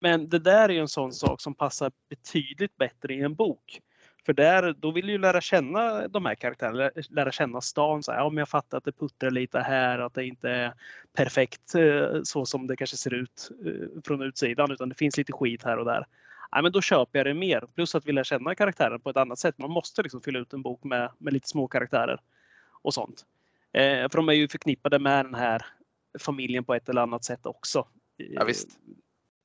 [0.00, 3.80] Men det där är ju en sån sak som passar betydligt bättre i en bok.
[4.26, 8.02] För där, då vill du ju lära känna de här karaktärerna, lära känna stan.
[8.02, 10.72] Så här, ja, men jag fattar att det puttrar lite här, att det inte är
[11.12, 15.32] perfekt eh, så som det kanske ser ut eh, från utsidan, utan det finns lite
[15.32, 16.06] skit här och där.
[16.50, 17.64] Ja, men då köper jag det mer.
[17.74, 19.58] Plus att vi lär känna karaktären på ett annat sätt.
[19.58, 22.20] Man måste liksom fylla ut en bok med, med lite små karaktärer
[22.82, 23.24] och sånt.
[23.72, 25.66] Eh, för de är ju förknippade med den här
[26.18, 27.86] familjen på ett eller annat sätt också.
[28.16, 28.68] Ja, visst.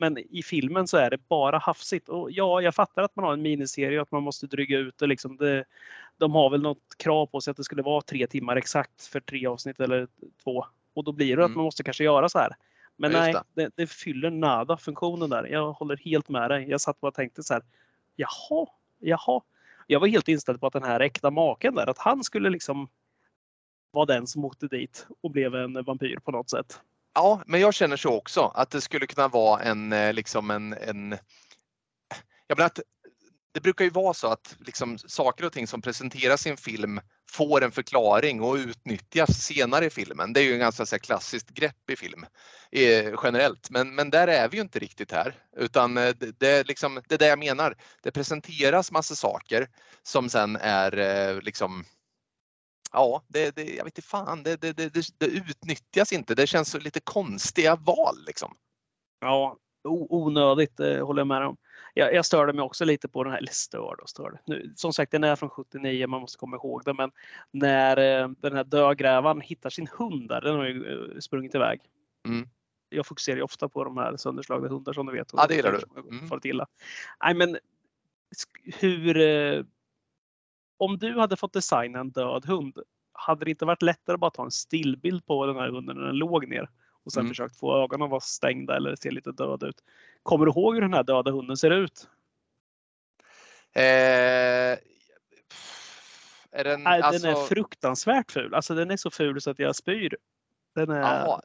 [0.01, 2.09] Men i filmen så är det bara hafsigt.
[2.09, 4.97] Och ja, jag fattar att man har en miniserie och att man måste dryga ut
[4.97, 5.07] det.
[5.07, 5.65] Liksom det
[6.17, 9.19] de har väl något krav på sig att det skulle vara tre timmar exakt för
[9.19, 10.07] tre avsnitt eller
[10.43, 10.65] två.
[10.93, 11.57] Och då blir det att Mm.
[11.57, 12.55] man måste kanske göra så här.
[12.95, 13.71] Men Ja, nej, det.
[13.75, 15.45] Det, fyller nada funktionen där.
[15.45, 16.69] Jag håller helt med dig.
[16.69, 17.63] Jag satt bara och tänkte så här.
[18.15, 18.67] Jaha,
[18.99, 19.41] jaha.
[19.87, 22.87] Jag var helt inställd på att den här äkta maken där, att han skulle liksom
[23.91, 26.81] vara den som åkte dit och blev en vampyr på något sätt.
[27.19, 30.73] Ja, men jag känner så också att det skulle kunna vara en eh, liksom en,
[30.73, 31.17] en
[32.47, 32.79] jag menar att
[33.51, 37.01] det brukar ju vara så att liksom saker och ting som presenteras i en film
[37.29, 40.33] får en förklaring och utnyttjas senare i filmen.
[40.33, 42.25] Det är ju en ganska så här, klassiskt grepp i film
[42.71, 46.49] eh, generellt, men, men där är vi ju inte riktigt här utan eh, det, det,
[46.49, 47.75] är liksom, det är det jag menar.
[48.03, 49.67] Det presenteras massa saker
[50.03, 51.85] som sen är eh, liksom
[52.91, 56.35] Ja, det, det, jag vet inte fan, det, det, det, det utnyttjas inte.
[56.35, 58.55] Det känns så lite konstiga val liksom.
[59.19, 61.57] Ja, onödigt eh, håller jag med om.
[61.93, 64.39] Jag, jag störde mig också lite på den här, eller störde och störde.
[64.45, 66.93] Nu, som sagt, den är från 79, man måste komma ihåg det.
[66.93, 67.11] Men
[67.51, 71.81] när eh, den här dödgrävaren hittar sin hund där, den har ju eh, sprungit iväg.
[72.27, 72.49] Mm.
[72.89, 75.31] Jag fokuserar ju ofta på de här sönderslagna hundar som du vet.
[75.33, 76.01] Ja, det gillar du.
[76.01, 76.39] Mm.
[76.43, 76.67] Illa.
[77.23, 77.57] Nej, men
[78.63, 79.15] hur...
[80.79, 82.77] Om du hade fått designa en död hund,
[83.13, 86.05] hade det inte varit lättare att bara ta en stillbild på den här hunden när
[86.05, 86.69] den låg ner
[87.03, 87.29] och sen Mm.
[87.31, 89.83] försökt få ögonen att vara stängda eller se lite död ut?
[90.23, 92.07] Kommer du ihåg hur den här döda hunden ser ut?
[93.73, 93.81] Eh,
[96.51, 98.53] är den, Nej, alltså, Den är fruktansvärt ful.
[98.53, 100.17] Alltså den är så ful så att jag spyr.
[100.75, 101.01] Den är...
[101.01, 101.41] ja,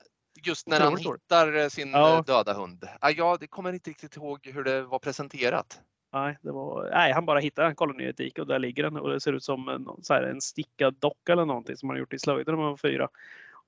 [0.47, 2.17] just när han hittar eh, sin Ja.
[2.19, 2.89] eh, döda hund.
[3.01, 5.81] Ah, jag kommer inte riktigt ihåg hur det var presenterat.
[6.15, 9.21] Nej, det var, nej, han bara i ett dike och där ligger den och det
[9.21, 12.13] ser ut som en, så här, en stickad docka eller någonting som man har gjort
[12.13, 13.09] i slöjden när man var fyra.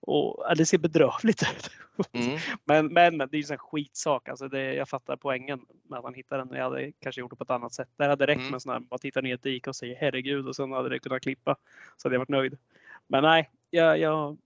[0.00, 1.70] Och, ja, det ser bedrövligt ut.
[2.12, 2.38] Mm.
[2.64, 4.28] Men, men det är ju en skitsak.
[4.28, 6.48] Alltså det, jag fattar poängen med att han hittar den.
[6.52, 7.88] Jag hade kanske gjort det på ett annat sätt.
[7.96, 8.50] Det hade räckt Mm.
[8.50, 10.72] med en sån här, bara titta ner i ett dike och säga herregud och sen
[10.72, 11.56] hade det kunnat klippa.
[11.96, 12.58] Så hade jag varit nöjd.
[13.06, 14.36] Men nej, jag, jag,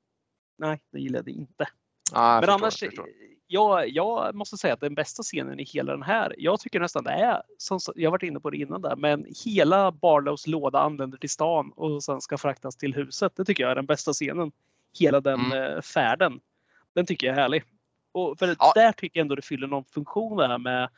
[0.58, 1.68] nej det gillade jag inte.
[2.12, 2.92] Ah, Men annars, jag
[3.52, 7.04] jag, jag måste säga att den bästa scenen i hela den här, jag tycker nästan
[7.04, 10.78] det är, som jag har varit inne på det innan där, men hela Barlows låda
[10.78, 13.32] anländer till stan och sen ska fraktas till huset.
[13.36, 14.52] Det tycker jag är den bästa scenen.
[14.98, 15.72] Hela den Mm.
[15.76, 16.40] eh, färden.
[16.94, 17.64] Den tycker jag är härlig.
[18.12, 18.72] Och för Ja.
[18.74, 20.88] där tycker jag ändå det fyller någon funktion det här med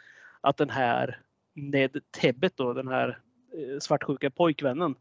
[0.41, 1.21] att den här
[1.55, 3.19] Ned Tebbet då, den här
[3.55, 4.95] eh, svartsjuka pojkvännen,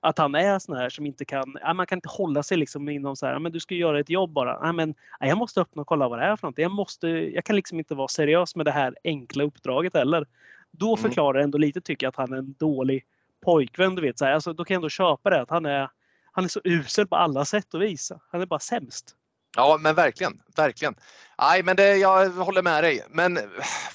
[0.00, 2.88] att han är sån här som inte kan, ja, man kan inte hålla sig liksom
[2.88, 4.58] inom så här, "Ja, men du ska göra ett jobb bara.
[4.62, 6.62] Ja, men, ja, jag måste öppna och kolla vad det är för någonting.
[6.62, 10.26] Jag, måste, jag kan liksom inte vara seriös med det här enkla uppdraget heller.
[10.70, 11.02] Då Mm.
[11.02, 13.04] förklarar det ändå lite tycker jag att han är en dålig
[13.44, 13.94] pojkvän.
[13.94, 14.32] Du vet, så här.
[14.32, 15.90] Alltså, då kan jag ändå köpa det att han är,
[16.32, 18.12] han är så usel på alla sätt och vis.
[18.32, 19.16] Han är bara sämst.
[19.56, 20.94] Ja, men verkligen, verkligen.
[21.40, 23.04] Nej, men det, jag håller med dig.
[23.10, 23.38] Men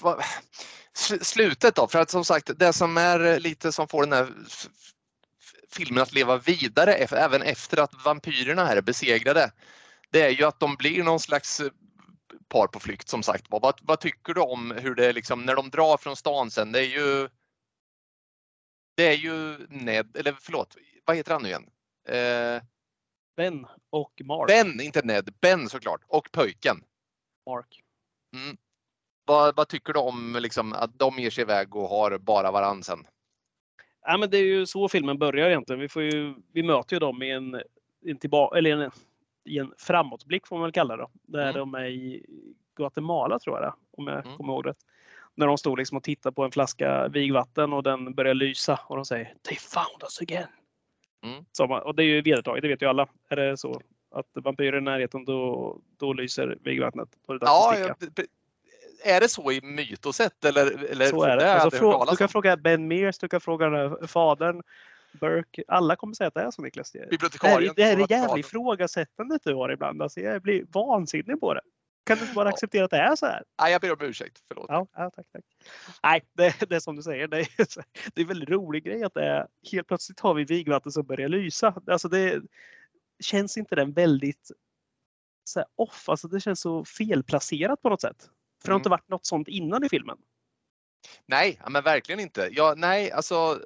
[0.01, 0.19] vad,
[1.21, 1.87] slutet då?
[1.87, 4.27] För att som sagt, det som är lite som får den här
[5.71, 9.51] filmen att leva vidare även efter att vampyrerna här är besegrade.
[10.09, 11.69] Det är ju att de blir någon slags eh,
[12.47, 13.45] par på flykt som sagt.
[13.49, 16.71] Vad, vad, tycker du om hur det är liksom när de drar från stan sen?
[16.71, 17.29] Det är ju.
[18.97, 20.75] Det är ju Ned, eller förlåt,
[21.05, 21.69] vad heter han nu igen?
[22.07, 22.63] Eh,
[23.35, 24.47] Ben och Mark.
[24.47, 26.83] ben, inte Ned, Ben såklart och pojken.
[27.49, 27.81] Mark.
[29.25, 32.83] Vad, vad tycker du om liksom, att de ger sig iväg och har bara varann
[32.83, 33.07] sen?
[34.05, 35.79] Ja, men det är ju så filmen börjar egentligen.
[35.79, 37.61] Vi, får ju, vi möter ju dem i en,
[38.05, 38.91] en, tillba- eller en,
[39.43, 41.07] i en framåtblick får man väl kalla det.
[41.23, 41.53] Där Mm.
[41.55, 42.25] de är i
[42.75, 44.37] Guatemala tror jag det om jag Mm.
[44.37, 44.77] kommer ihåg rätt.
[45.35, 48.95] När de står liksom och tittar på en flaska vigvatten och den börjar lysa och
[48.95, 50.47] de säger They found us again.
[51.23, 51.45] Mm.
[51.51, 53.07] Så, och det är ju vedertaget, det vet ju alla.
[53.29, 57.09] Är det så att vampyrer i närheten då, då lyser vigvattnet.
[57.27, 57.95] Ja, ja,
[59.05, 60.83] är det så i mytoset eller?
[60.91, 61.53] eller Så är det.
[61.53, 64.61] Alltså, frå- du kan fråga Ben Mears, du kan fråga här fadern,
[65.19, 65.63] Burke.
[65.67, 66.91] Alla kommer säga att det är så Niklas.
[66.91, 70.01] Det, är- det här är jävla ifrågasättandet du har ibland.
[70.01, 71.61] Alltså, jag blir vansinnig på det.
[72.05, 72.53] Kan du inte bara Ja.
[72.53, 73.43] acceptera att det är så här?
[73.61, 74.43] Nej, jag ber om ursäkt.
[74.47, 74.65] Förlåt.
[74.69, 75.43] Ja, ja tack, tack.
[76.03, 77.27] Nej, det, det är som du säger.
[77.27, 77.47] Det är,
[78.13, 81.05] det är en väldigt rolig grej att det är, helt plötsligt har vi vigvatten som
[81.05, 81.81] börjar lysa.
[81.87, 82.41] Alltså det
[83.23, 84.51] känns inte den väldigt
[85.43, 86.09] så off?
[86.09, 88.29] Alltså det känns så felplacerat på något sätt.
[88.65, 88.79] För det har Mm.
[88.79, 90.17] inte varit något sånt innan i filmen.
[91.25, 92.49] Nej, men verkligen inte.
[92.51, 93.59] Ja, nej, alltså,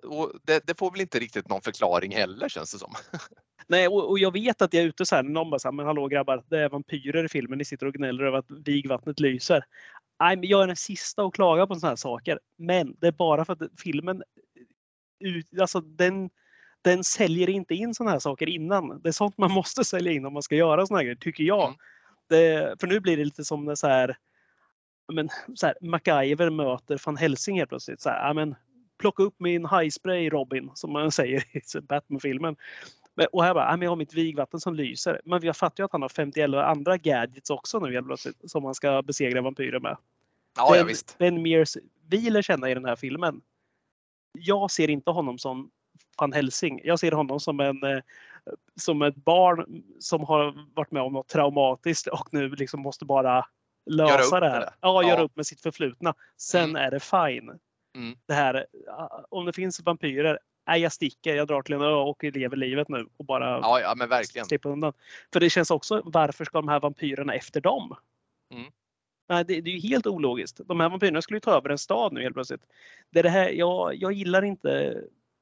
[0.43, 2.93] det, det får väl inte riktigt någon förklaring heller känns det som.
[3.67, 5.73] Nej, och, och jag vet att jag är ute så här, någon bara så här,
[5.73, 9.19] men hallå grabbar, det är vampyrer i filmen, ni sitter och gnäller över att vigvattnet
[9.19, 9.63] lyser.
[10.19, 12.39] Nej, men jag är den sista att klaga på sådana här saker.
[12.57, 14.23] Men det är bara för att filmen,
[15.59, 16.30] alltså den,
[16.81, 19.01] den säljer inte in sådana här saker innan.
[19.01, 21.43] Det är sånt man måste sälja in om man ska göra sådana här grejer, tycker
[21.43, 21.65] jag.
[21.65, 21.77] Mm.
[22.30, 24.17] Det, för nu blir det lite som när så här,
[25.14, 28.02] men, så här, MacGyver möter van Helsing helt plötsligt.
[28.02, 28.56] Så här, ja, men,
[28.99, 32.56] plocka upp min highspray Robin, som man säger i Batman-filmen.
[33.15, 35.22] Men- Och här bara, ja, men jag har mitt vigvatten som lyser.
[35.26, 38.65] Men jag fattar ju att han har 51 andra gadgets också nu helt plötsligt som
[38.65, 39.98] han ska besegra vampyrer med.
[40.57, 41.18] Ja, ja ben, visst.
[41.18, 41.77] ben Mears
[42.10, 43.41] vi lär känna i den här filmen.
[44.40, 45.72] Jag ser inte honom som
[46.18, 46.81] Van Helsing.
[46.84, 47.99] Jag ser honom som en eh,
[48.76, 53.45] som ett barn som har varit med om något traumatiskt och nu liksom måste bara
[53.89, 54.59] lösa det här.
[54.59, 54.73] det.
[54.81, 55.23] Ja, göra Ja.
[55.23, 56.13] upp med sitt förflutna.
[56.37, 56.75] Sen Mm.
[56.75, 57.59] är det fine.
[57.95, 58.17] Mm.
[58.27, 58.65] Det här,
[58.97, 62.57] ah, om det finns vampyrer, nej jag sticker, jag drar till en ö och lever
[62.57, 64.45] livet nu och bara Ja, ja, men verkligen.
[64.45, 64.93] slippa undan.
[65.33, 67.95] För det känns också, varför ska de här vampyrerna efter dem?
[68.53, 68.71] Mm.
[69.29, 70.59] Nej, det, det är ju helt ologiskt.
[70.65, 72.61] De här vampyrerna skulle ju ta över en stad nu helt plötsligt.
[73.11, 75.01] Det är det här, jag, jag gillar inte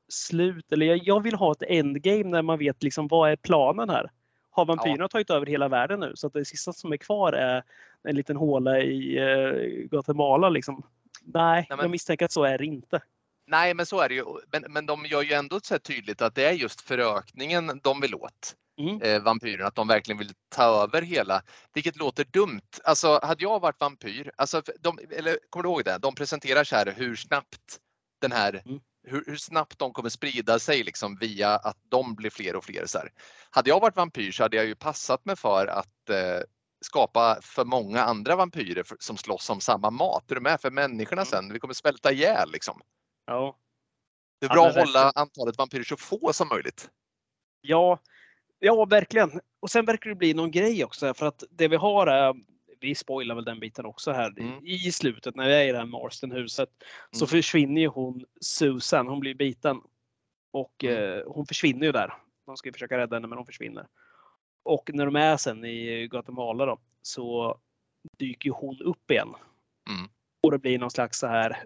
[0.10, 3.90] slut, eller jag, jag vill ha ett endgame när man vet liksom vad är planen
[3.90, 4.12] här.
[4.58, 7.64] Har vampyrerna tagit över hela världen nu så att det sista som är kvar är
[8.04, 10.84] en liten håla i uh, Guatemala liksom?
[11.22, 13.02] Nej, men- jag misstänker att så är det inte.
[13.48, 14.26] Nej, men så är det ju.
[14.52, 18.02] Men, men de gör ju ändå så här tydligt att det är just förökningen de
[18.02, 18.56] vill åt.
[18.80, 19.02] Mm.
[19.02, 21.42] Eh, vampyrerna, att de verkligen vill ta över hela.
[21.74, 22.62] Vilket låter dumt.
[22.84, 25.98] Alltså, hade jag varit vampyr, alltså, de, eller kommer du ihåg det?
[25.98, 27.80] De presenterar så här hur snabbt
[28.22, 28.80] den här Mm.
[29.08, 32.86] Hur, hur snabbt de kommer sprida sig liksom via att de blir fler och fler.
[32.86, 33.10] Så här.
[33.50, 36.40] Hade jag varit vampyr så hade jag ju passat mig för att eh,
[36.86, 40.32] skapa för många andra vampyrer för, som slåss om samma mat.
[40.32, 40.62] Är du med?
[40.62, 41.26] För människorna Mm.
[41.26, 42.82] sen, vi kommer svälta ihjäl liksom.
[43.26, 43.58] Ja.
[44.40, 46.90] Det är Ja, bra men att hålla antalet vampyrer så få som möjligt.
[47.62, 48.00] Ja,
[48.60, 49.42] ja, verkligen.
[49.60, 52.34] Och sen verkar det bli någon grej också för att det vi har är
[52.80, 54.34] vi spoilar väl den biten också här.
[54.40, 54.66] Mm.
[54.66, 56.70] I slutet när vi är i det här Marston-huset
[57.12, 57.28] så Mm.
[57.28, 59.08] försvinner ju hon Susan.
[59.08, 59.82] Hon blir biten.
[60.52, 61.14] Och Mm.
[61.20, 62.14] eh, hon försvinner ju där.
[62.46, 63.88] De ska ju försöka rädda henne men hon försvinner.
[64.64, 67.58] Och när de är sen i Guatemala då så
[68.20, 69.34] dyker hon upp igen.
[69.90, 70.10] Mm.
[70.44, 71.58] Och det blir någon slags så här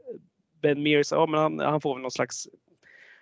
[0.62, 2.48] Ben Mears, ja men han, han får väl någon slags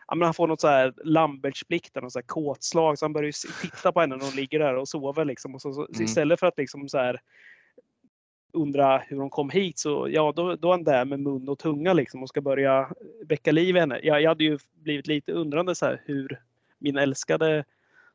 [0.08, 2.98] Ja, men han får något så här Lambertsblick, något så här kåtslag.
[3.00, 3.32] Så han börjar ju
[3.70, 5.26] titta på henne när hon ligger där och sover.
[5.26, 5.56] Liksom.
[5.56, 6.02] Och så, så, Mm.
[6.04, 7.20] Istället för att liksom så här
[8.52, 11.60] undra hur hon kom hit så ja, då, då är han där med mun och
[11.60, 12.90] tunga liksom och ska börja
[13.26, 14.00] väcka liv i henne.
[14.04, 16.40] Jag, jag hade ju blivit lite undrande så här hur
[16.80, 17.64] min älskade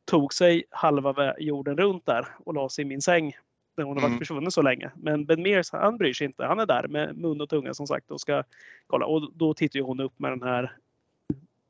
[0.05, 3.33] tog sig halva jorden runt där och la sig i min säng
[3.77, 4.19] när hon har varit Mm.
[4.19, 4.91] försvunnen så länge.
[4.95, 6.45] Men Ben Mears, han bryr sig inte.
[6.45, 8.43] Han är där med mun och tunga som sagt och ska
[8.87, 9.05] kolla.
[9.05, 10.77] Och då tittar hon upp med den här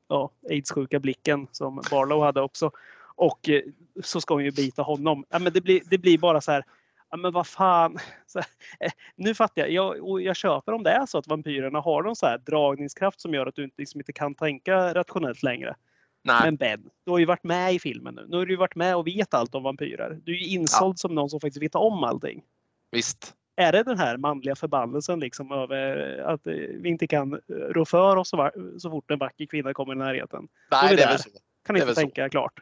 [0.08, 2.72] ja, aids-sjuka blicken som Barlow hade också.
[3.16, 3.62] Och eh,
[4.04, 5.26] så ska hon ju bita honom.
[5.30, 6.66] Ja, men det, blir, det blir bara så här.
[7.10, 7.98] Ja, men vad fan.
[8.26, 9.72] Så, eh, nu fattar jag.
[9.72, 10.10] jag.
[10.10, 13.34] Och jag köper om det är så att vampyrerna har någon så här dragningskraft som
[13.34, 15.76] gör att du inte, liksom inte kan tänka rationellt längre.
[16.24, 18.26] Nej, Men Ben, du har ju varit med i filmen nu.
[18.30, 20.20] Nu har du ju varit med och vet allt om vampyrer.
[20.24, 22.44] Du är ju insåld som någon som faktiskt vet om allting.
[22.92, 23.36] visst.
[23.58, 27.86] Är det den här manliga förbannelsen liksom över att eh, vi inte kan eh, rå
[27.86, 28.30] för oss
[28.78, 30.48] så, fort en vacker kvinna kommer i närheten?
[30.72, 31.30] Nej, vi det är väl så.
[31.66, 32.02] Kan är inte väl så.
[32.02, 32.60] tänka klart.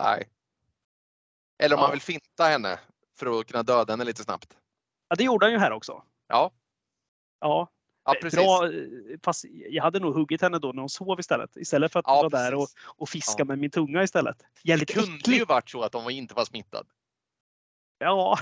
[0.00, 0.24] Nej.
[1.62, 1.82] Eller om Ja.
[1.86, 2.78] man vill finta henne
[3.22, 4.56] för att kunna döda henne lite snabbt.
[5.08, 6.02] Ja, det gjorde han ju här också.
[6.28, 6.50] Ja,
[7.40, 7.68] Ja,
[8.04, 8.38] ja precis.
[8.40, 8.66] bra.
[8.72, 8.72] eh,
[9.24, 11.56] Fast jag hade nog huggit henne då när hon sov istället.
[11.56, 12.76] Istället för att Ja, vara där och, precis.
[12.96, 13.44] och fiska Ja.
[13.44, 14.38] med min tunga istället.
[14.38, 15.48] Det Jävligt kunde ju äckligt.
[15.48, 16.86] varit så att de inte var smittad.
[17.98, 18.38] Ja,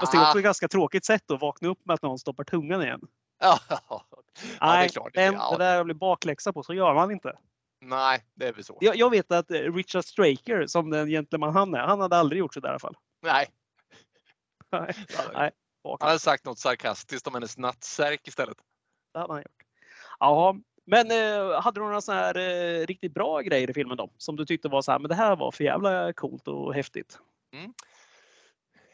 [0.00, 2.18] fast det är Ah, också ett ganska tråkigt sätt att vakna upp med att någon
[2.18, 3.00] stoppar tungan igen.
[3.40, 5.14] Ja, ja, det är Nej, klart.
[5.14, 6.62] den, det där blir bakläxa på.
[6.62, 7.38] Så gör man inte.
[7.80, 8.78] Nej, det är väl så.
[8.80, 12.38] Jag, jag vet att eh, Richard Straker, som den gentleman han är, han hade aldrig
[12.38, 12.96] gjort så där i alla fall.
[13.22, 13.46] Nej.
[15.34, 15.50] Nej.
[16.00, 18.56] Han hade sagt något sarkastiskt om hennes nattsärk istället.
[19.12, 19.62] det hade han gjort.
[20.18, 24.12] Ja, men eh, hade du några sådana här eh, riktigt bra grejer i filmen då?
[24.18, 27.18] Som du tyckte var så här, men det här var för jävla coolt och häftigt.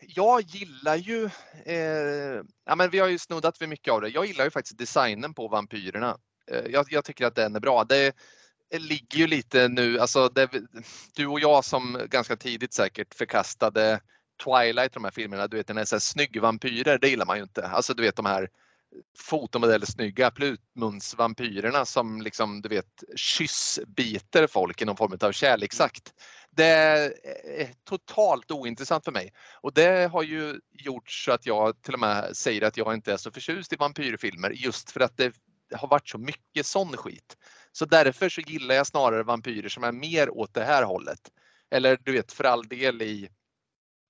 [0.01, 1.24] Jag gillar ju,
[1.64, 4.09] eh, ja men vi har ju snuddat vid mycket av det.
[4.09, 6.18] Jag gillar ju faktiskt designen på vampyrerna.
[6.51, 7.84] Eh, jag, jag tycker att den är bra.
[7.84, 8.16] Det,
[8.70, 10.51] det ligger ju lite nu, alltså det,
[11.14, 14.01] du och jag som ganska tidigt säkert förkastade
[14.44, 17.36] Twilight, de här filmerna, du vet den är så här snygg vampyrer, det gillar man
[17.36, 17.66] ju inte.
[17.66, 18.48] Alltså du vet de här
[19.19, 26.15] fotomodeller snygga plutmunsvampyrerna som liksom du vet kyssbiter folk i någon form av kärleksakt.
[26.51, 27.12] Det är
[27.85, 29.32] totalt ointressant för mig.
[29.61, 33.12] Och det har ju gjort så att jag till och med säger att jag inte
[33.12, 35.32] är så förtjust i vampyrfilmer just för att det
[35.74, 37.36] har varit så mycket sån skit.
[37.73, 41.20] Så därför så gillar jag snarare vampyrer som är mer åt det här hållet.
[41.70, 43.28] Eller du vet för all del i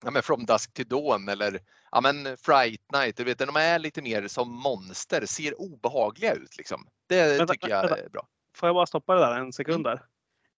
[0.04, 1.60] ja, men From Dusk to Dawn eller
[1.90, 3.16] ja, men Fright Night.
[3.16, 6.56] Du vet, de är lite mer som monster, ser obehagliga ut.
[6.58, 6.86] Liksom.
[7.08, 7.96] Det Vänta, tycker jag vänta.
[7.98, 8.26] är bra.
[8.56, 9.52] Får jag bara stoppa det där en Mm.
[9.52, 10.02] sekund där?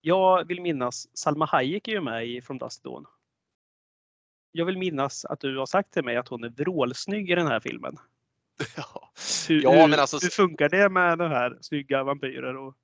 [0.01, 3.07] Jag vill minnas, Salma Hayek är ju med i From Dust to Dawn.
[4.53, 7.47] Jag vill minnas att du har sagt till mig att hon är vrålsnygg i den
[7.47, 7.97] här filmen.
[8.77, 9.13] Ja.
[9.49, 12.57] Hur, Ja, men alltså- hur funkar det med den här snygga vampyrer?
[12.57, 12.75] Och,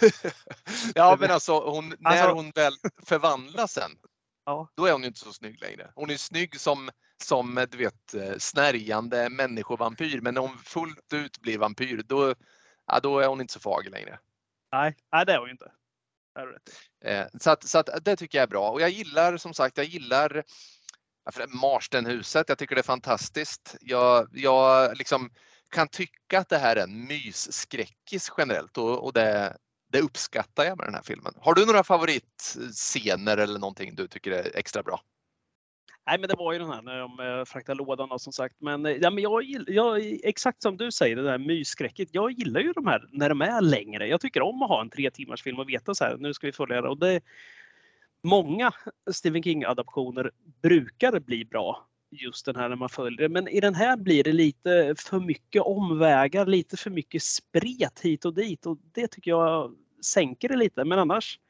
[0.94, 2.72] ja men alltså, hon, när Alltså- hon väl
[3.06, 3.90] förvandlas sen,
[4.44, 5.92] ja, då är hon inte så snygg längre.
[5.94, 6.90] Hon är snygg som,
[7.24, 12.34] som du vet, eh, snärjande människovanpyr men när hon fullt ut blir vampyr då,
[12.86, 14.18] ja, då är hon inte så fager längre.
[14.72, 15.72] nej, nej, det är hon ju inte.
[17.04, 19.76] Eh, Så, att, så att det tycker jag är bra och jag gillar som sagt,
[19.76, 20.44] jag gillar
[21.48, 22.48] Marstenhuset.
[22.48, 23.76] Jag tycker det är fantastiskt.
[23.80, 25.30] Jag, jag liksom
[25.70, 29.56] kan tycka att det här är en mysskräckis generellt och, och det,
[29.92, 31.32] det uppskattar jag med den här filmen.
[31.40, 35.00] Har du några favoritscener eller någonting du tycker är extra bra?
[36.06, 38.56] Nej, men det var ju den här när de eh, fraktade lådan och som sagt.
[38.60, 42.08] Men, eh, ja, men jag, jag, exakt som du säger, det där mysskräcket.
[42.12, 44.08] Jag gillar ju de här när de är längre.
[44.08, 46.46] Jag tycker om att ha en tre timmars film och veta så här, nu ska
[46.46, 46.88] vi följa det.
[46.88, 47.20] Och det
[48.22, 48.72] många
[49.10, 50.30] Stephen King-adaptioner
[50.62, 51.88] brukar bli bra.
[52.10, 53.28] Just den här när man följer det.
[53.28, 58.24] Men i den här blir det lite för mycket omvägar, lite för mycket spret hit
[58.24, 58.66] och dit.
[58.66, 59.74] Och det tycker jag
[60.04, 60.84] sänker det lite.
[60.84, 61.40] Men annars,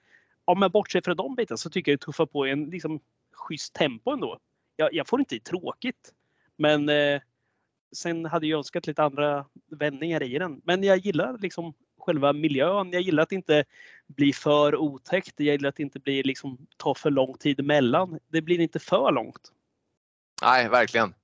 [0.45, 3.01] om man bortser från de bitarna så tycker jag det tuffar på en liksom,
[3.33, 4.39] schysst tempo ändå.
[4.77, 6.13] Jag, jag får inte i tråkigt.
[6.57, 7.21] Men eh,
[7.93, 10.61] sen hade jag önskat lite andra vändningar i den.
[10.65, 12.93] Men jag gillar liksom själva miljön.
[12.93, 13.65] Jag gillar att inte
[14.07, 15.35] blir för otäckt.
[15.37, 18.19] Jag gillar att det inte blir liksom, tar för lång tid emellan.
[18.29, 19.53] Det blir inte för långt.
[20.43, 21.15] Nej, verkligen.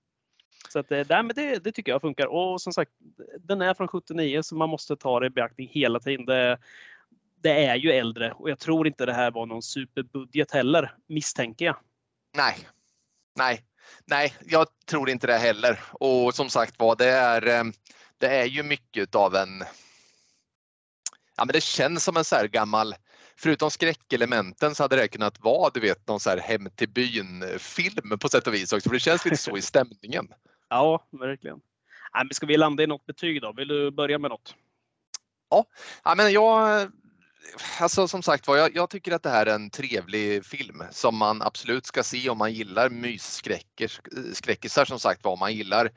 [0.69, 2.27] Så att, eh, nej, men det, det tycker jag funkar.
[2.27, 2.91] Och som sagt,
[3.39, 6.27] den är från 79 så man måste ta det i beaktning hela tiden.
[6.27, 6.59] Det,
[7.43, 11.65] det är ju äldre och jag tror inte det här var någon superbudget heller, misstänker
[11.65, 11.77] jag.
[12.37, 12.69] Nej,
[13.37, 13.65] nej.
[14.05, 15.81] Nej, jag tror inte det heller.
[15.93, 17.65] Och som sagt var, det är, eh,
[18.19, 19.65] det är ju mycket av en...
[21.37, 22.95] Ja, men det känns som en så här gammal
[23.37, 27.59] förutom skräckelementen så hade det kunnat vara du vet någon så här hem till byn
[27.59, 28.89] film på sätt och vis också.
[28.89, 30.29] För det känns lite så i stämningen.
[30.71, 31.61] Ja, verkligen.
[32.15, 33.53] Nej, men ska vi landa i något betyg då?
[33.53, 34.55] Vill du börja med något?
[35.51, 35.65] Ja,
[36.05, 36.93] ja men jag
[37.81, 41.17] Alltså som sagt var, jag, jag, tycker att det här är en trevlig film som
[41.17, 45.91] man absolut ska se om man gillar mysskräckisar eh, som sagt var, om man gillar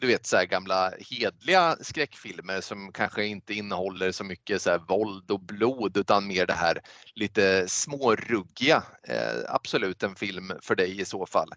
[0.00, 4.78] du vet så här gamla hedliga skräckfilmer som kanske inte innehåller så mycket så här
[4.78, 6.80] våld och blod utan mer det här
[7.14, 8.82] lite småruggiga.
[9.08, 11.52] Eh, absolut en film för dig i så fall.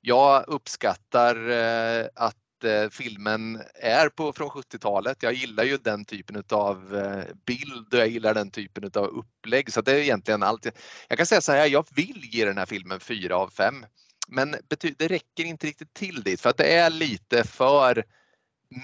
[0.00, 5.22] Jag uppskattar eh, att eh, filmen är på, från 70-talet.
[5.22, 9.72] Jag gillar ju den typen av eh, bild och jag gillar den typen av upplägg
[9.72, 10.66] så det är egentligen allt.
[11.08, 13.86] Jag kan säga så här, jag vill ge den här filmen 4 av 5.
[14.28, 14.56] Men
[14.96, 18.04] det räcker inte riktigt till dit för att det är lite för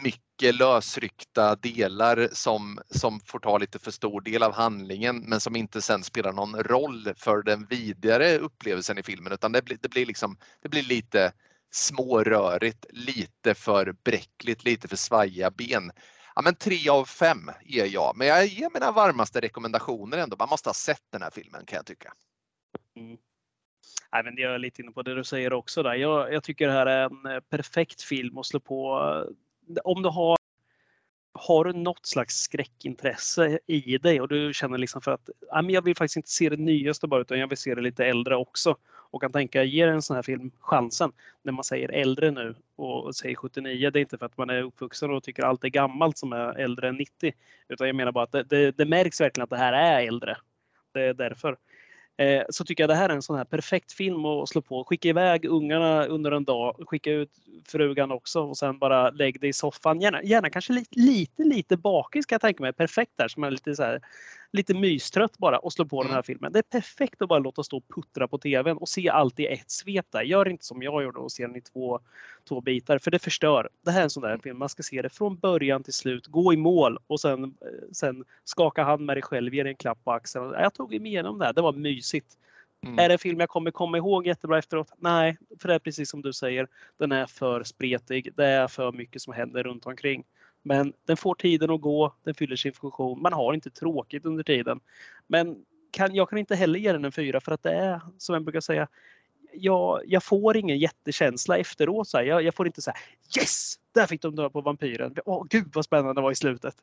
[0.03, 5.57] mycket lösryckta delar som, som får ta lite för stor del av handlingen men som
[5.57, 9.89] inte sen spelar någon roll för den vidare upplevelsen i filmen utan det blir, det
[9.89, 11.33] blir, liksom, det blir lite
[11.75, 15.91] smårörigt, lite för bräckligt, lite för svajiga ben.
[16.35, 20.37] Ja men tre av fem ger jag, men jag ger mina varmaste rekommendationer ändå.
[20.37, 22.13] Man måste ha sett den här filmen kan jag tycka.
[22.97, 23.17] Mm.
[24.13, 25.83] Nej, men jag är lite inne på det du säger också.
[25.83, 25.95] Där.
[25.95, 28.99] Jag, jag tycker det här är en eh, perfekt film att slå på.
[29.69, 30.37] Eh, om du har
[31.35, 35.31] har du något slags skräckintresse i dig och du känner liksom för att
[35.69, 38.36] jag vill faktiskt inte se det nyaste bara utan jag vill se det lite äldre
[38.36, 41.12] också och kan tänka ge en sån här film chansen.
[41.43, 44.62] När man säger äldre nu och säger 79, det är inte för att man är
[44.62, 47.32] uppvuxen och tycker allt är gammalt som är äldre än 90
[47.69, 50.36] utan jag menar bara att det, det, det märks verkligen att det här är äldre.
[50.93, 51.56] Det är därför.
[52.16, 54.85] Eh, så tycker jag det här är en sån här perfekt film att slå på.
[54.85, 57.31] Skicka iväg ungarna under en dag, skicka ut
[57.69, 60.01] frugan också och sen bara lägg dig i soffan.
[60.01, 62.73] Gärna, gärna kanske lite, lite, lite bakis kan jag tänka mig.
[62.73, 64.01] Perfekt där, som är lite så här,
[64.55, 66.09] lite mystrött bara och slå på mm.
[66.09, 66.52] den här filmen.
[66.52, 69.47] Det är perfekt att bara låta stå och puttra på tvn och se allt i
[69.47, 70.22] ett svep där.
[70.22, 72.01] Gör inte som jag gjorde och se den i två,
[72.48, 73.68] två bitar för det förstör.
[73.85, 76.26] Det här är en sån där film, man ska se det från början till slut,
[76.26, 77.51] gå i mål och sen, eh,
[77.93, 80.52] sen skaka hand med dig själv, ge dig en klapp på axeln.
[80.52, 81.52] Jag tog mig igenom det, här.
[81.52, 82.36] det var mysigt.
[82.86, 82.98] Mm.
[82.98, 84.93] Är det en film jag kommer komma ihåg jättebra efteråt?
[84.98, 86.68] Nej, för det är precis som du säger.
[86.98, 88.32] Den är för spretig.
[88.36, 90.24] Det är för mycket som händer runt omkring.
[90.66, 93.23] Men den får tiden att gå, den fyller sin funktion.
[93.23, 94.81] Man har inte tråkigt under tiden.
[95.27, 95.57] Men
[95.91, 98.45] kan, jag kan inte heller ge den en fyra för att det är, som jag
[98.45, 98.89] brukar säga,
[99.53, 102.09] jag, jag får ingen jättekänsla efteråt.
[102.09, 102.97] Så jag, jag, får inte säga
[103.39, 103.74] Yes!
[103.93, 105.16] Där fick de dö på vampyren.
[105.24, 106.74] Åh, gud vad spännande det var i slutet.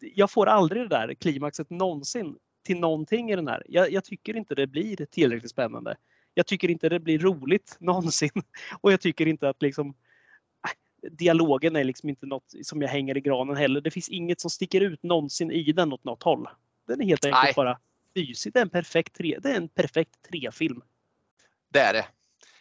[0.00, 3.62] Jag får aldrig det där klimaxet någonsin till någonting i den här.
[3.68, 5.96] Jag, jag, tycker inte det blir tillräckligt spännande.
[6.34, 8.30] Jag tycker inte det blir roligt någonsin.
[8.80, 9.94] Och jag tycker inte att liksom
[11.10, 13.80] dialogen är liksom inte något som jag hänger i granen heller.
[13.80, 16.48] Det finns inget som sticker ut någonsin i den åt något håll.
[16.88, 17.52] Den är helt enkelt Nej.
[17.56, 17.78] bara
[18.14, 18.52] mysig.
[18.52, 20.82] Det är en perfekt, tre, det är en perfekt trefilm.
[21.72, 22.06] Det är det.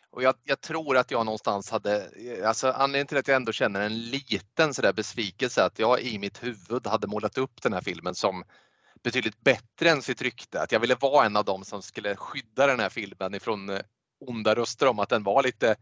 [0.09, 2.09] Och jag, jag, tror att jag någonstans hade,
[2.45, 6.43] alltså anledningen till att jag ändå känner en liten sådär besvikelse att jag i mitt
[6.43, 8.43] huvud hade målat upp den här filmen som
[9.03, 10.61] betydligt bättre än sitt rykte.
[10.61, 13.79] Att jag ville vara en av dem som skulle skydda den här filmen ifrån eh,
[14.19, 15.75] onda röster om att den var lite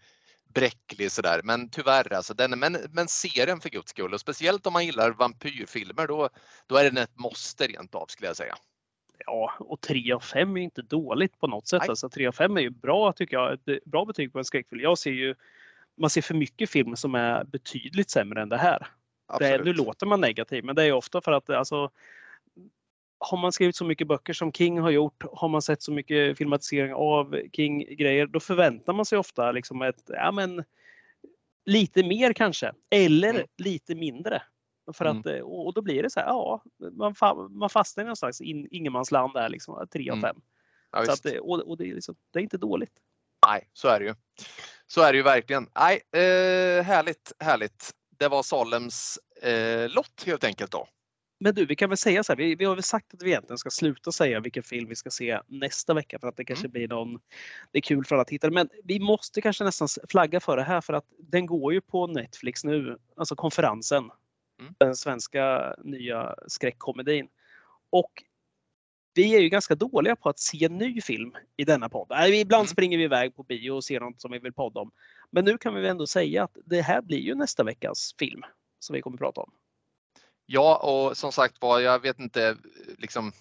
[0.54, 1.42] bräcklig sådär.
[1.44, 4.86] Men tyvärr alltså, den, men, men se den för guds skull och speciellt om man
[4.86, 6.30] gillar vampyrfilmer då,
[6.68, 8.56] då är den ett måste rent av skulle jag säga.
[9.26, 11.90] Ja, och 3 av 5 är inte dåligt på något sätt.
[11.90, 13.54] Alltså 3 av 5 är ju bra tycker jag.
[13.54, 14.82] Ett bra betyg på en skräckfilm.
[14.82, 15.36] Jag ser ju,
[15.98, 18.88] man ser för mycket film som är betydligt sämre än det här.
[19.40, 21.92] Det, nu låter man negativ, men det är ofta för att alltså,
[23.24, 26.38] har man skrivit så mycket böcker som King har gjort, har man sett så mycket
[26.38, 30.64] filmatisering av King-grejer, då förväntar man sig ofta liksom ett, ja men,
[31.66, 33.48] lite mer kanske, eller mm.
[33.58, 34.42] lite mindre.
[34.94, 35.46] För att, mm.
[35.46, 37.16] Och då blir det så här, ja, man,
[37.50, 40.24] man fastnar i någon slags in, ingenmansland där, liksom, 3 av 5.
[40.24, 40.42] Mm.
[40.92, 42.94] Ja, så att, och, och det, är liksom, det är inte dåligt.
[43.48, 44.16] Nej, så är det ju.
[44.88, 45.70] Så är det ju verkligen.
[45.76, 47.92] Nej, eh, härligt, härligt.
[48.18, 50.88] Det var Salems eh, lott helt enkelt då.
[51.44, 52.38] Men du, vi kan väl säga så här.
[52.38, 55.10] Vi, vi, har väl sagt att vi egentligen ska sluta säga vilken film vi ska
[55.10, 56.72] se nästa vecka för att det kanske mm.
[56.72, 57.20] blir någon.
[57.72, 60.82] Det är kul för alla tittare, men vi måste kanske nästan flagga för det här
[60.82, 64.12] för att den går ju på Netflix nu, alltså konferensen.
[64.60, 64.74] Mm.
[64.78, 67.28] Den svenska nya skräckkomedin.
[67.90, 68.12] Och
[69.14, 72.12] vi är ju ganska dåliga på att se en ny film i denna podd.
[72.34, 72.68] Ibland mm.
[72.68, 74.92] springer vi iväg på bio och ser något som vi vill podda om.
[75.32, 78.42] Men nu kan vi ändå säga att det här blir ju nästa veckas film
[78.80, 79.52] som vi kommer att prata om.
[80.46, 82.58] Ja, och som sagt var, jag vet inte,
[82.98, 83.32] liksom,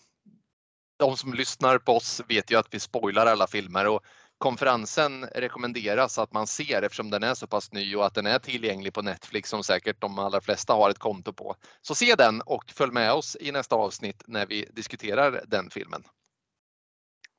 [0.99, 4.01] de som lyssnar på oss vet ju att vi spoilar alla filmer och
[4.39, 8.39] konferensen rekommenderas att man ser eftersom den är så pass ny och att den är
[8.39, 11.55] tillgänglig på Netflix som säkert de allra flesta har ett konto på.
[11.81, 16.03] Så se den och följ med oss i nästa avsnitt när vi diskuterar den filmen.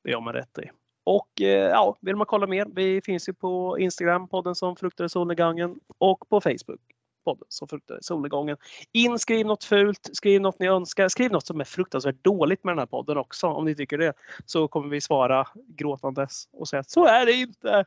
[0.04, 0.70] Det gör man rätt i.
[1.04, 2.66] Och eh, ja, vill man kolla mer?
[2.74, 6.80] Vi finns ju på Instagram, podden som fruktade solnedgången och på Facebook
[7.24, 8.56] podden som fruktade solnedgången.
[8.92, 12.72] In, skriv något fult, skriv något ni önskar, skriv något som är fruktansvärt dåligt med
[12.72, 14.12] den här podden också om ni tycker det.
[14.46, 17.84] Så kommer vi svara gråtandes och säga att så är det inte.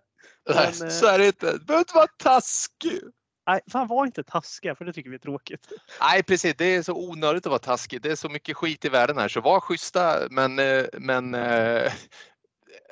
[0.55, 1.51] Men, så är det inte.
[1.51, 3.01] Du behöver inte vara taskig.
[3.47, 5.67] Nej, fan var inte taskiga för det tycker vi är tråkigt.
[6.01, 8.01] Nej precis, det är så onödigt att vara taskig.
[8.01, 10.55] Det är så mycket skit i världen här så var schyssta men,
[10.93, 11.33] men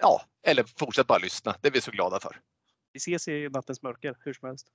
[0.01, 1.55] ja, eller fortsätt bara lyssna.
[1.61, 2.39] Det är vi så glada för.
[2.93, 4.67] Vi ses i nattens mörker hur som helst.